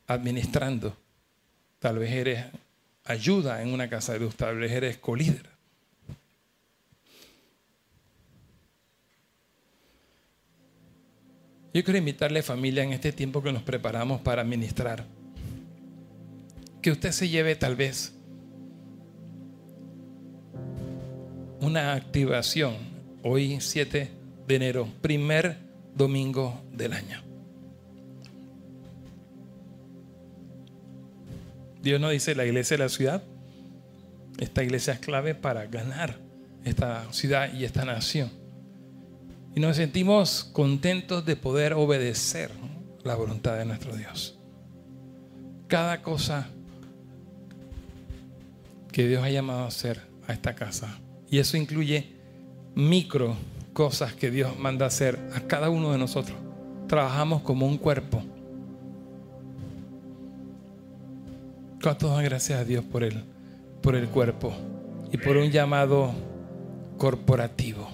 administrando. 0.08 0.98
Tal 1.80 1.98
vez 1.98 2.12
eres 2.12 2.48
ayuda 3.06 3.62
en 3.62 3.74
una 3.74 3.90
Casa 3.90 4.12
de 4.12 4.20
Luz, 4.20 4.36
tal 4.36 4.58
vez 4.58 4.74
eres 4.74 4.98
colíder. 4.98 5.51
Yo 11.74 11.84
quiero 11.86 11.98
invitarle 11.98 12.44
familia 12.44 12.84
en 12.84 12.92
este 12.92 13.14
tiempo 13.14 13.42
que 13.42 13.54
nos 13.54 13.64
preparamos 13.64 14.20
para 14.22 14.44
ministrar. 14.44 15.06
Que 16.82 16.92
usted 16.92 17.12
se 17.12 17.30
lleve 17.30 17.56
tal 17.56 17.76
vez 17.76 18.14
una 21.62 21.94
activación 21.94 22.76
hoy 23.24 23.62
7 23.62 24.10
de 24.48 24.56
enero, 24.56 24.90
primer 25.02 25.58
domingo 25.96 26.62
del 26.74 26.92
año. 26.92 27.22
Dios 31.82 32.02
no 32.02 32.10
dice 32.10 32.36
la 32.36 32.46
iglesia 32.46 32.78
de 32.78 32.84
la 32.84 32.90
ciudad. 32.90 33.24
Esta 34.40 34.64
iglesia 34.64 34.94
es 34.94 35.00
clave 35.00 35.36
para 35.36 35.68
ganar 35.68 36.18
esta 36.66 37.12
ciudad 37.14 37.54
y 37.54 37.64
esta 37.64 37.86
nación. 37.86 38.41
Y 39.56 39.60
nos 39.60 39.76
sentimos 39.76 40.46
contentos 40.54 41.26
de 41.26 41.36
poder 41.36 41.74
obedecer 41.74 42.52
la 43.04 43.16
voluntad 43.16 43.58
de 43.58 43.66
nuestro 43.66 43.96
Dios. 43.96 44.38
Cada 45.68 46.02
cosa 46.02 46.48
que 48.92 49.08
Dios 49.08 49.24
ha 49.24 49.30
llamado 49.30 49.62
a 49.62 49.68
hacer 49.68 50.02
a 50.28 50.34
esta 50.34 50.54
casa. 50.54 51.00
Y 51.30 51.40
eso 51.40 51.58
incluye 51.58 52.08
micro 52.76 53.36
cosas 53.74 54.14
que 54.14 54.32
Dios 54.32 54.58
manda 54.58 54.86
hacer 54.86 55.20
a 55.34 55.42
cada 55.42 55.70
uno 55.70 55.92
de 55.92 55.98
nosotros. 55.98 56.38
Trabajamos 56.88 57.42
como 57.42 57.66
un 57.66 57.78
cuerpo. 57.78 58.22
¿Cuántos 61.82 62.12
dan 62.12 62.24
gracias 62.24 62.60
a 62.60 62.66
Dios 62.66 62.86
por 62.86 63.08
por 63.82 63.96
el 63.96 64.08
cuerpo 64.10 64.54
y 65.12 65.18
por 65.18 65.38
un 65.38 65.50
llamado 65.50 66.14
corporativo? 66.98 67.90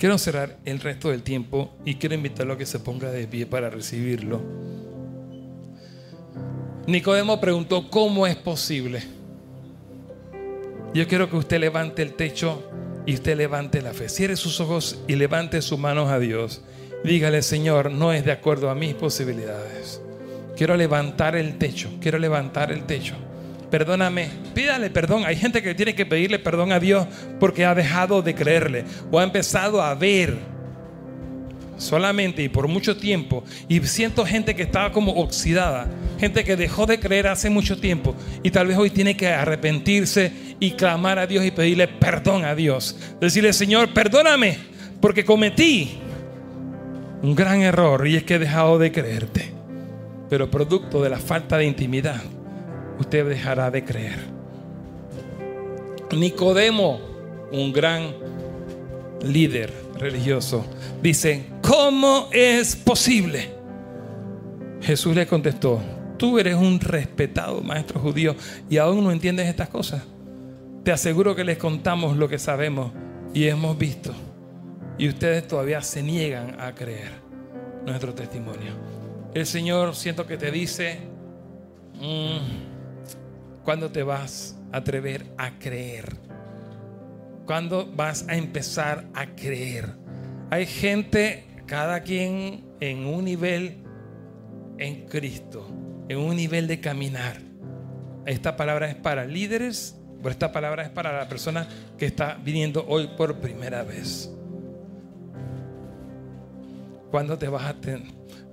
Quiero 0.00 0.16
cerrar 0.16 0.56
el 0.64 0.80
resto 0.80 1.10
del 1.10 1.22
tiempo 1.22 1.76
y 1.84 1.96
quiero 1.96 2.14
invitarlo 2.14 2.54
a 2.54 2.56
que 2.56 2.64
se 2.64 2.78
ponga 2.78 3.10
de 3.10 3.26
pie 3.26 3.44
para 3.44 3.68
recibirlo. 3.68 4.40
Nicodemo 6.86 7.38
preguntó, 7.38 7.90
¿cómo 7.90 8.26
es 8.26 8.34
posible? 8.34 9.02
Yo 10.94 11.06
quiero 11.06 11.28
que 11.28 11.36
usted 11.36 11.60
levante 11.60 12.00
el 12.00 12.14
techo 12.14 12.66
y 13.04 13.12
usted 13.12 13.36
levante 13.36 13.82
la 13.82 13.92
fe. 13.92 14.08
Cierre 14.08 14.36
sus 14.36 14.58
ojos 14.60 15.02
y 15.06 15.16
levante 15.16 15.60
sus 15.60 15.78
manos 15.78 16.08
a 16.08 16.18
Dios. 16.18 16.62
Dígale, 17.04 17.42
Señor, 17.42 17.90
no 17.90 18.14
es 18.14 18.24
de 18.24 18.32
acuerdo 18.32 18.70
a 18.70 18.74
mis 18.74 18.94
posibilidades. 18.94 20.00
Quiero 20.56 20.78
levantar 20.78 21.36
el 21.36 21.58
techo, 21.58 21.90
quiero 22.00 22.18
levantar 22.18 22.72
el 22.72 22.84
techo 22.84 23.16
perdóname, 23.70 24.28
pídale 24.54 24.90
perdón. 24.90 25.24
Hay 25.24 25.36
gente 25.36 25.62
que 25.62 25.74
tiene 25.74 25.94
que 25.94 26.06
pedirle 26.06 26.38
perdón 26.38 26.72
a 26.72 26.80
Dios 26.80 27.06
porque 27.38 27.64
ha 27.64 27.74
dejado 27.74 28.22
de 28.22 28.34
creerle 28.34 28.84
o 29.10 29.18
ha 29.18 29.24
empezado 29.24 29.80
a 29.80 29.94
ver 29.94 30.36
solamente 31.76 32.42
y 32.42 32.48
por 32.48 32.68
mucho 32.68 32.96
tiempo. 32.96 33.42
Y 33.68 33.80
siento 33.80 34.24
gente 34.26 34.54
que 34.54 34.62
estaba 34.62 34.92
como 34.92 35.12
oxidada, 35.12 35.88
gente 36.18 36.44
que 36.44 36.56
dejó 36.56 36.86
de 36.86 37.00
creer 37.00 37.28
hace 37.28 37.50
mucho 37.50 37.78
tiempo 37.78 38.14
y 38.42 38.50
tal 38.50 38.66
vez 38.66 38.76
hoy 38.76 38.90
tiene 38.90 39.16
que 39.16 39.28
arrepentirse 39.28 40.32
y 40.60 40.72
clamar 40.72 41.18
a 41.18 41.26
Dios 41.26 41.44
y 41.44 41.50
pedirle 41.50 41.88
perdón 41.88 42.44
a 42.44 42.54
Dios. 42.54 42.96
Decirle, 43.20 43.52
Señor, 43.52 43.92
perdóname 43.94 44.58
porque 45.00 45.24
cometí 45.24 45.98
un 47.22 47.34
gran 47.34 47.62
error 47.62 48.06
y 48.06 48.16
es 48.16 48.24
que 48.24 48.34
he 48.34 48.38
dejado 48.38 48.78
de 48.78 48.92
creerte. 48.92 49.52
Pero 50.28 50.50
producto 50.50 51.02
de 51.02 51.10
la 51.10 51.18
falta 51.18 51.58
de 51.58 51.64
intimidad 51.64 52.22
usted 53.00 53.26
dejará 53.26 53.70
de 53.70 53.84
creer. 53.84 54.18
Nicodemo, 56.12 57.00
un 57.50 57.72
gran 57.72 58.14
líder 59.22 59.72
religioso, 59.98 60.64
dice, 61.02 61.46
¿cómo 61.62 62.28
es 62.32 62.76
posible? 62.76 63.50
Jesús 64.82 65.14
le 65.14 65.26
contestó, 65.26 65.80
tú 66.16 66.38
eres 66.38 66.54
un 66.54 66.78
respetado 66.80 67.60
maestro 67.62 68.00
judío 68.00 68.34
y 68.68 68.76
aún 68.76 69.02
no 69.02 69.10
entiendes 69.10 69.48
estas 69.48 69.68
cosas. 69.68 70.02
Te 70.84 70.92
aseguro 70.92 71.34
que 71.34 71.44
les 71.44 71.58
contamos 71.58 72.16
lo 72.16 72.28
que 72.28 72.38
sabemos 72.38 72.92
y 73.34 73.46
hemos 73.46 73.76
visto. 73.76 74.12
Y 74.98 75.08
ustedes 75.08 75.46
todavía 75.46 75.80
se 75.82 76.02
niegan 76.02 76.60
a 76.60 76.74
creer 76.74 77.12
nuestro 77.86 78.14
testimonio. 78.14 78.72
El 79.32 79.46
Señor 79.46 79.94
siento 79.94 80.26
que 80.26 80.36
te 80.36 80.50
dice, 80.50 80.98
mm, 81.94 82.69
¿Cuándo 83.64 83.90
te 83.90 84.02
vas 84.02 84.56
a 84.72 84.78
atrever 84.78 85.26
a 85.36 85.58
creer? 85.58 86.16
¿Cuándo 87.46 87.90
vas 87.94 88.26
a 88.28 88.36
empezar 88.36 89.06
a 89.14 89.26
creer? 89.34 89.86
Hay 90.50 90.66
gente, 90.66 91.44
cada 91.66 92.00
quien 92.00 92.64
en 92.80 93.06
un 93.06 93.24
nivel 93.24 93.82
en 94.78 95.06
Cristo, 95.06 95.66
en 96.08 96.18
un 96.18 96.36
nivel 96.36 96.66
de 96.66 96.80
caminar. 96.80 97.38
Esta 98.24 98.56
palabra 98.56 98.88
es 98.88 98.94
para 98.94 99.24
líderes, 99.24 99.96
pero 100.18 100.30
esta 100.30 100.52
palabra 100.52 100.82
es 100.84 100.90
para 100.90 101.16
la 101.16 101.28
persona 101.28 101.68
que 101.98 102.06
está 102.06 102.38
viniendo 102.42 102.84
hoy 102.88 103.08
por 103.16 103.40
primera 103.40 103.82
vez. 103.82 104.30
¿Cuándo 107.10 107.36
te 107.38 107.48
vas 107.48 107.64
a 107.64 107.76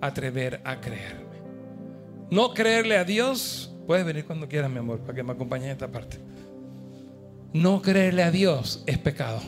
atrever 0.02 0.62
a 0.64 0.82
creerme? 0.82 1.38
No 2.30 2.54
creerle 2.54 2.98
a 2.98 3.04
Dios 3.04 3.77
Puedes 3.88 4.06
venir 4.06 4.26
cuando 4.26 4.50
quieras, 4.50 4.70
mi 4.70 4.80
amor, 4.80 5.00
para 5.00 5.14
que 5.14 5.24
me 5.24 5.32
acompañes 5.32 5.68
en 5.68 5.72
esta 5.72 5.88
parte. 5.88 6.18
No 7.54 7.82
creerle 7.82 8.22
a 8.22 8.32
Dios 8.32 8.84
es 8.86 8.98
pecado. 8.98 9.40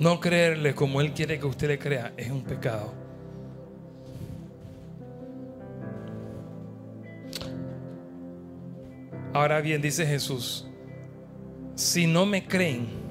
No 0.00 0.18
creerle 0.18 0.74
como 0.74 1.00
Él 1.00 1.12
quiere 1.12 1.38
que 1.38 1.46
usted 1.46 1.68
le 1.68 1.78
crea 1.78 2.12
es 2.16 2.28
un 2.28 2.42
pecado. 2.42 2.92
Ahora 9.32 9.60
bien, 9.60 9.80
dice 9.80 10.04
Jesús, 10.04 10.66
si 11.76 12.08
no 12.08 12.26
me 12.26 12.44
creen, 12.46 13.03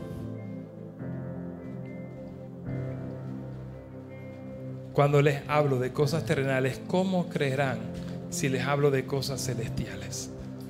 Cuando 4.94 5.24
les 5.24 5.42
hablo 5.48 5.80
de 5.80 5.92
cosas 5.92 6.24
terrenales, 6.24 6.80
¿cómo 6.88 7.28
creerán 7.28 7.80
si 8.30 8.48
les 8.48 8.62
hablo 8.62 8.92
de 8.92 9.06
cosas 9.06 9.44
celestiales? 9.44 10.30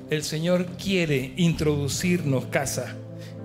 El 0.09 0.23
Señor 0.23 0.65
quiere 0.81 1.33
introducirnos 1.35 2.45
casa. 2.45 2.95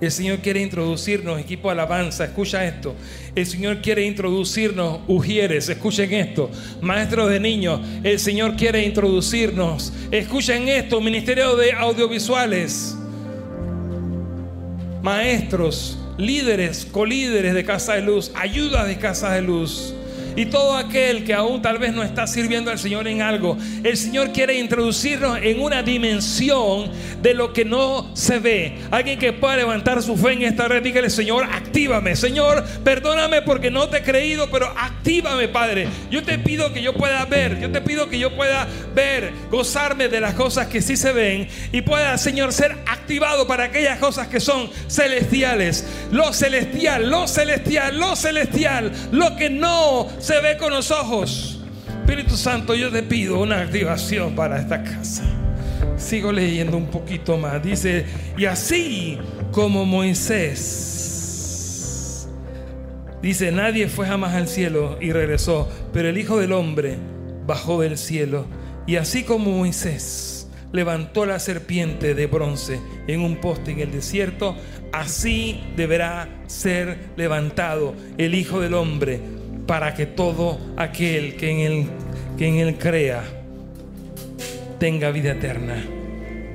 El 0.01 0.13
Señor 0.13 0.39
quiere 0.39 0.63
introducirnos 0.63 1.41
equipo 1.41 1.67
de 1.67 1.73
alabanza. 1.73 2.27
Escucha 2.27 2.65
esto. 2.65 2.95
El 3.35 3.45
Señor 3.47 3.83
quiere 3.83 4.07
introducirnos 4.07 5.01
ujieres. 5.09 5.69
Escuchen 5.69 6.13
esto. 6.13 6.49
Maestros 6.81 7.29
de 7.29 7.41
niños. 7.41 7.81
El 8.05 8.21
Señor 8.21 8.55
quiere 8.55 8.85
introducirnos. 8.85 9.93
Escuchen 10.13 10.69
esto. 10.69 11.01
Ministerio 11.01 11.57
de 11.57 11.73
audiovisuales. 11.73 12.97
Maestros, 15.03 15.99
líderes, 16.17 16.85
colíderes 16.85 17.55
de 17.55 17.65
Casa 17.65 17.95
de 17.95 18.03
Luz. 18.03 18.31
Ayuda 18.37 18.85
de 18.85 18.97
Casa 18.99 19.33
de 19.33 19.43
Luz. 19.43 19.95
Y 20.39 20.47
todo 20.47 20.77
aquel 20.77 21.25
que 21.25 21.35
aún 21.35 21.61
tal 21.63 21.79
vez 21.79 21.93
no 21.93 22.05
está 22.05 22.29
sirviendo 22.29 22.71
al 22.71 22.79
Señor 22.79 23.09
en 23.09 23.23
algo, 23.23 23.59
el 23.83 23.97
Señor 23.97 24.31
quiere 24.31 24.57
introducirnos 24.57 25.37
en 25.43 25.61
una 25.61 25.83
dimensión 25.83 26.93
de 27.21 27.35
lo 27.35 27.53
que 27.53 27.65
no 27.65 28.15
se 28.15 28.39
ve. 28.39 28.79
Alguien 28.93 29.19
que 29.19 29.33
pueda 29.33 29.57
levantar 29.57 30.01
su 30.01 30.17
fe 30.17 30.35
en 30.35 30.43
esta 30.43 30.69
red, 30.69 30.81
dígale, 30.81 31.11
Señor, 31.11 31.43
actívame. 31.43 32.15
Señor, 32.15 32.65
perdóname 32.85 33.43
porque 33.43 33.69
no 33.69 33.89
te 33.89 33.97
he 33.97 34.03
creído, 34.05 34.49
pero 34.49 34.73
actívame, 34.79 35.49
Padre. 35.49 35.89
Yo 36.09 36.23
te 36.23 36.39
pido 36.39 36.73
que 36.73 36.83
yo 36.83 36.95
pueda 36.95 37.25
ver, 37.25 37.59
yo 37.59 37.73
te 37.73 37.81
pido 37.81 38.09
que 38.09 38.21
yo 38.21 38.37
pueda 38.37 38.69
ver, 38.95 39.33
gozarme 39.51 40.07
de 40.07 40.21
las 40.21 40.35
cosas 40.35 40.69
que 40.69 40.81
sí 40.81 40.97
se 40.97 41.11
ven 41.11 41.49
y 41.73 41.83
pueda, 41.83 42.17
Señor, 42.17 42.53
ser 42.53 42.77
activado 42.87 43.49
para 43.49 43.65
aquellas 43.65 43.99
cosas 43.99 44.29
que 44.29 44.39
son 44.39 44.71
celestiales. 44.89 45.85
Lo 46.13 46.33
celestial, 46.33 47.11
lo 47.11 47.27
celestial, 47.27 47.99
lo 47.99 48.15
celestial, 48.15 48.93
lo 49.11 49.35
que 49.35 49.51
no 49.51 50.07
ve 50.41 50.57
con 50.57 50.73
los 50.73 50.91
ojos. 50.91 51.61
Espíritu 52.01 52.37
Santo, 52.37 52.75
yo 52.75 52.91
te 52.91 53.03
pido 53.03 53.41
una 53.41 53.61
activación 53.61 54.35
para 54.35 54.59
esta 54.59 54.83
casa. 54.83 55.25
Sigo 55.97 56.33
leyendo 56.33 56.77
un 56.77 56.87
poquito 56.87 57.37
más. 57.37 57.63
Dice, 57.63 58.07
y 58.37 58.45
así 58.45 59.19
como 59.53 59.85
Moisés 59.85 60.99
Dice, 63.23 63.51
nadie 63.51 63.89
fue 63.89 64.07
jamás 64.07 64.35
al 64.35 64.47
cielo 64.47 64.97
y 65.01 65.11
regresó, 65.11 65.69
pero 65.93 66.09
el 66.09 66.19
Hijo 66.19 66.39
del 66.39 66.53
Hombre 66.53 66.97
bajó 67.47 67.81
del 67.81 67.99
cielo. 67.99 68.47
Y 68.87 68.95
así 68.95 69.25
como 69.25 69.51
Moisés 69.51 70.49
levantó 70.71 71.27
la 71.27 71.41
serpiente 71.41 72.15
de 72.15 72.27
bronce 72.27 72.81
en 73.09 73.21
un 73.21 73.41
poste 73.41 73.73
en 73.73 73.81
el 73.81 73.91
desierto, 73.91 74.57
así 74.93 75.61
deberá 75.77 76.29
ser 76.47 77.11
levantado 77.17 77.95
el 78.19 78.37
Hijo 78.37 78.61
del 78.61 78.75
Hombre 78.75 79.21
para 79.69 79.93
que 79.93 80.07
todo 80.07 80.59
aquel 80.79 81.37
que 81.37 81.51
en 81.51 81.59
él, 81.61 81.87
que 82.39 82.49
en 82.49 82.55
él 82.55 82.79
crea 82.79 83.23
tenga 84.79 85.11
vida 85.11 85.33
eterna. 85.33 85.85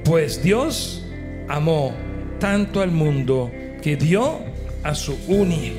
Pues 0.04 0.42
Dios 0.42 1.06
amó 1.48 1.94
tanto 2.40 2.82
al 2.82 2.90
mundo 2.90 3.52
que 3.84 3.98
dio 3.98 4.40
a 4.82 4.96
su 4.96 5.16
único 5.28 5.76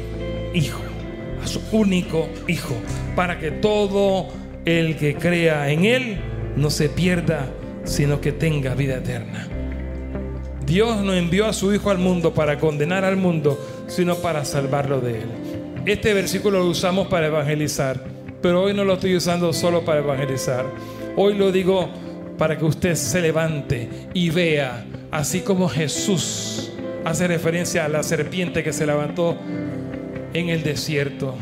hijo, 0.55 0.80
a 1.43 1.47
su 1.49 1.61
único 1.72 2.28
hijo, 2.47 2.76
para 3.16 3.41
que 3.41 3.51
todo 3.51 4.28
el 4.64 4.97
que 4.97 5.16
crea 5.16 5.72
en 5.72 5.87
él 5.87 6.20
no 6.55 6.70
se 6.70 6.89
pierda, 6.89 7.51
sino 7.82 8.20
que 8.20 8.30
tenga 8.30 8.76
vida 8.76 8.99
eterna. 8.99 9.49
Dios 10.64 11.03
no 11.03 11.12
envió 11.12 11.47
a 11.47 11.53
su 11.53 11.74
hijo 11.74 11.91
al 11.91 11.99
mundo 11.99 12.32
para 12.32 12.61
condenar 12.61 13.05
al 13.05 13.16
mundo, 13.16 13.59
sino 13.89 14.14
para 14.18 14.45
salvarlo 14.45 15.01
de 15.01 15.22
él. 15.22 15.43
Este 15.87 16.14
versículo 16.14 16.61
lo 16.61 16.66
usamos 16.66 17.09
para 17.09 17.26
evangelizar, 17.26 18.03
pero 18.41 18.62
hoy 18.62 18.72
no 18.72 18.85
lo 18.85 18.95
estoy 18.95 19.16
usando 19.16 19.53
solo 19.53 19.85
para 19.85 20.01
evangelizar. 20.01 20.64
Hoy 21.14 21.35
lo 21.35 21.53
digo 21.53 21.91
para 22.39 22.57
que 22.57 22.64
usted 22.64 22.95
se 22.95 23.20
levante 23.20 23.91
y 24.14 24.30
vea, 24.30 24.87
así 25.11 25.41
como 25.41 25.68
Jesús 25.68 26.72
hace 27.05 27.28
referencia 27.28 27.85
a 27.85 27.89
la 27.89 28.03
serpiente 28.03 28.62
que 28.62 28.72
se 28.72 28.87
levantó 28.87 29.37
en 30.32 30.49
el 30.49 30.62
desierto. 30.62 31.37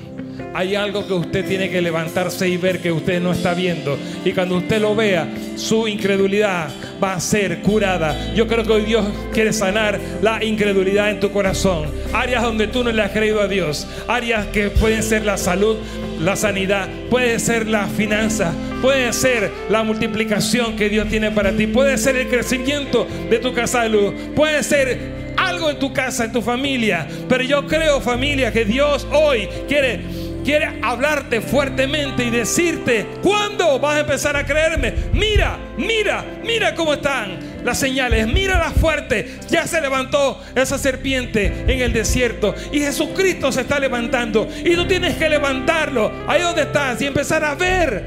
Hay 0.54 0.74
algo 0.74 1.06
que 1.06 1.14
usted 1.14 1.46
tiene 1.46 1.70
que 1.70 1.80
levantarse 1.80 2.48
y 2.48 2.56
ver 2.56 2.80
que 2.80 2.92
usted 2.92 3.20
no 3.20 3.32
está 3.32 3.54
viendo. 3.54 3.98
Y 4.24 4.32
cuando 4.32 4.56
usted 4.56 4.80
lo 4.80 4.94
vea, 4.94 5.28
su 5.56 5.88
incredulidad 5.88 6.68
va 7.02 7.14
a 7.14 7.20
ser 7.20 7.60
curada. 7.60 8.34
Yo 8.34 8.46
creo 8.46 8.64
que 8.64 8.72
hoy 8.72 8.82
Dios 8.82 9.06
quiere 9.32 9.52
sanar 9.52 9.98
la 10.20 10.44
incredulidad 10.44 11.10
en 11.10 11.20
tu 11.20 11.30
corazón. 11.30 11.90
Áreas 12.12 12.42
donde 12.42 12.68
tú 12.68 12.84
no 12.84 12.92
le 12.92 13.02
has 13.02 13.10
creído 13.10 13.40
a 13.40 13.48
Dios. 13.48 13.86
Áreas 14.08 14.46
que 14.46 14.70
pueden 14.70 15.02
ser 15.02 15.24
la 15.24 15.36
salud, 15.36 15.76
la 16.20 16.36
sanidad, 16.36 16.88
puede 17.10 17.38
ser 17.38 17.66
la 17.66 17.86
finanza, 17.86 18.52
puede 18.80 19.12
ser 19.12 19.50
la 19.68 19.82
multiplicación 19.82 20.76
que 20.76 20.88
Dios 20.88 21.08
tiene 21.08 21.30
para 21.30 21.52
ti, 21.52 21.66
puede 21.66 21.98
ser 21.98 22.16
el 22.16 22.28
crecimiento 22.28 23.06
de 23.28 23.38
tu 23.38 23.52
casa 23.52 23.82
de 23.82 23.88
luz, 23.88 24.14
puede 24.36 24.62
ser 24.62 25.21
en 25.70 25.78
tu 25.78 25.92
casa, 25.92 26.24
en 26.24 26.32
tu 26.32 26.42
familia. 26.42 27.06
Pero 27.28 27.44
yo 27.44 27.66
creo, 27.66 28.00
familia, 28.00 28.52
que 28.52 28.64
Dios 28.64 29.06
hoy 29.12 29.48
quiere, 29.68 30.00
quiere 30.44 30.78
hablarte 30.82 31.40
fuertemente 31.40 32.24
y 32.24 32.30
decirte, 32.30 33.06
¿cuándo 33.22 33.78
vas 33.78 33.96
a 33.96 34.00
empezar 34.00 34.36
a 34.36 34.44
creerme? 34.44 34.94
Mira, 35.12 35.58
mira, 35.76 36.24
mira 36.44 36.74
cómo 36.74 36.94
están 36.94 37.52
las 37.64 37.78
señales. 37.78 38.26
Mira 38.26 38.52
fuerte. 38.70 39.38
Ya 39.48 39.66
se 39.66 39.80
levantó 39.80 40.40
esa 40.54 40.78
serpiente 40.78 41.64
en 41.66 41.80
el 41.80 41.92
desierto. 41.92 42.54
Y 42.72 42.80
Jesucristo 42.80 43.52
se 43.52 43.62
está 43.62 43.78
levantando. 43.78 44.48
Y 44.64 44.74
tú 44.74 44.86
tienes 44.86 45.16
que 45.16 45.28
levantarlo. 45.28 46.12
Ahí 46.26 46.42
donde 46.42 46.62
estás. 46.62 47.00
Y 47.02 47.06
empezar 47.06 47.44
a 47.44 47.54
ver 47.54 48.04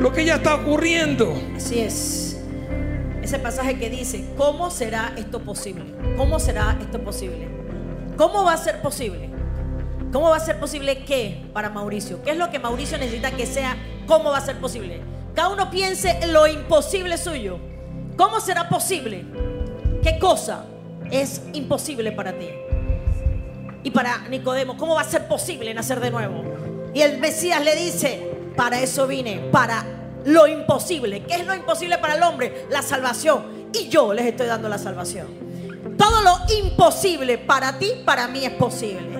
lo 0.00 0.12
que 0.12 0.24
ya 0.24 0.36
está 0.36 0.54
ocurriendo. 0.54 1.42
Así 1.56 1.80
es 1.80 2.27
ese 3.28 3.38
pasaje 3.38 3.78
que 3.78 3.90
dice, 3.90 4.24
¿cómo 4.38 4.70
será 4.70 5.12
esto 5.18 5.40
posible? 5.40 5.84
¿Cómo 6.16 6.38
será 6.38 6.78
esto 6.80 6.98
posible? 6.98 7.46
¿Cómo 8.16 8.42
va 8.44 8.54
a 8.54 8.56
ser 8.56 8.80
posible? 8.80 9.28
¿Cómo 10.10 10.30
va 10.30 10.36
a 10.36 10.40
ser 10.40 10.58
posible 10.58 11.04
qué 11.04 11.44
para 11.52 11.68
Mauricio? 11.68 12.22
¿Qué 12.22 12.30
es 12.30 12.38
lo 12.38 12.50
que 12.50 12.58
Mauricio 12.58 12.96
necesita 12.96 13.30
que 13.32 13.44
sea? 13.44 13.76
¿Cómo 14.06 14.30
va 14.30 14.38
a 14.38 14.40
ser 14.40 14.58
posible? 14.58 15.02
Cada 15.34 15.50
uno 15.50 15.70
piense 15.70 16.18
en 16.22 16.32
lo 16.32 16.46
imposible 16.46 17.18
suyo. 17.18 17.58
¿Cómo 18.16 18.40
será 18.40 18.70
posible? 18.70 19.26
¿Qué 20.02 20.18
cosa 20.18 20.64
es 21.10 21.42
imposible 21.52 22.12
para 22.12 22.32
ti? 22.32 22.48
Y 23.82 23.90
para 23.90 24.26
Nicodemo, 24.30 24.78
¿cómo 24.78 24.94
va 24.94 25.02
a 25.02 25.04
ser 25.04 25.28
posible 25.28 25.74
nacer 25.74 26.00
de 26.00 26.10
nuevo? 26.10 26.44
Y 26.94 27.02
el 27.02 27.18
Mesías 27.18 27.62
le 27.62 27.76
dice, 27.76 28.26
para 28.56 28.80
eso 28.80 29.06
vine, 29.06 29.50
para 29.52 29.84
lo 30.24 30.46
imposible. 30.46 31.22
¿Qué 31.22 31.34
es 31.34 31.46
lo 31.46 31.54
imposible 31.54 31.98
para 31.98 32.14
el 32.14 32.22
hombre? 32.22 32.66
La 32.70 32.82
salvación. 32.82 33.68
Y 33.72 33.88
yo 33.88 34.12
les 34.12 34.26
estoy 34.26 34.46
dando 34.46 34.68
la 34.68 34.78
salvación. 34.78 35.26
Todo 35.96 36.22
lo 36.22 36.54
imposible 36.54 37.38
para 37.38 37.78
ti, 37.78 37.90
para 38.04 38.28
mí 38.28 38.44
es 38.44 38.52
posible. 38.52 39.18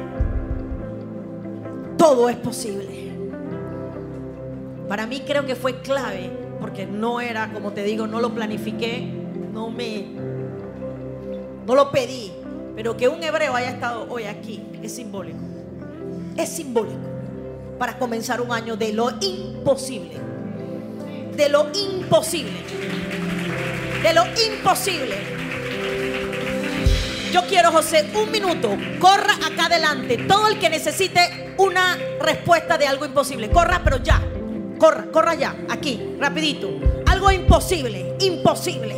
Todo 1.97 2.29
es 2.29 2.37
posible. 2.37 3.13
Para 4.89 5.07
mí 5.07 5.23
creo 5.27 5.45
que 5.45 5.55
fue 5.55 5.81
clave, 5.81 6.31
porque 6.61 6.87
no 6.87 7.21
era, 7.21 7.53
como 7.53 7.73
te 7.73 7.83
digo, 7.83 8.07
no 8.07 8.21
lo 8.21 8.35
planifiqué, 8.35 9.01
no 9.53 9.71
me, 9.71 10.07
no 11.67 11.75
lo 11.75 11.91
pedí, 11.91 12.33
pero 12.75 12.97
que 12.97 13.09
un 13.09 13.23
hebreo 13.23 13.55
haya 13.55 13.71
estado 13.71 14.07
hoy 14.09 14.25
aquí 14.25 14.65
es 14.83 14.95
simbólico. 14.95 15.39
Es 16.37 16.49
simbólico 16.49 16.97
para 17.79 17.99
comenzar 17.99 18.41
un 18.41 18.53
año 18.53 18.77
de 18.77 18.93
lo 18.93 19.11
imposible 19.21 20.38
de 21.39 21.49
lo 21.49 21.69
imposible. 21.73 22.65
De 24.03 24.13
lo 24.13 24.25
imposible. 24.27 25.17
Yo 27.33 27.43
quiero, 27.47 27.71
José, 27.71 28.11
un 28.13 28.29
minuto. 28.33 28.77
Corra 28.99 29.35
acá 29.47 29.67
adelante. 29.67 30.19
Todo 30.27 30.49
el 30.49 30.59
que 30.59 30.69
necesite 30.69 31.55
una 31.57 31.97
respuesta 32.21 32.77
de 32.77 32.89
algo 32.89 33.05
imposible. 33.05 33.51
Corra, 33.51 33.81
pero 33.85 34.03
ya. 34.03 34.21
Corra, 34.79 35.05
corra 35.13 35.35
ya. 35.37 35.55
Aquí, 35.71 36.17
rapidito. 36.19 36.71
Algo 37.07 37.31
imposible, 37.31 38.17
imposible, 38.19 38.97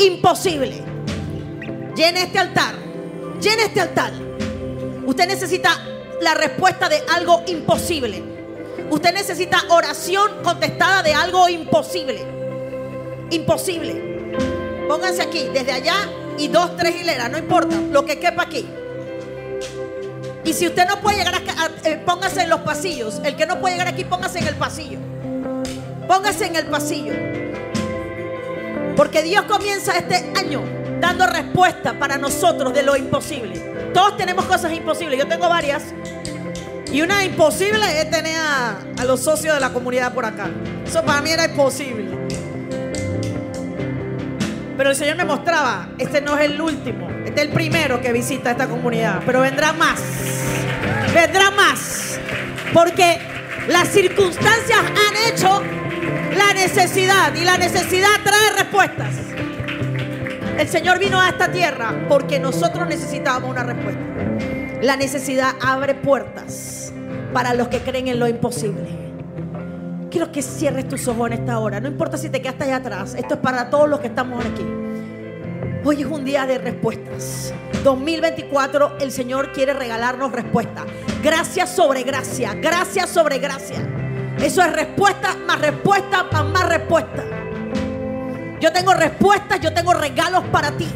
imposible. 0.00 0.82
Llene 1.96 2.24
este 2.24 2.40
altar. 2.40 2.74
Llene 3.40 3.64
este 3.64 3.80
altar. 3.80 4.12
Usted 5.06 5.26
necesita 5.26 5.80
la 6.20 6.34
respuesta 6.34 6.90
de 6.90 7.02
algo 7.14 7.42
imposible. 7.46 8.33
Usted 8.90 9.14
necesita 9.14 9.64
oración 9.70 10.42
contestada 10.42 11.02
de 11.02 11.14
algo 11.14 11.48
imposible. 11.48 12.24
Imposible. 13.30 14.14
Pónganse 14.88 15.22
aquí, 15.22 15.48
desde 15.52 15.72
allá 15.72 15.96
y 16.38 16.48
dos, 16.48 16.76
tres 16.76 17.00
hileras, 17.00 17.30
no 17.30 17.38
importa, 17.38 17.76
lo 17.90 18.04
que 18.04 18.18
quepa 18.18 18.42
aquí. 18.42 18.66
Y 20.44 20.52
si 20.52 20.66
usted 20.66 20.86
no 20.86 21.00
puede 21.00 21.18
llegar 21.18 21.34
acá, 21.36 21.70
eh, 21.84 22.00
póngase 22.04 22.42
en 22.42 22.50
los 22.50 22.60
pasillos. 22.60 23.20
El 23.24 23.34
que 23.34 23.46
no 23.46 23.60
puede 23.60 23.74
llegar 23.74 23.88
aquí, 23.88 24.04
póngase 24.04 24.40
en 24.40 24.48
el 24.48 24.56
pasillo. 24.56 24.98
Póngase 26.06 26.46
en 26.46 26.56
el 26.56 26.66
pasillo. 26.66 27.14
Porque 28.94 29.22
Dios 29.22 29.44
comienza 29.44 29.96
este 29.96 30.16
año 30.38 30.62
dando 31.00 31.26
respuesta 31.26 31.98
para 31.98 32.18
nosotros 32.18 32.74
de 32.74 32.82
lo 32.82 32.96
imposible. 32.96 33.58
Todos 33.94 34.16
tenemos 34.18 34.44
cosas 34.44 34.72
imposibles. 34.72 35.18
Yo 35.18 35.26
tengo 35.26 35.48
varias. 35.48 35.82
Y 36.94 37.02
una 37.02 37.24
imposible 37.24 38.00
es 38.00 38.08
tener 38.08 38.38
a, 38.38 39.04
los 39.04 39.18
socios 39.20 39.54
de 39.54 39.60
la 39.60 39.72
comunidad 39.72 40.14
por 40.14 40.24
acá. 40.24 40.48
Eso 40.86 41.04
para 41.04 41.20
mí 41.22 41.30
era 41.30 41.46
imposible. 41.46 42.06
Pero 44.76 44.90
el 44.90 44.94
Señor 44.94 45.16
me 45.16 45.24
mostraba, 45.24 45.88
este 45.98 46.20
no 46.20 46.38
es 46.38 46.44
el 46.44 46.60
último, 46.60 47.10
este 47.26 47.40
es 47.40 47.48
el 47.48 47.52
primero 47.52 48.00
que 48.00 48.12
visita 48.12 48.52
esta 48.52 48.68
comunidad, 48.68 49.22
pero 49.26 49.40
vendrá 49.40 49.72
más. 49.72 50.00
Vendrá 51.12 51.50
más. 51.50 52.16
Porque 52.72 53.18
las 53.66 53.88
circunstancias 53.88 54.78
han 54.78 55.32
hecho 55.32 55.62
la 56.36 56.54
necesidad 56.54 57.34
y 57.34 57.44
la 57.44 57.58
necesidad 57.58 58.22
trae 58.22 58.50
respuestas. 58.56 59.16
El 60.56 60.68
Señor 60.68 61.00
vino 61.00 61.20
a 61.20 61.30
esta 61.30 61.50
tierra 61.50 62.06
porque 62.08 62.38
nosotros 62.38 62.86
necesitábamos 62.86 63.50
una 63.50 63.64
respuesta. 63.64 64.00
La 64.80 64.94
necesidad 64.94 65.54
abre 65.60 65.96
puertas 65.96 66.83
para 67.34 67.52
los 67.52 67.66
que 67.66 67.80
creen 67.80 68.06
en 68.08 68.20
lo 68.20 68.28
imposible. 68.28 68.86
Quiero 70.08 70.30
que 70.30 70.40
cierres 70.40 70.88
tus 70.88 71.08
ojos 71.08 71.26
en 71.26 71.40
esta 71.40 71.58
hora. 71.58 71.80
No 71.80 71.88
importa 71.88 72.16
si 72.16 72.30
te 72.30 72.40
quedaste 72.40 72.64
allá 72.64 72.76
atrás. 72.76 73.16
Esto 73.16 73.34
es 73.34 73.40
para 73.40 73.68
todos 73.68 73.90
los 73.90 73.98
que 73.98 74.06
estamos 74.06 74.42
aquí. 74.42 74.64
Hoy 75.84 76.02
es 76.02 76.06
un 76.06 76.24
día 76.24 76.46
de 76.46 76.58
respuestas. 76.58 77.52
2024 77.82 78.98
el 79.00 79.10
Señor 79.10 79.50
quiere 79.52 79.74
regalarnos 79.74 80.30
respuestas. 80.30 80.84
Gracias 81.24 81.74
sobre 81.74 82.04
gracia. 82.04 82.54
Gracias 82.54 83.10
sobre 83.10 83.38
gracia. 83.38 83.84
Eso 84.38 84.62
es 84.62 84.72
respuesta 84.72 85.36
más 85.44 85.60
respuesta 85.60 86.26
más 86.32 86.44
más 86.44 86.68
respuesta. 86.68 87.24
Yo 88.60 88.72
tengo 88.72 88.94
respuestas, 88.94 89.60
yo 89.60 89.74
tengo 89.74 89.92
regalos 89.92 90.44
para 90.52 90.70
ti. 90.70 90.86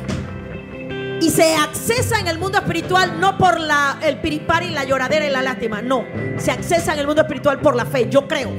Y 1.20 1.30
se 1.30 1.56
accesa 1.56 2.20
en 2.20 2.28
el 2.28 2.38
mundo 2.38 2.58
espiritual 2.58 3.20
no 3.20 3.36
por 3.36 3.58
la, 3.58 3.98
el 4.02 4.20
piripari, 4.20 4.70
la 4.70 4.84
lloradera 4.84 5.26
y 5.26 5.30
la 5.30 5.42
lástima. 5.42 5.82
No. 5.82 6.04
Se 6.36 6.52
accesa 6.52 6.92
en 6.92 7.00
el 7.00 7.06
mundo 7.06 7.22
espiritual 7.22 7.60
por 7.60 7.74
la 7.74 7.84
fe. 7.84 8.08
Yo 8.08 8.28
creo. 8.28 8.50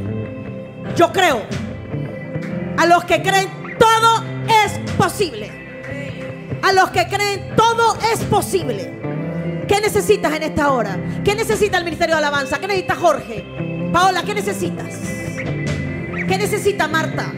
Yo 0.96 1.12
creo. 1.12 1.42
A 2.78 2.86
los 2.86 3.06
que 3.06 3.22
creen 3.22 3.50
todo 3.80 4.24
es 4.66 4.78
posible. 4.98 5.52
A 6.62 6.74
los 6.74 6.90
que 6.90 7.08
creen 7.08 7.56
todo 7.56 7.98
es 8.14 8.20
posible. 8.26 9.00
¿Qué 9.68 9.80
necesitas 9.80 10.34
en 10.34 10.44
esta 10.44 10.72
hora? 10.72 10.98
¿Qué 11.24 11.36
necesita 11.36 11.78
el 11.78 11.86
Ministerio 11.86 12.16
de 12.16 12.20
Alabanza? 12.20 12.60
¿Qué 12.60 12.68
necesita 12.68 12.96
Jorge? 12.96 13.46
Paola, 13.94 14.24
¿qué 14.24 14.34
necesitas? 14.34 14.96
¿Qué 16.28 16.38
necesita 16.38 16.88
Marta? 16.88 17.32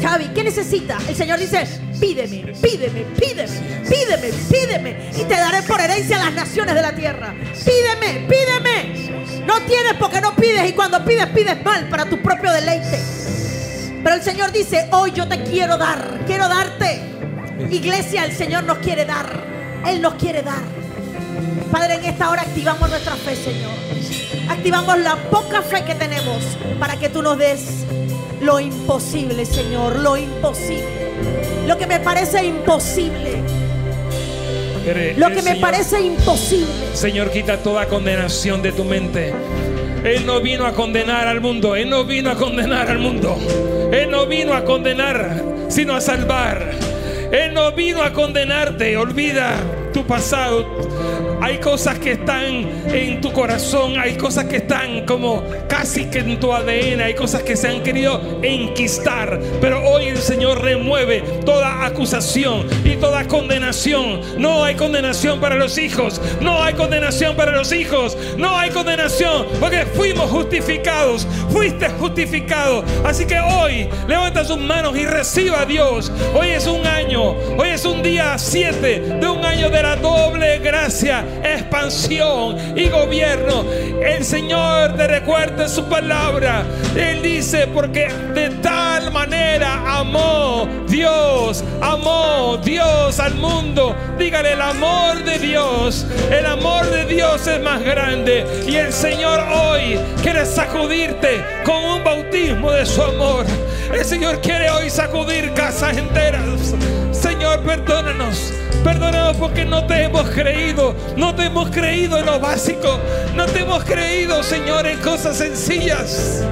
Xavi, 0.00 0.28
¿qué 0.34 0.44
necesita? 0.44 0.98
El 1.08 1.14
Señor 1.16 1.38
dice, 1.38 1.66
pídeme, 2.00 2.52
pídeme, 2.60 3.04
pídeme, 3.18 3.75
pídeme, 3.88 4.32
pídeme. 4.50 5.10
Y 5.16 5.24
te 5.24 5.34
daré 5.34 5.62
por 5.62 5.80
herencia 5.80 6.18
las 6.18 6.32
naciones 6.32 6.74
de 6.74 6.82
la 6.82 6.92
tierra. 6.94 7.34
Pídeme, 7.64 8.26
pídeme. 8.28 9.44
No 9.46 9.60
tienes 9.62 9.94
porque 9.98 10.20
no 10.20 10.34
pides 10.34 10.68
y 10.68 10.72
cuando 10.72 11.04
pides, 11.04 11.26
pides 11.26 11.62
mal 11.64 11.88
para 11.88 12.04
tu 12.06 12.20
propio 12.20 12.52
deleite. 12.52 13.00
Pero 14.02 14.16
el 14.16 14.22
Señor 14.22 14.52
dice, 14.52 14.88
hoy 14.92 15.12
yo 15.12 15.26
te 15.26 15.42
quiero 15.42 15.76
dar, 15.76 16.20
quiero 16.26 16.48
darte. 16.48 17.00
Iglesia, 17.70 18.24
el 18.24 18.32
Señor 18.32 18.64
nos 18.64 18.78
quiere 18.78 19.04
dar. 19.04 19.44
Él 19.86 20.00
nos 20.00 20.14
quiere 20.14 20.42
dar. 20.42 20.62
Padre, 21.70 21.94
en 21.94 22.04
esta 22.04 22.30
hora 22.30 22.42
activamos 22.42 22.88
nuestra 22.88 23.14
fe, 23.16 23.34
Señor. 23.34 23.72
Activamos 24.48 24.98
la 24.98 25.16
poca 25.30 25.62
fe 25.62 25.84
que 25.84 25.94
tenemos 25.94 26.42
para 26.78 26.96
que 26.96 27.08
tú 27.08 27.22
nos 27.22 27.38
des 27.38 27.84
lo 28.40 28.60
imposible, 28.60 29.44
Señor, 29.44 29.96
lo 29.96 30.16
imposible. 30.16 30.84
Lo 31.66 31.76
que 31.76 31.86
me 31.86 32.00
parece 32.00 32.44
imposible. 32.44 33.42
Lo 35.16 35.30
que 35.30 35.42
me 35.42 35.56
parece 35.56 36.00
imposible. 36.00 36.66
Señor, 36.94 37.32
quita 37.32 37.56
toda 37.58 37.86
condenación 37.86 38.62
de 38.62 38.70
tu 38.70 38.84
mente. 38.84 39.32
Él 40.04 40.24
no 40.24 40.40
vino 40.40 40.64
a 40.64 40.74
condenar 40.74 41.26
al 41.26 41.40
mundo. 41.40 41.74
Él 41.74 41.90
no 41.90 42.04
vino 42.04 42.30
a 42.30 42.36
condenar 42.36 42.88
al 42.88 42.98
mundo. 42.98 43.36
Él 43.92 44.08
no 44.10 44.26
vino 44.26 44.54
a 44.54 44.64
condenar, 44.64 45.42
sino 45.68 45.94
a 45.94 46.00
salvar. 46.00 46.70
Él 47.32 47.52
no 47.52 47.72
vino 47.72 48.00
a 48.00 48.12
condenarte. 48.12 48.96
Olvida 48.96 49.56
tu 49.92 50.06
pasado. 50.06 50.85
Hay 51.40 51.58
cosas 51.58 51.98
que 51.98 52.12
están 52.12 52.66
en 52.88 53.20
tu 53.20 53.32
corazón, 53.32 53.98
hay 53.98 54.16
cosas 54.16 54.46
que 54.46 54.56
están 54.56 55.04
como 55.04 55.42
casi 55.68 56.06
que 56.06 56.20
en 56.20 56.40
tu 56.40 56.52
ADN, 56.52 57.00
hay 57.00 57.14
cosas 57.14 57.42
que 57.42 57.56
se 57.56 57.68
han 57.68 57.82
querido 57.82 58.40
enquistar. 58.42 59.38
Pero 59.60 59.82
hoy 59.86 60.06
el 60.06 60.18
Señor 60.18 60.62
remueve 60.62 61.20
toda 61.44 61.84
acusación 61.84 62.66
y 62.84 62.96
toda 62.96 63.26
condenación. 63.28 64.20
No 64.38 64.64
hay 64.64 64.74
condenación 64.74 65.38
para 65.40 65.56
los 65.56 65.76
hijos, 65.78 66.20
no 66.40 66.62
hay 66.62 66.74
condenación 66.74 67.36
para 67.36 67.52
los 67.52 67.72
hijos, 67.72 68.16
no 68.38 68.58
hay 68.58 68.70
condenación 68.70 69.46
porque 69.60 69.84
fuimos 69.84 70.30
justificados, 70.30 71.26
fuiste 71.50 71.88
justificado. 71.90 72.82
Así 73.04 73.26
que 73.26 73.38
hoy 73.38 73.88
levanta 74.08 74.44
sus 74.44 74.58
manos 74.58 74.96
y 74.96 75.04
reciba 75.04 75.60
a 75.60 75.66
Dios. 75.66 76.10
Hoy 76.34 76.48
es 76.48 76.66
un 76.66 76.86
año, 76.86 77.34
hoy 77.58 77.68
es 77.68 77.84
un 77.84 78.02
día 78.02 78.38
7 78.38 79.18
de 79.20 79.28
un 79.28 79.44
año 79.44 79.68
de 79.68 79.82
la 79.82 79.96
doble 79.96 80.58
gracia 80.60 81.25
expansión 81.42 82.56
y 82.76 82.88
gobierno. 82.88 83.64
El 84.02 84.24
Señor 84.24 84.96
te 84.96 85.06
recuerda 85.06 85.68
su 85.68 85.84
palabra. 85.84 86.64
Él 86.96 87.22
dice, 87.22 87.66
porque 87.68 88.08
de 88.34 88.50
tal 88.62 89.10
manera 89.12 89.98
amó 89.98 90.68
Dios, 90.88 91.64
amó 91.80 92.58
Dios 92.62 93.18
al 93.20 93.34
mundo. 93.34 93.94
Dígale, 94.18 94.52
el 94.52 94.60
amor 94.60 95.22
de 95.24 95.38
Dios, 95.38 96.06
el 96.30 96.46
amor 96.46 96.86
de 96.90 97.04
Dios 97.06 97.46
es 97.46 97.60
más 97.60 97.82
grande. 97.82 98.46
Y 98.66 98.76
el 98.76 98.92
Señor 98.92 99.40
hoy 99.40 99.98
quiere 100.22 100.44
sacudirte 100.46 101.42
con 101.64 101.84
un 101.84 102.04
bautismo 102.04 102.70
de 102.70 102.86
su 102.86 103.02
amor. 103.02 103.46
El 103.92 104.04
Señor 104.04 104.40
quiere 104.40 104.70
hoy 104.70 104.90
sacudir 104.90 105.52
casas 105.54 105.96
enteras. 105.96 106.74
Señor, 107.12 107.60
perdónanos. 107.60 108.52
Perdónanos 108.86 109.36
porque 109.38 109.64
no 109.64 109.84
te 109.84 110.04
hemos 110.04 110.30
creído. 110.30 110.94
No 111.16 111.34
te 111.34 111.46
hemos 111.46 111.70
creído 111.70 112.18
en 112.18 112.26
lo 112.26 112.38
básico. 112.38 113.00
No 113.34 113.44
te 113.46 113.62
hemos 113.62 113.82
creído, 113.82 114.44
Señor, 114.44 114.86
en 114.86 115.00
cosas 115.00 115.38
sencillas. 115.38 116.44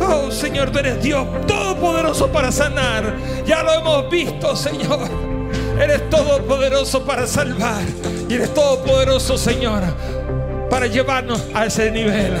Oh, 0.00 0.30
Señor, 0.30 0.70
tú 0.70 0.78
eres 0.78 1.02
Dios 1.02 1.26
todopoderoso 1.46 2.32
para 2.32 2.50
sanar. 2.50 3.14
Ya 3.44 3.62
lo 3.62 3.74
hemos 3.74 4.10
visto, 4.10 4.56
Señor. 4.56 5.06
Eres 5.78 6.08
todopoderoso 6.08 7.04
para 7.04 7.26
salvar. 7.26 7.82
Y 8.30 8.32
eres 8.32 8.54
todopoderoso, 8.54 9.36
Señor, 9.36 9.82
para 10.70 10.86
llevarnos 10.86 11.42
a 11.52 11.66
ese 11.66 11.90
nivel. 11.90 12.32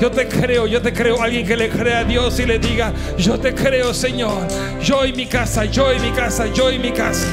Yo 0.00 0.10
te 0.10 0.26
creo, 0.26 0.66
yo 0.66 0.80
te 0.80 0.94
creo. 0.94 1.22
Alguien 1.22 1.46
que 1.46 1.54
le 1.54 1.68
crea 1.68 1.98
a 1.98 2.04
Dios 2.04 2.40
y 2.40 2.46
le 2.46 2.58
diga, 2.58 2.94
yo 3.18 3.38
te 3.38 3.54
creo, 3.54 3.92
Señor. 3.92 4.48
Yo 4.82 5.04
y 5.04 5.12
mi 5.12 5.26
casa, 5.26 5.66
yo 5.66 5.92
y 5.92 6.00
mi 6.00 6.12
casa, 6.12 6.46
yo 6.46 6.72
y 6.72 6.78
mi 6.78 6.92
casa. 6.92 7.26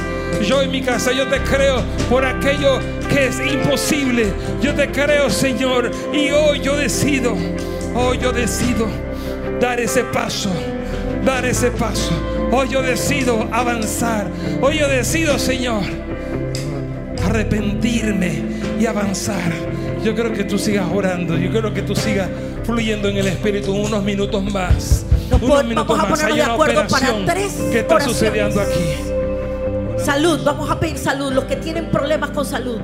Yo 0.45 0.63
y 0.63 0.67
mi 0.67 0.81
casa, 0.81 1.11
yo 1.11 1.27
te 1.27 1.39
creo 1.39 1.81
por 2.09 2.25
aquello 2.25 2.79
que 3.09 3.27
es 3.27 3.39
imposible. 3.39 4.27
Yo 4.61 4.73
te 4.73 4.89
creo, 4.91 5.29
Señor. 5.29 5.91
Y 6.13 6.29
hoy 6.31 6.61
yo 6.61 6.75
decido, 6.75 7.35
hoy 7.95 8.17
yo 8.19 8.31
decido 8.31 8.87
dar 9.59 9.79
ese 9.79 10.03
paso, 10.03 10.51
dar 11.25 11.45
ese 11.45 11.71
paso. 11.71 12.11
Hoy 12.51 12.69
yo 12.69 12.81
decido 12.81 13.47
avanzar. 13.51 14.27
Hoy 14.61 14.77
yo 14.79 14.87
decido, 14.87 15.37
Señor, 15.37 15.83
arrepentirme 17.25 18.41
y 18.79 18.85
avanzar. 18.85 19.51
Yo 20.03 20.15
creo 20.15 20.31
que 20.33 20.43
tú 20.43 20.57
sigas 20.57 20.85
orando. 20.93 21.37
Yo 21.37 21.49
creo 21.49 21.73
que 21.73 21.81
tú 21.81 21.95
sigas 21.95 22.29
fluyendo 22.63 23.09
en 23.09 23.17
el 23.17 23.27
Espíritu 23.27 23.73
unos 23.73 24.03
minutos 24.03 24.43
más. 24.43 25.05
unos 25.41 25.65
minutos 25.65 25.97
más. 25.97 26.23
Hay 26.23 26.39
una 26.39 26.55
operación 26.55 27.25
que 27.71 27.79
está 27.79 27.99
sucediendo 27.99 28.61
aquí. 28.61 29.16
Salud, 30.07 30.39
vamos 30.45 30.71
a 30.71 30.79
pedir 30.79 30.97
salud. 30.97 31.33
Los 31.33 31.43
que 31.43 31.57
tienen 31.57 31.91
problemas 31.91 32.29
con 32.29 32.45
salud. 32.45 32.79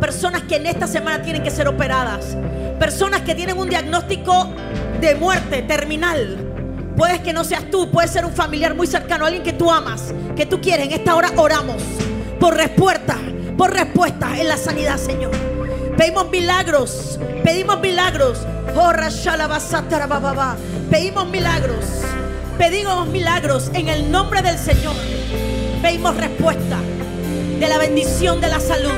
Personas 0.00 0.42
que 0.42 0.54
en 0.54 0.66
esta 0.66 0.86
semana 0.86 1.20
tienen 1.24 1.42
que 1.42 1.50
ser 1.50 1.66
operadas. 1.66 2.36
Personas 2.78 3.22
que 3.22 3.34
tienen 3.34 3.58
un 3.58 3.68
diagnóstico 3.68 4.48
de 5.00 5.16
muerte 5.16 5.62
terminal. 5.62 6.38
Puedes 6.96 7.18
que 7.18 7.32
no 7.32 7.42
seas 7.42 7.68
tú, 7.68 7.90
puede 7.90 8.06
ser 8.06 8.24
un 8.24 8.32
familiar 8.32 8.76
muy 8.76 8.86
cercano, 8.86 9.26
alguien 9.26 9.42
que 9.42 9.52
tú 9.52 9.68
amas, 9.68 10.14
que 10.36 10.46
tú 10.46 10.60
quieres. 10.60 10.86
En 10.86 10.92
esta 10.92 11.16
hora 11.16 11.32
oramos 11.36 11.82
por 12.38 12.54
respuesta, 12.54 13.16
por 13.56 13.72
respuesta 13.72 14.38
en 14.38 14.46
la 14.46 14.56
sanidad, 14.56 14.98
Señor. 14.98 15.32
Pedimos 15.96 16.30
milagros, 16.30 17.18
pedimos 17.42 17.80
milagros. 17.80 18.46
Pedimos 20.88 21.26
milagros, 21.26 21.84
pedimos 22.56 23.08
milagros 23.08 23.68
en 23.74 23.88
el 23.88 24.12
nombre 24.12 24.42
del 24.42 24.56
Señor. 24.56 24.94
Pedimos 25.82 26.16
respuesta 26.16 26.78
de 27.58 27.68
la 27.68 27.78
bendición 27.78 28.40
de 28.40 28.48
la 28.48 28.58
salud. 28.58 28.90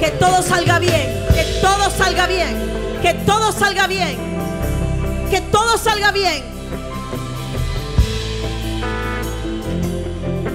Que 0.00 0.10
todo 0.10 0.42
salga 0.42 0.78
bien, 0.78 1.24
que 1.34 1.44
todo 1.60 1.90
salga 1.90 2.26
bien, 2.26 2.56
que 3.02 3.14
todo 3.14 3.52
salga 3.52 3.86
bien, 3.86 4.18
que 5.30 5.40
todo 5.42 5.78
salga 5.78 6.10
bien. 6.10 6.42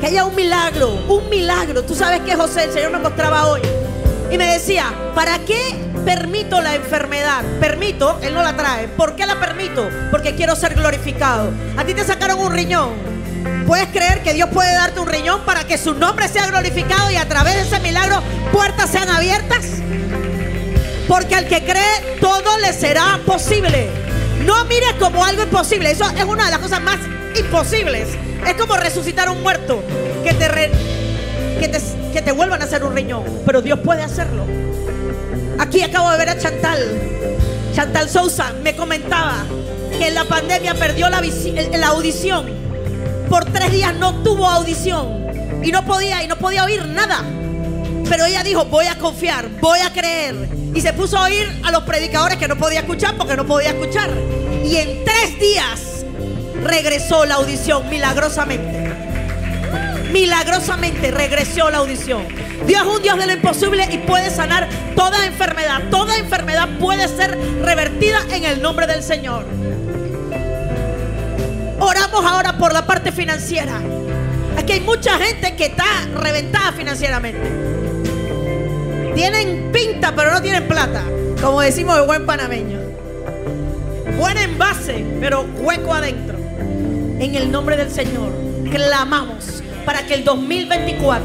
Que 0.01 0.07
haya 0.07 0.25
un 0.25 0.35
milagro, 0.35 0.89
un 1.07 1.29
milagro. 1.29 1.83
Tú 1.83 1.95
sabes 1.95 2.21
que 2.21 2.35
José, 2.35 2.65
el 2.65 2.71
Señor 2.73 2.91
me 2.91 2.99
mostraba 2.99 3.47
hoy. 3.47 3.61
Y 4.31 4.37
me 4.37 4.51
decía, 4.51 4.93
¿para 5.13 5.39
qué 5.39 5.75
permito 6.03 6.61
la 6.61 6.75
enfermedad? 6.75 7.43
Permito, 7.59 8.19
Él 8.21 8.33
no 8.33 8.43
la 8.43 8.55
trae. 8.55 8.87
¿Por 8.89 9.15
qué 9.15 9.25
la 9.25 9.39
permito? 9.39 9.87
Porque 10.11 10.35
quiero 10.35 10.55
ser 10.55 10.73
glorificado. 10.73 11.51
A 11.77 11.85
ti 11.85 11.93
te 11.93 12.03
sacaron 12.03 12.39
un 12.39 12.51
riñón. 12.51 13.14
¿Puedes 13.65 13.87
creer 13.87 14.21
que 14.21 14.33
Dios 14.33 14.49
puede 14.53 14.71
darte 14.73 14.99
un 14.99 15.07
riñón 15.07 15.41
para 15.43 15.65
que 15.65 15.77
su 15.77 15.95
nombre 15.95 16.27
sea 16.27 16.45
glorificado 16.47 17.09
y 17.09 17.15
a 17.15 17.27
través 17.27 17.55
de 17.55 17.61
ese 17.61 17.79
milagro 17.79 18.21
puertas 18.51 18.91
sean 18.91 19.09
abiertas? 19.09 19.65
Porque 21.07 21.35
al 21.35 21.47
que 21.47 21.63
cree 21.63 22.17
todo 22.21 22.59
le 22.59 22.73
será 22.73 23.19
posible. 23.25 23.89
No 24.45 24.65
mires 24.65 24.93
como 24.99 25.25
algo 25.25 25.43
imposible. 25.43 25.89
Eso 25.89 26.05
es 26.15 26.23
una 26.25 26.45
de 26.45 26.51
las 26.51 26.59
cosas 26.59 26.81
más 26.81 26.97
imposibles. 27.37 28.09
Es 28.45 28.53
como 28.53 28.77
resucitar 28.77 29.29
a 29.29 29.31
un 29.31 29.41
muerto 29.41 29.83
que 30.23 30.33
te, 30.33 30.71
que 32.13 32.21
te, 32.21 32.31
vuelvan 32.31 32.61
a 32.61 32.65
hacer 32.65 32.83
un 32.83 32.95
riñón. 32.95 33.23
Pero 33.45 33.63
Dios 33.63 33.79
puede 33.79 34.03
hacerlo. 34.03 34.45
Aquí 35.57 35.81
acabo 35.81 36.11
de 36.11 36.17
ver 36.17 36.29
a 36.29 36.37
Chantal. 36.37 37.01
Chantal 37.73 38.09
Sousa 38.09 38.53
me 38.61 38.75
comentaba 38.75 39.43
que 39.97 40.09
en 40.09 40.15
la 40.15 40.25
pandemia 40.25 40.75
perdió 40.75 41.09
la, 41.09 41.21
la 41.77 41.87
audición. 41.87 42.64
Por 43.29 43.45
tres 43.45 43.71
días 43.71 43.93
no 43.95 44.23
tuvo 44.23 44.49
audición. 44.49 45.25
Y 45.63 45.71
no 45.71 45.85
podía, 45.85 46.23
y 46.23 46.27
no 46.27 46.37
podía 46.37 46.63
oír 46.63 46.85
nada. 46.85 47.23
Pero 48.07 48.25
ella 48.25 48.43
dijo, 48.43 48.65
voy 48.65 48.85
a 48.85 48.97
confiar, 48.97 49.49
voy 49.59 49.79
a 49.79 49.91
creer. 49.91 50.35
Y 50.73 50.81
se 50.81 50.93
puso 50.93 51.17
a 51.17 51.23
oír 51.23 51.61
a 51.63 51.71
los 51.71 51.83
predicadores 51.83 52.37
que 52.37 52.47
no 52.47 52.55
podía 52.55 52.81
escuchar 52.81 53.15
porque 53.17 53.35
no 53.35 53.45
podía 53.45 53.69
escuchar. 53.69 54.11
Y 54.63 54.75
en 54.77 55.03
tres 55.03 55.39
días 55.39 56.05
regresó 56.61 57.25
la 57.25 57.35
audición 57.35 57.89
milagrosamente. 57.89 58.93
Milagrosamente 60.11 61.11
regresó 61.11 61.69
la 61.69 61.77
audición. 61.77 62.27
Dios 62.65 62.81
es 62.81 62.87
un 62.87 63.01
Dios 63.01 63.17
de 63.17 63.27
lo 63.27 63.33
imposible 63.33 63.87
y 63.91 63.97
puede 63.99 64.29
sanar 64.29 64.67
toda 64.95 65.25
enfermedad. 65.25 65.83
Toda 65.89 66.17
enfermedad 66.17 66.69
puede 66.79 67.07
ser 67.07 67.37
revertida 67.61 68.19
en 68.31 68.45
el 68.45 68.61
nombre 68.61 68.87
del 68.87 69.03
Señor. 69.03 69.45
Oramos 71.85 72.25
ahora 72.25 72.57
por 72.57 72.73
la 72.73 72.87
parte 72.87 73.11
financiera. 73.11 73.79
Aquí 74.57 74.73
hay 74.73 74.79
mucha 74.79 75.19
gente 75.19 75.55
que 75.55 75.65
está 75.65 75.85
reventada 76.15 76.71
financieramente. 76.71 77.47
Tienen 79.13 79.71
pinta, 79.71 80.15
pero 80.15 80.31
no 80.31 80.41
tienen 80.41 80.67
plata. 80.67 81.03
Como 81.39 81.61
decimos 81.61 81.95
de 81.97 82.05
buen 82.07 82.25
panameño. 82.25 82.79
Buen 84.17 84.35
envase, 84.35 85.05
pero 85.19 85.45
hueco 85.59 85.93
adentro. 85.93 86.39
En 87.19 87.35
el 87.35 87.51
nombre 87.51 87.77
del 87.77 87.91
Señor, 87.91 88.31
clamamos 88.71 89.61
para 89.85 90.07
que 90.07 90.15
el 90.15 90.23
2024 90.23 91.23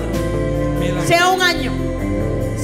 sea 1.07 1.29
un 1.29 1.41
año, 1.41 1.73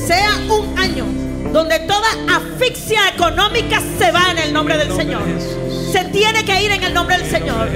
sea 0.07 0.37
un 0.51 0.79
año 0.79 1.07
donde 1.51 1.79
toda 1.81 2.09
asfixia 2.29 3.09
económica 3.15 3.81
se 3.99 4.13
va 4.13 4.33
en 4.33 4.39
el 4.39 4.53
nombre 4.53 4.77
del 4.77 4.93
Señor. 4.95 5.23
Se 5.97 6.05
tiene 6.05 6.45
que 6.45 6.63
ir 6.63 6.71
en 6.73 6.83
el 6.83 6.93
nombre 6.93 7.17
del 7.17 7.31
Señor. 7.31 7.71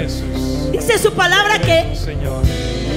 Dice 0.71 0.99
su 0.99 1.15
palabra 1.15 1.59
que 1.59 1.87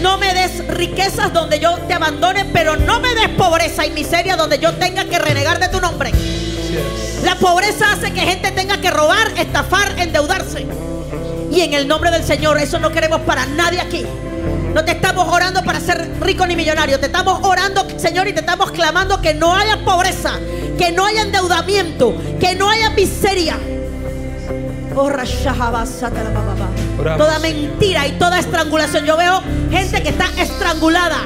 no 0.02 0.18
me 0.18 0.34
des 0.34 0.68
riquezas 0.68 1.32
donde 1.32 1.62
yo 1.62 1.78
te 1.88 1.94
abandone, 1.94 2.44
pero 2.44 2.76
no 2.76 3.00
me 3.00 3.16
des 3.16 3.30
pobreza 3.30 3.86
y 3.86 3.92
miseria 3.92 4.36
donde 4.36 4.60
yo 4.60 4.74
tenga 4.74 5.06
que 5.06 5.18
renegar 5.18 5.60
de 5.60 5.70
tu 5.70 5.80
nombre. 5.80 6.12
La 7.24 7.36
pobreza 7.36 7.94
hace 7.94 8.12
que 8.12 8.20
gente 8.20 8.52
tenga 8.52 8.82
que 8.82 8.92
robar, 8.92 9.32
estafar, 9.38 9.98
endeudarse. 9.98 10.68
Y 11.50 11.62
en 11.62 11.74
el 11.74 11.88
nombre 11.88 12.12
del 12.12 12.26
Señor, 12.26 12.58
eso 12.58 12.78
no 12.80 12.92
queremos 12.92 13.22
para 13.22 13.46
nadie 13.46 13.80
aquí. 13.80 14.06
No 14.74 14.84
te 14.84 14.92
estamos 14.92 15.26
orando 15.30 15.64
para 15.64 15.80
ser 15.80 16.20
rico 16.20 16.46
ni 16.46 16.58
millonario. 16.58 17.00
Te 17.00 17.06
estamos 17.06 17.40
orando, 17.44 17.88
Señor, 17.98 18.28
y 18.28 18.34
te 18.34 18.42
estamos 18.42 18.72
clamando 18.72 19.22
que 19.22 19.34
no 19.34 19.56
haya 19.56 19.86
pobreza, 19.86 20.38
que 20.78 20.92
no 20.92 21.06
haya 21.06 21.22
endeudamiento, 21.22 22.14
que 22.42 22.56
no 22.56 22.70
haya 22.70 22.90
miseria. 22.90 23.58
Toda 27.18 27.40
mentira 27.40 28.08
y 28.08 28.14
toda 28.14 28.40
estrangulación. 28.40 29.06
Yo 29.06 29.18
veo 29.18 29.42
gente 29.72 30.02
que 30.04 30.10
está 30.10 30.26
estrangulada 30.38 31.18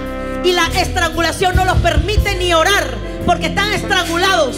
y 0.44 0.54
la 0.54 0.68
estrangulación 0.68 1.56
no 1.56 1.66
los 1.66 1.78
permite 1.78 2.36
ni 2.36 2.54
orar 2.54 2.96
porque 3.26 3.48
están 3.48 3.74
estrangulados. 3.74 4.58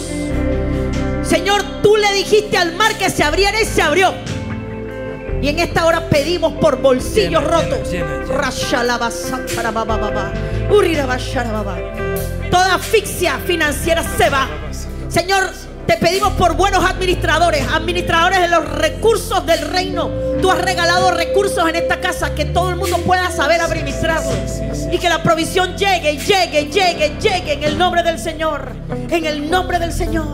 Señor, 1.22 1.62
tú 1.82 1.96
le 1.96 2.12
dijiste 2.14 2.56
al 2.56 2.74
mar 2.74 2.96
que 2.96 3.10
se 3.10 3.22
abriera 3.22 3.60
y 3.60 3.64
se 3.64 3.82
abrió. 3.82 4.14
Y 5.42 5.48
en 5.48 5.58
esta 5.58 5.86
hora 5.86 6.08
pedimos 6.08 6.52
por 6.54 6.80
bolsillos 6.80 7.42
rotos. 7.42 7.88
Toda 12.50 12.74
asfixia 12.74 13.38
financiera 13.38 14.04
se 14.16 14.28
va. 14.28 14.48
Señor, 15.08 15.50
te 15.90 15.96
pedimos 15.96 16.34
por 16.34 16.54
buenos 16.54 16.84
administradores, 16.88 17.66
administradores 17.66 18.40
de 18.42 18.46
los 18.46 18.64
recursos 18.64 19.44
del 19.44 19.58
reino. 19.72 20.08
Tú 20.40 20.48
has 20.48 20.62
regalado 20.62 21.10
recursos 21.10 21.68
en 21.68 21.74
esta 21.74 22.00
casa 22.00 22.32
que 22.32 22.44
todo 22.44 22.70
el 22.70 22.76
mundo 22.76 22.98
pueda 22.98 23.28
saber 23.32 23.60
administrarlos. 23.60 24.60
Y 24.92 24.98
que 24.98 25.08
la 25.08 25.20
provisión 25.20 25.76
llegue, 25.76 26.16
llegue, 26.16 26.66
llegue, 26.66 27.16
llegue 27.20 27.52
en 27.54 27.64
el 27.64 27.76
nombre 27.76 28.04
del 28.04 28.20
Señor. 28.20 28.70
En 29.10 29.26
el 29.26 29.50
nombre 29.50 29.80
del 29.80 29.92
Señor. 29.92 30.28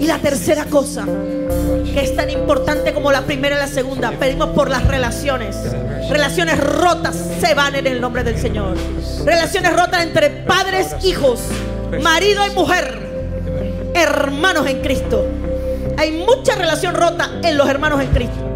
Y 0.00 0.06
la 0.06 0.18
tercera 0.18 0.64
cosa, 0.64 1.04
que 1.04 2.00
es 2.02 2.16
tan 2.16 2.28
importante 2.28 2.92
como 2.92 3.12
la 3.12 3.22
primera 3.22 3.54
y 3.54 3.58
la 3.60 3.68
segunda, 3.68 4.10
pedimos 4.18 4.48
por 4.48 4.68
las 4.68 4.84
relaciones. 4.84 5.56
Relaciones 6.08 6.58
rotas 6.58 7.16
se 7.40 7.54
van 7.54 7.76
en 7.76 7.86
el 7.86 8.00
nombre 8.00 8.24
del 8.24 8.36
Señor. 8.36 8.76
Relaciones 9.24 9.72
rotas 9.72 10.02
entre 10.02 10.28
padres, 10.28 10.96
hijos, 11.04 11.38
marido 12.02 12.44
y 12.44 12.50
mujer, 12.50 13.09
hermanos 13.94 14.66
en 14.66 14.80
Cristo. 14.80 15.26
Hay 15.96 16.12
mucha 16.12 16.54
relación 16.54 16.94
rota 16.94 17.30
en 17.42 17.56
los 17.56 17.68
hermanos 17.68 18.00
en 18.00 18.08
Cristo. 18.08 18.50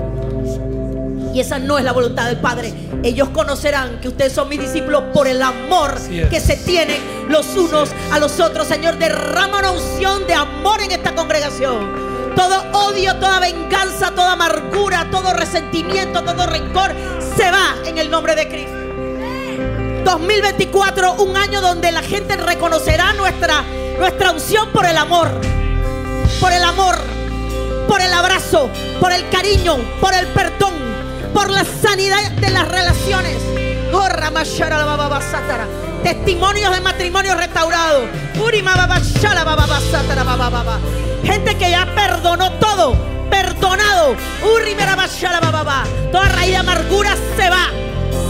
Y 1.35 1.41
esa 1.41 1.59
no 1.59 1.79
es 1.79 1.85
la 1.85 1.93
voluntad 1.93 2.27
del 2.27 2.39
Padre. 2.39 2.73
Ellos 3.03 3.31
conocerán 3.31 4.01
que 4.01 4.09
ustedes 4.09 4.33
son 4.33 4.49
mis 4.49 4.61
discípulos 4.61 5.03
por 5.13 5.27
el 5.27 5.43
amor 5.43 5.95
que 6.31 6.41
se 6.41 6.57
tienen 6.57 6.99
los 7.29 7.57
unos 7.57 7.91
a 8.13 8.19
los 8.21 8.39
otros. 8.39 8.69
Señor, 8.69 8.99
derrama 8.99 9.59
una 9.59 9.73
unción 9.73 10.27
de 10.29 10.35
amor 10.35 10.81
en 10.81 10.93
esta 10.93 11.15
congregación. 11.15 12.05
Todo 12.37 12.65
odio, 12.73 13.17
toda 13.17 13.41
venganza, 13.41 14.13
toda 14.13 14.33
amargura, 14.33 15.09
todo 15.11 15.35
resentimiento, 15.35 16.23
todo 16.23 16.47
rencor 16.47 16.93
se 17.37 17.51
va 17.51 17.75
en 17.85 17.99
el 17.99 18.11
nombre 18.11 18.35
de 18.37 18.49
Cristo. 18.49 18.75
2024, 20.05 21.15
un 21.15 21.37
año 21.37 21.61
donde 21.61 21.91
la 21.91 22.03
gente 22.03 22.37
reconocerá 22.37 23.13
nuestra, 23.15 23.65
nuestra 23.99 24.31
unción 24.31 24.71
por 24.73 24.87
el 24.87 24.97
amor. 24.97 25.29
Por 26.41 26.53
el 26.53 26.63
amor, 26.63 26.97
por 27.89 28.01
el 28.01 28.13
abrazo, 28.13 28.69
por 29.01 29.13
el 29.13 29.29
cariño, 29.31 29.77
por 30.01 30.15
el 30.15 30.27
perdón 30.29 30.75
por 31.35 31.51
la 31.51 31.65
sanidad 31.65 32.31
de 32.31 32.51
las 32.51 32.69
relaciones. 32.69 33.37
Testimonios 36.03 36.73
de 36.73 36.81
matrimonio 36.81 37.35
restaurado. 37.35 38.05
Gente 41.25 41.57
que 41.57 41.71
ya 41.71 41.87
perdonó 41.95 42.53
todo. 42.53 42.95
Perdonado. 43.29 44.15
Toda 46.13 46.29
raíz 46.29 46.53
de 46.53 46.57
amargura 46.57 47.17
se 47.37 47.51
va. 47.51 47.71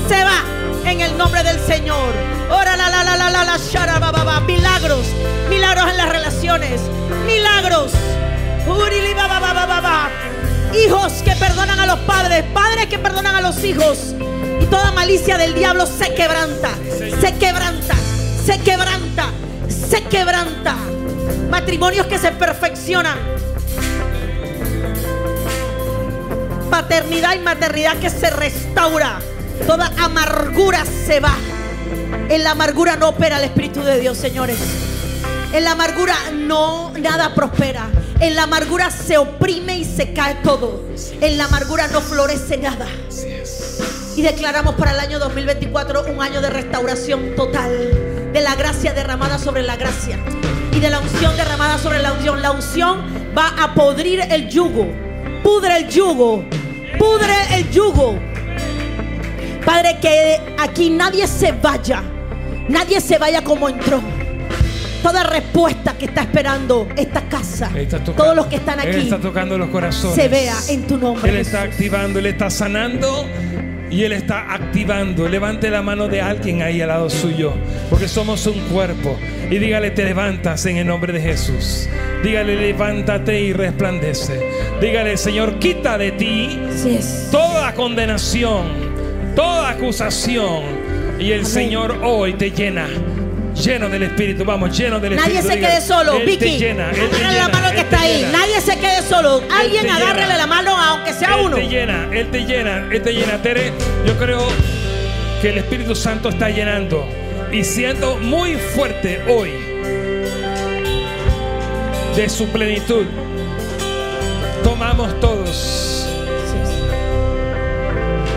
Se 0.09 0.25
va 0.25 0.64
en 0.87 1.01
el 1.01 1.17
nombre 1.17 1.43
del 1.43 1.59
Señor. 1.61 2.13
Ora 2.51 2.77
la 2.77 2.89
la 2.89 3.05
la 3.05 3.17
la 3.17 3.31
la 3.31 3.45
la 3.45 4.41
Milagros. 4.41 5.07
Milagros 5.49 5.91
en 5.91 5.97
las 5.97 6.09
relaciones. 6.09 6.81
Milagros. 7.27 7.93
Hijos 10.75 11.13
que 11.23 11.37
perdonan 11.37 11.79
a 11.79 11.87
los 11.87 11.99
padres, 12.01 12.45
padres 12.53 12.87
que 12.87 12.99
perdonan 12.99 13.37
a 13.37 13.41
los 13.41 13.63
hijos. 13.63 14.15
Y 14.61 14.67
toda 14.67 14.91
malicia 14.93 15.39
del 15.39 15.55
diablo 15.55 15.87
se 15.87 16.13
quebranta, 16.15 16.71
se 17.21 17.35
quebranta, 17.35 17.95
se 18.45 18.59
quebranta, 18.61 19.27
se 19.69 20.03
quebranta. 20.05 20.77
Matrimonios 21.49 22.07
que 22.07 22.19
se 22.19 22.33
perfeccionan. 22.33 23.19
Paternidad 26.71 27.37
y 27.37 27.39
maternidad 27.39 27.97
que 27.99 28.11
se 28.11 28.31
restaura. 28.31 29.21
Toda 29.67 29.91
amargura 29.99 30.85
se 30.85 31.21
va. 31.21 31.35
En 32.29 32.45
la 32.45 32.51
amargura 32.51 32.97
no 32.97 33.11
opera 33.11 33.39
el 33.39 33.45
Espíritu 33.45 33.83
de 33.83 34.01
Dios, 34.01 34.19
señores. 34.19 34.59
En 35.53 35.65
la 35.65 35.73
amargura 35.73 36.15
no 36.33 36.93
nada 36.99 37.35
prospera. 37.35 37.89
En 38.21 38.35
la 38.35 38.43
amargura 38.43 38.91
se 38.91 39.17
oprime 39.17 39.79
y 39.79 39.85
se 39.85 40.13
cae 40.13 40.37
todo. 40.43 40.83
En 41.21 41.39
la 41.39 41.45
amargura 41.45 41.89
no 41.89 42.01
florece 42.01 42.59
nada. 42.59 42.87
Y 44.17 44.23
declaramos 44.23 44.75
para 44.75 44.93
el 44.93 45.01
año 45.01 45.19
2024 45.19 46.07
un 46.13 46.21
año 46.21 46.41
de 46.41 46.51
restauración 46.51 47.35
total. 47.37 48.33
De 48.33 48.41
la 48.41 48.57
gracia 48.57 48.93
derramada 48.93 49.39
sobre 49.39 49.63
la 49.63 49.77
gracia. 49.77 50.19
Y 50.73 50.81
de 50.81 50.91
la 50.91 50.99
unción 50.99 51.37
derramada 51.37 51.79
sobre 51.79 52.01
la 52.01 52.13
unción. 52.13 52.43
La 52.43 52.51
unción 52.51 53.05
va 53.37 53.55
a 53.63 53.75
podrir 53.75 54.21
el 54.21 54.49
yugo. 54.49 54.89
Pudre 55.43 55.77
el 55.79 55.89
yugo. 55.89 56.45
Pudre 56.99 57.35
el 57.53 57.71
yugo. 57.71 58.34
Padre, 59.65 59.97
que 60.01 60.41
aquí 60.59 60.91
nadie 60.91 61.27
se 61.27 61.53
vaya. 61.53 62.03
Nadie 62.69 63.01
se 63.01 63.19
vaya 63.19 63.43
como 63.43 63.69
entró 63.69 64.01
toda 65.05 65.23
respuesta 65.23 65.93
que 65.99 66.07
está 66.07 66.23
esperando 66.23 66.89
esta 66.97 67.29
casa, 67.29 67.71
todos 68.17 68.35
los 68.35 68.47
que 68.47 68.57
están 68.57 68.81
aquí, 68.81 69.01
está 69.01 69.19
tocando 69.19 69.59
los 69.59 69.69
corazones. 69.69 70.17
Se 70.17 70.29
vea 70.29 70.55
en 70.71 70.87
tu 70.87 70.97
nombre. 70.97 71.31
Él 71.31 71.37
está 71.37 71.61
activando, 71.61 72.19
Él 72.19 72.27
está 72.27 72.49
sanando. 72.49 73.27
Y 73.91 74.03
Él 74.03 74.13
está 74.13 74.53
activando. 74.53 75.29
Levante 75.29 75.71
la 75.71 75.83
mano 75.83 76.09
de 76.09 76.21
alguien 76.21 76.63
ahí 76.63 76.81
al 76.81 76.89
lado 76.89 77.11
suyo. 77.11 77.53
Porque 77.91 78.09
somos 78.09 78.47
un 78.47 78.59
cuerpo. 78.61 79.17
Y 79.51 79.59
dígale, 79.59 79.91
te 79.91 80.05
levantas 80.05 80.65
en 80.67 80.79
el 80.79 80.87
nombre 80.87 81.13
de 81.13 81.21
Jesús. 81.21 81.87
Dígale, 82.25 82.57
levántate 82.57 83.41
y 83.41 83.53
resplandece. 83.53 84.41
Dígale, 84.81 85.17
Señor, 85.17 85.59
quita 85.59 85.99
de 85.99 86.13
ti 86.13 86.59
toda 87.31 87.75
condenación, 87.75 88.94
toda 89.35 89.71
acusación. 89.71 90.95
Y 91.19 91.31
el 91.33 91.47
Señor 91.47 92.01
hoy 92.03 92.35
te 92.35 92.51
llena 92.51 92.89
Lleno 93.55 93.89
del 93.89 94.03
Espíritu, 94.03 94.45
vamos, 94.45 94.77
lleno 94.77 94.99
del 94.99 95.13
Espíritu. 95.13 95.37
Nadie 95.37 95.55
se 95.55 95.61
quede 95.61 95.81
solo. 95.81 96.19
Vicky, 96.19 96.65
agárrale 96.67 97.39
la 97.39 97.49
mano 97.49 97.71
que 97.71 97.81
está 97.81 98.01
ahí. 98.01 98.29
Nadie 98.33 98.61
se 98.61 98.79
quede 98.79 99.03
solo. 99.03 99.43
Alguien 99.51 99.89
agárrele 99.89 100.37
la 100.37 100.47
mano, 100.47 100.77
aunque 100.77 101.13
sea 101.13 101.37
uno. 101.37 101.57
Él 101.57 101.63
te 101.63 101.69
llena, 101.69 102.09
Él 102.13 102.31
te 102.31 102.45
llena, 102.45 102.89
Él 102.91 103.03
te 103.03 103.13
llena. 103.13 103.43
Tere, 103.43 103.73
yo 104.05 104.19
creo 104.19 104.41
que 105.41 105.51
el 105.51 105.59
Espíritu 105.59 105.95
Santo 105.95 106.31
está 106.31 106.51
llenando 106.51 107.07
y 107.53 107.63
siendo 107.63 108.17
muy 108.17 108.55
fuerte 108.55 109.23
hoy 109.29 109.51
de 112.17 112.29
su 112.29 112.49
plenitud. 112.49 113.07
Tomamos 114.65 115.21
todos 115.21 115.44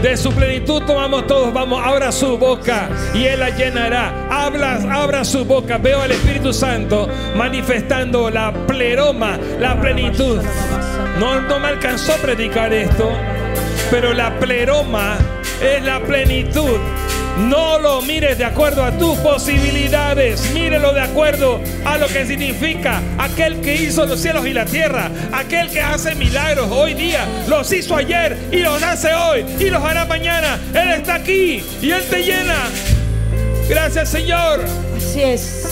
de 0.02 0.16
su 0.18 0.32
plenitud 0.32 0.82
tomamos 0.84 1.28
todos. 1.28 1.54
Vamos, 1.54 1.82
abra 1.84 2.12
su 2.12 2.38
boca 2.38 2.90
y 3.14 3.26
Él 3.26 3.40
la 3.40 3.50
llenará. 3.50 4.28
Habla, 4.30 4.80
abra 4.92 5.24
su 5.24 5.46
boca. 5.46 5.78
Veo 5.78 6.02
al 6.02 6.12
Espíritu 6.12 6.54
Santo 6.54 7.08
manifestando 7.36 8.30
la 8.30 8.52
pleroma, 8.68 9.38
la 9.60 9.80
plenitud. 9.80 10.42
No, 11.20 11.42
no 11.42 11.60
me 11.60 11.68
alcanzó 11.68 12.14
a 12.14 12.18
predicar 12.18 12.74
esto, 12.74 13.10
pero 13.90 14.14
la 14.14 14.38
pleroma 14.40 15.18
es 15.62 15.84
la 15.84 16.00
plenitud 16.02 16.78
No 17.38 17.78
lo 17.78 18.02
mires 18.02 18.38
de 18.38 18.46
acuerdo 18.46 18.84
a 18.84 18.92
tus 18.92 19.18
posibilidades, 19.20 20.52
mírelo 20.54 20.92
de 20.92 21.02
acuerdo 21.02 21.62
a 21.86 21.98
lo 21.98 22.08
que 22.08 22.26
significa 22.26 23.02
aquel 23.18 23.62
que 23.62 23.76
hizo 23.76 24.06
los 24.06 24.20
cielos 24.20 24.48
y 24.48 24.54
la 24.54 24.66
tierra, 24.66 25.12
aquel 25.32 25.70
que 25.70 25.80
hace 25.80 26.16
milagros 26.16 26.68
hoy 26.72 26.96
día, 26.96 27.26
los 27.48 27.72
hizo 27.72 27.96
ayer 27.96 28.38
y 28.52 28.58
los 28.58 28.82
hace 28.82 29.14
hoy 29.14 29.46
y 29.60 29.70
los 29.70 29.84
hará 29.84 30.06
mañana. 30.06 30.60
Él 30.74 30.90
está 30.90 31.16
aquí 31.16 31.64
y 31.82 31.92
Él 31.92 32.04
te 32.10 32.24
llena. 32.24 32.56
Gracias 33.70 34.10
Señor. 34.10 34.66
Así 34.98 35.22
es. 35.22 35.64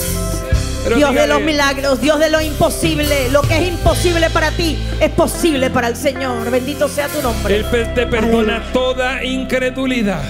Dios 0.94 1.14
de 1.14 1.26
los 1.26 1.40
milagros, 1.40 2.00
Dios 2.00 2.20
de 2.20 2.30
lo 2.30 2.40
imposible. 2.40 3.28
Lo 3.30 3.42
que 3.42 3.58
es 3.58 3.68
imposible 3.68 4.30
para 4.30 4.52
ti 4.52 4.78
es 5.00 5.10
posible 5.10 5.68
para 5.70 5.88
el 5.88 5.96
Señor. 5.96 6.48
Bendito 6.48 6.88
sea 6.88 7.08
tu 7.08 7.20
nombre. 7.22 7.56
Él 7.56 7.66
te 7.92 8.06
perdona 8.06 8.62
toda 8.72 9.24
incredulidad. 9.24 10.22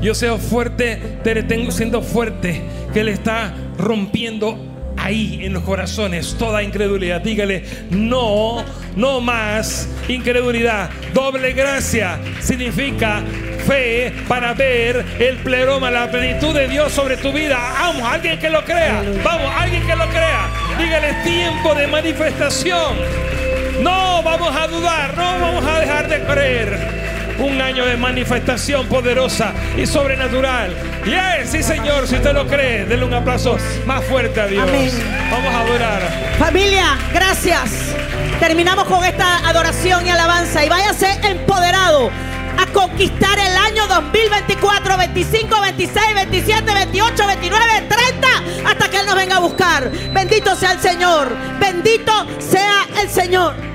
Yo 0.00 0.14
sea 0.14 0.36
fuerte, 0.38 0.96
te 1.22 1.42
tengo 1.42 1.70
siendo 1.70 2.00
fuerte, 2.00 2.62
que 2.92 3.00
Él 3.00 3.08
está 3.08 3.54
rompiendo 3.76 4.58
ahí 4.96 5.40
en 5.42 5.52
los 5.52 5.62
corazones 5.62 6.36
toda 6.38 6.62
incredulidad. 6.62 7.20
Dígale, 7.20 7.64
no, 7.90 8.64
no 8.96 9.20
más 9.20 9.88
incredulidad. 10.08 10.88
Doble 11.12 11.52
gracia 11.52 12.18
significa 12.40 13.22
fe 13.66 14.12
para 14.26 14.54
ver 14.54 15.04
el 15.18 15.36
pleroma, 15.38 15.90
la 15.90 16.10
plenitud 16.10 16.54
de 16.54 16.66
Dios 16.66 16.92
sobre 16.92 17.18
tu 17.18 17.30
vida. 17.32 17.58
Vamos, 17.78 18.02
alguien 18.02 18.38
que 18.38 18.48
lo 18.48 18.64
crea. 18.64 19.02
Vamos, 19.22 19.52
alguien 19.54 19.86
que 19.86 19.96
lo 19.96 20.08
crea. 20.08 20.48
Dígale 20.78 21.12
tiempo 21.24 21.74
de 21.74 21.86
manifestación. 21.86 22.96
No 23.82 24.22
vamos 24.22 24.54
a 24.54 24.66
dudar, 24.66 25.14
no 25.16 25.40
vamos 25.40 25.64
a 25.66 25.80
dejar 25.80 26.08
de 26.08 26.20
creer 26.20 26.99
un 27.38 27.60
año 27.60 27.84
de 27.84 27.96
manifestación 27.96 28.86
poderosa 28.86 29.52
y 29.76 29.86
sobrenatural. 29.86 30.74
Yes, 31.04 31.50
sí, 31.50 31.62
Señor, 31.62 32.06
si 32.06 32.16
usted 32.16 32.32
lo 32.32 32.46
cree, 32.46 32.84
denle 32.84 33.06
un 33.06 33.14
aplauso 33.14 33.56
más 33.86 34.04
fuerte 34.04 34.40
a 34.40 34.46
Dios. 34.46 34.68
Vamos 35.30 35.54
a 35.54 35.60
adorar. 35.60 36.00
Familia, 36.38 36.96
gracias. 37.12 37.94
Terminamos 38.38 38.84
con 38.84 39.04
esta 39.04 39.48
adoración 39.48 40.06
y 40.06 40.10
alabanza 40.10 40.64
y 40.64 40.68
váyase 40.68 41.18
empoderado 41.22 42.10
a 42.58 42.66
conquistar 42.72 43.38
el 43.38 43.56
año 43.56 43.86
2024, 43.86 44.96
25, 44.96 45.60
26, 45.60 46.14
27, 46.14 46.74
28, 46.74 47.26
29, 47.26 47.64
30, 47.88 48.28
hasta 48.66 48.90
que 48.90 48.98
Él 48.98 49.06
nos 49.06 49.14
venga 49.14 49.36
a 49.36 49.40
buscar. 49.40 49.90
Bendito 50.12 50.54
sea 50.54 50.72
el 50.72 50.80
Señor, 50.80 51.28
bendito 51.58 52.12
sea 52.38 52.86
el 53.00 53.08
Señor. 53.08 53.69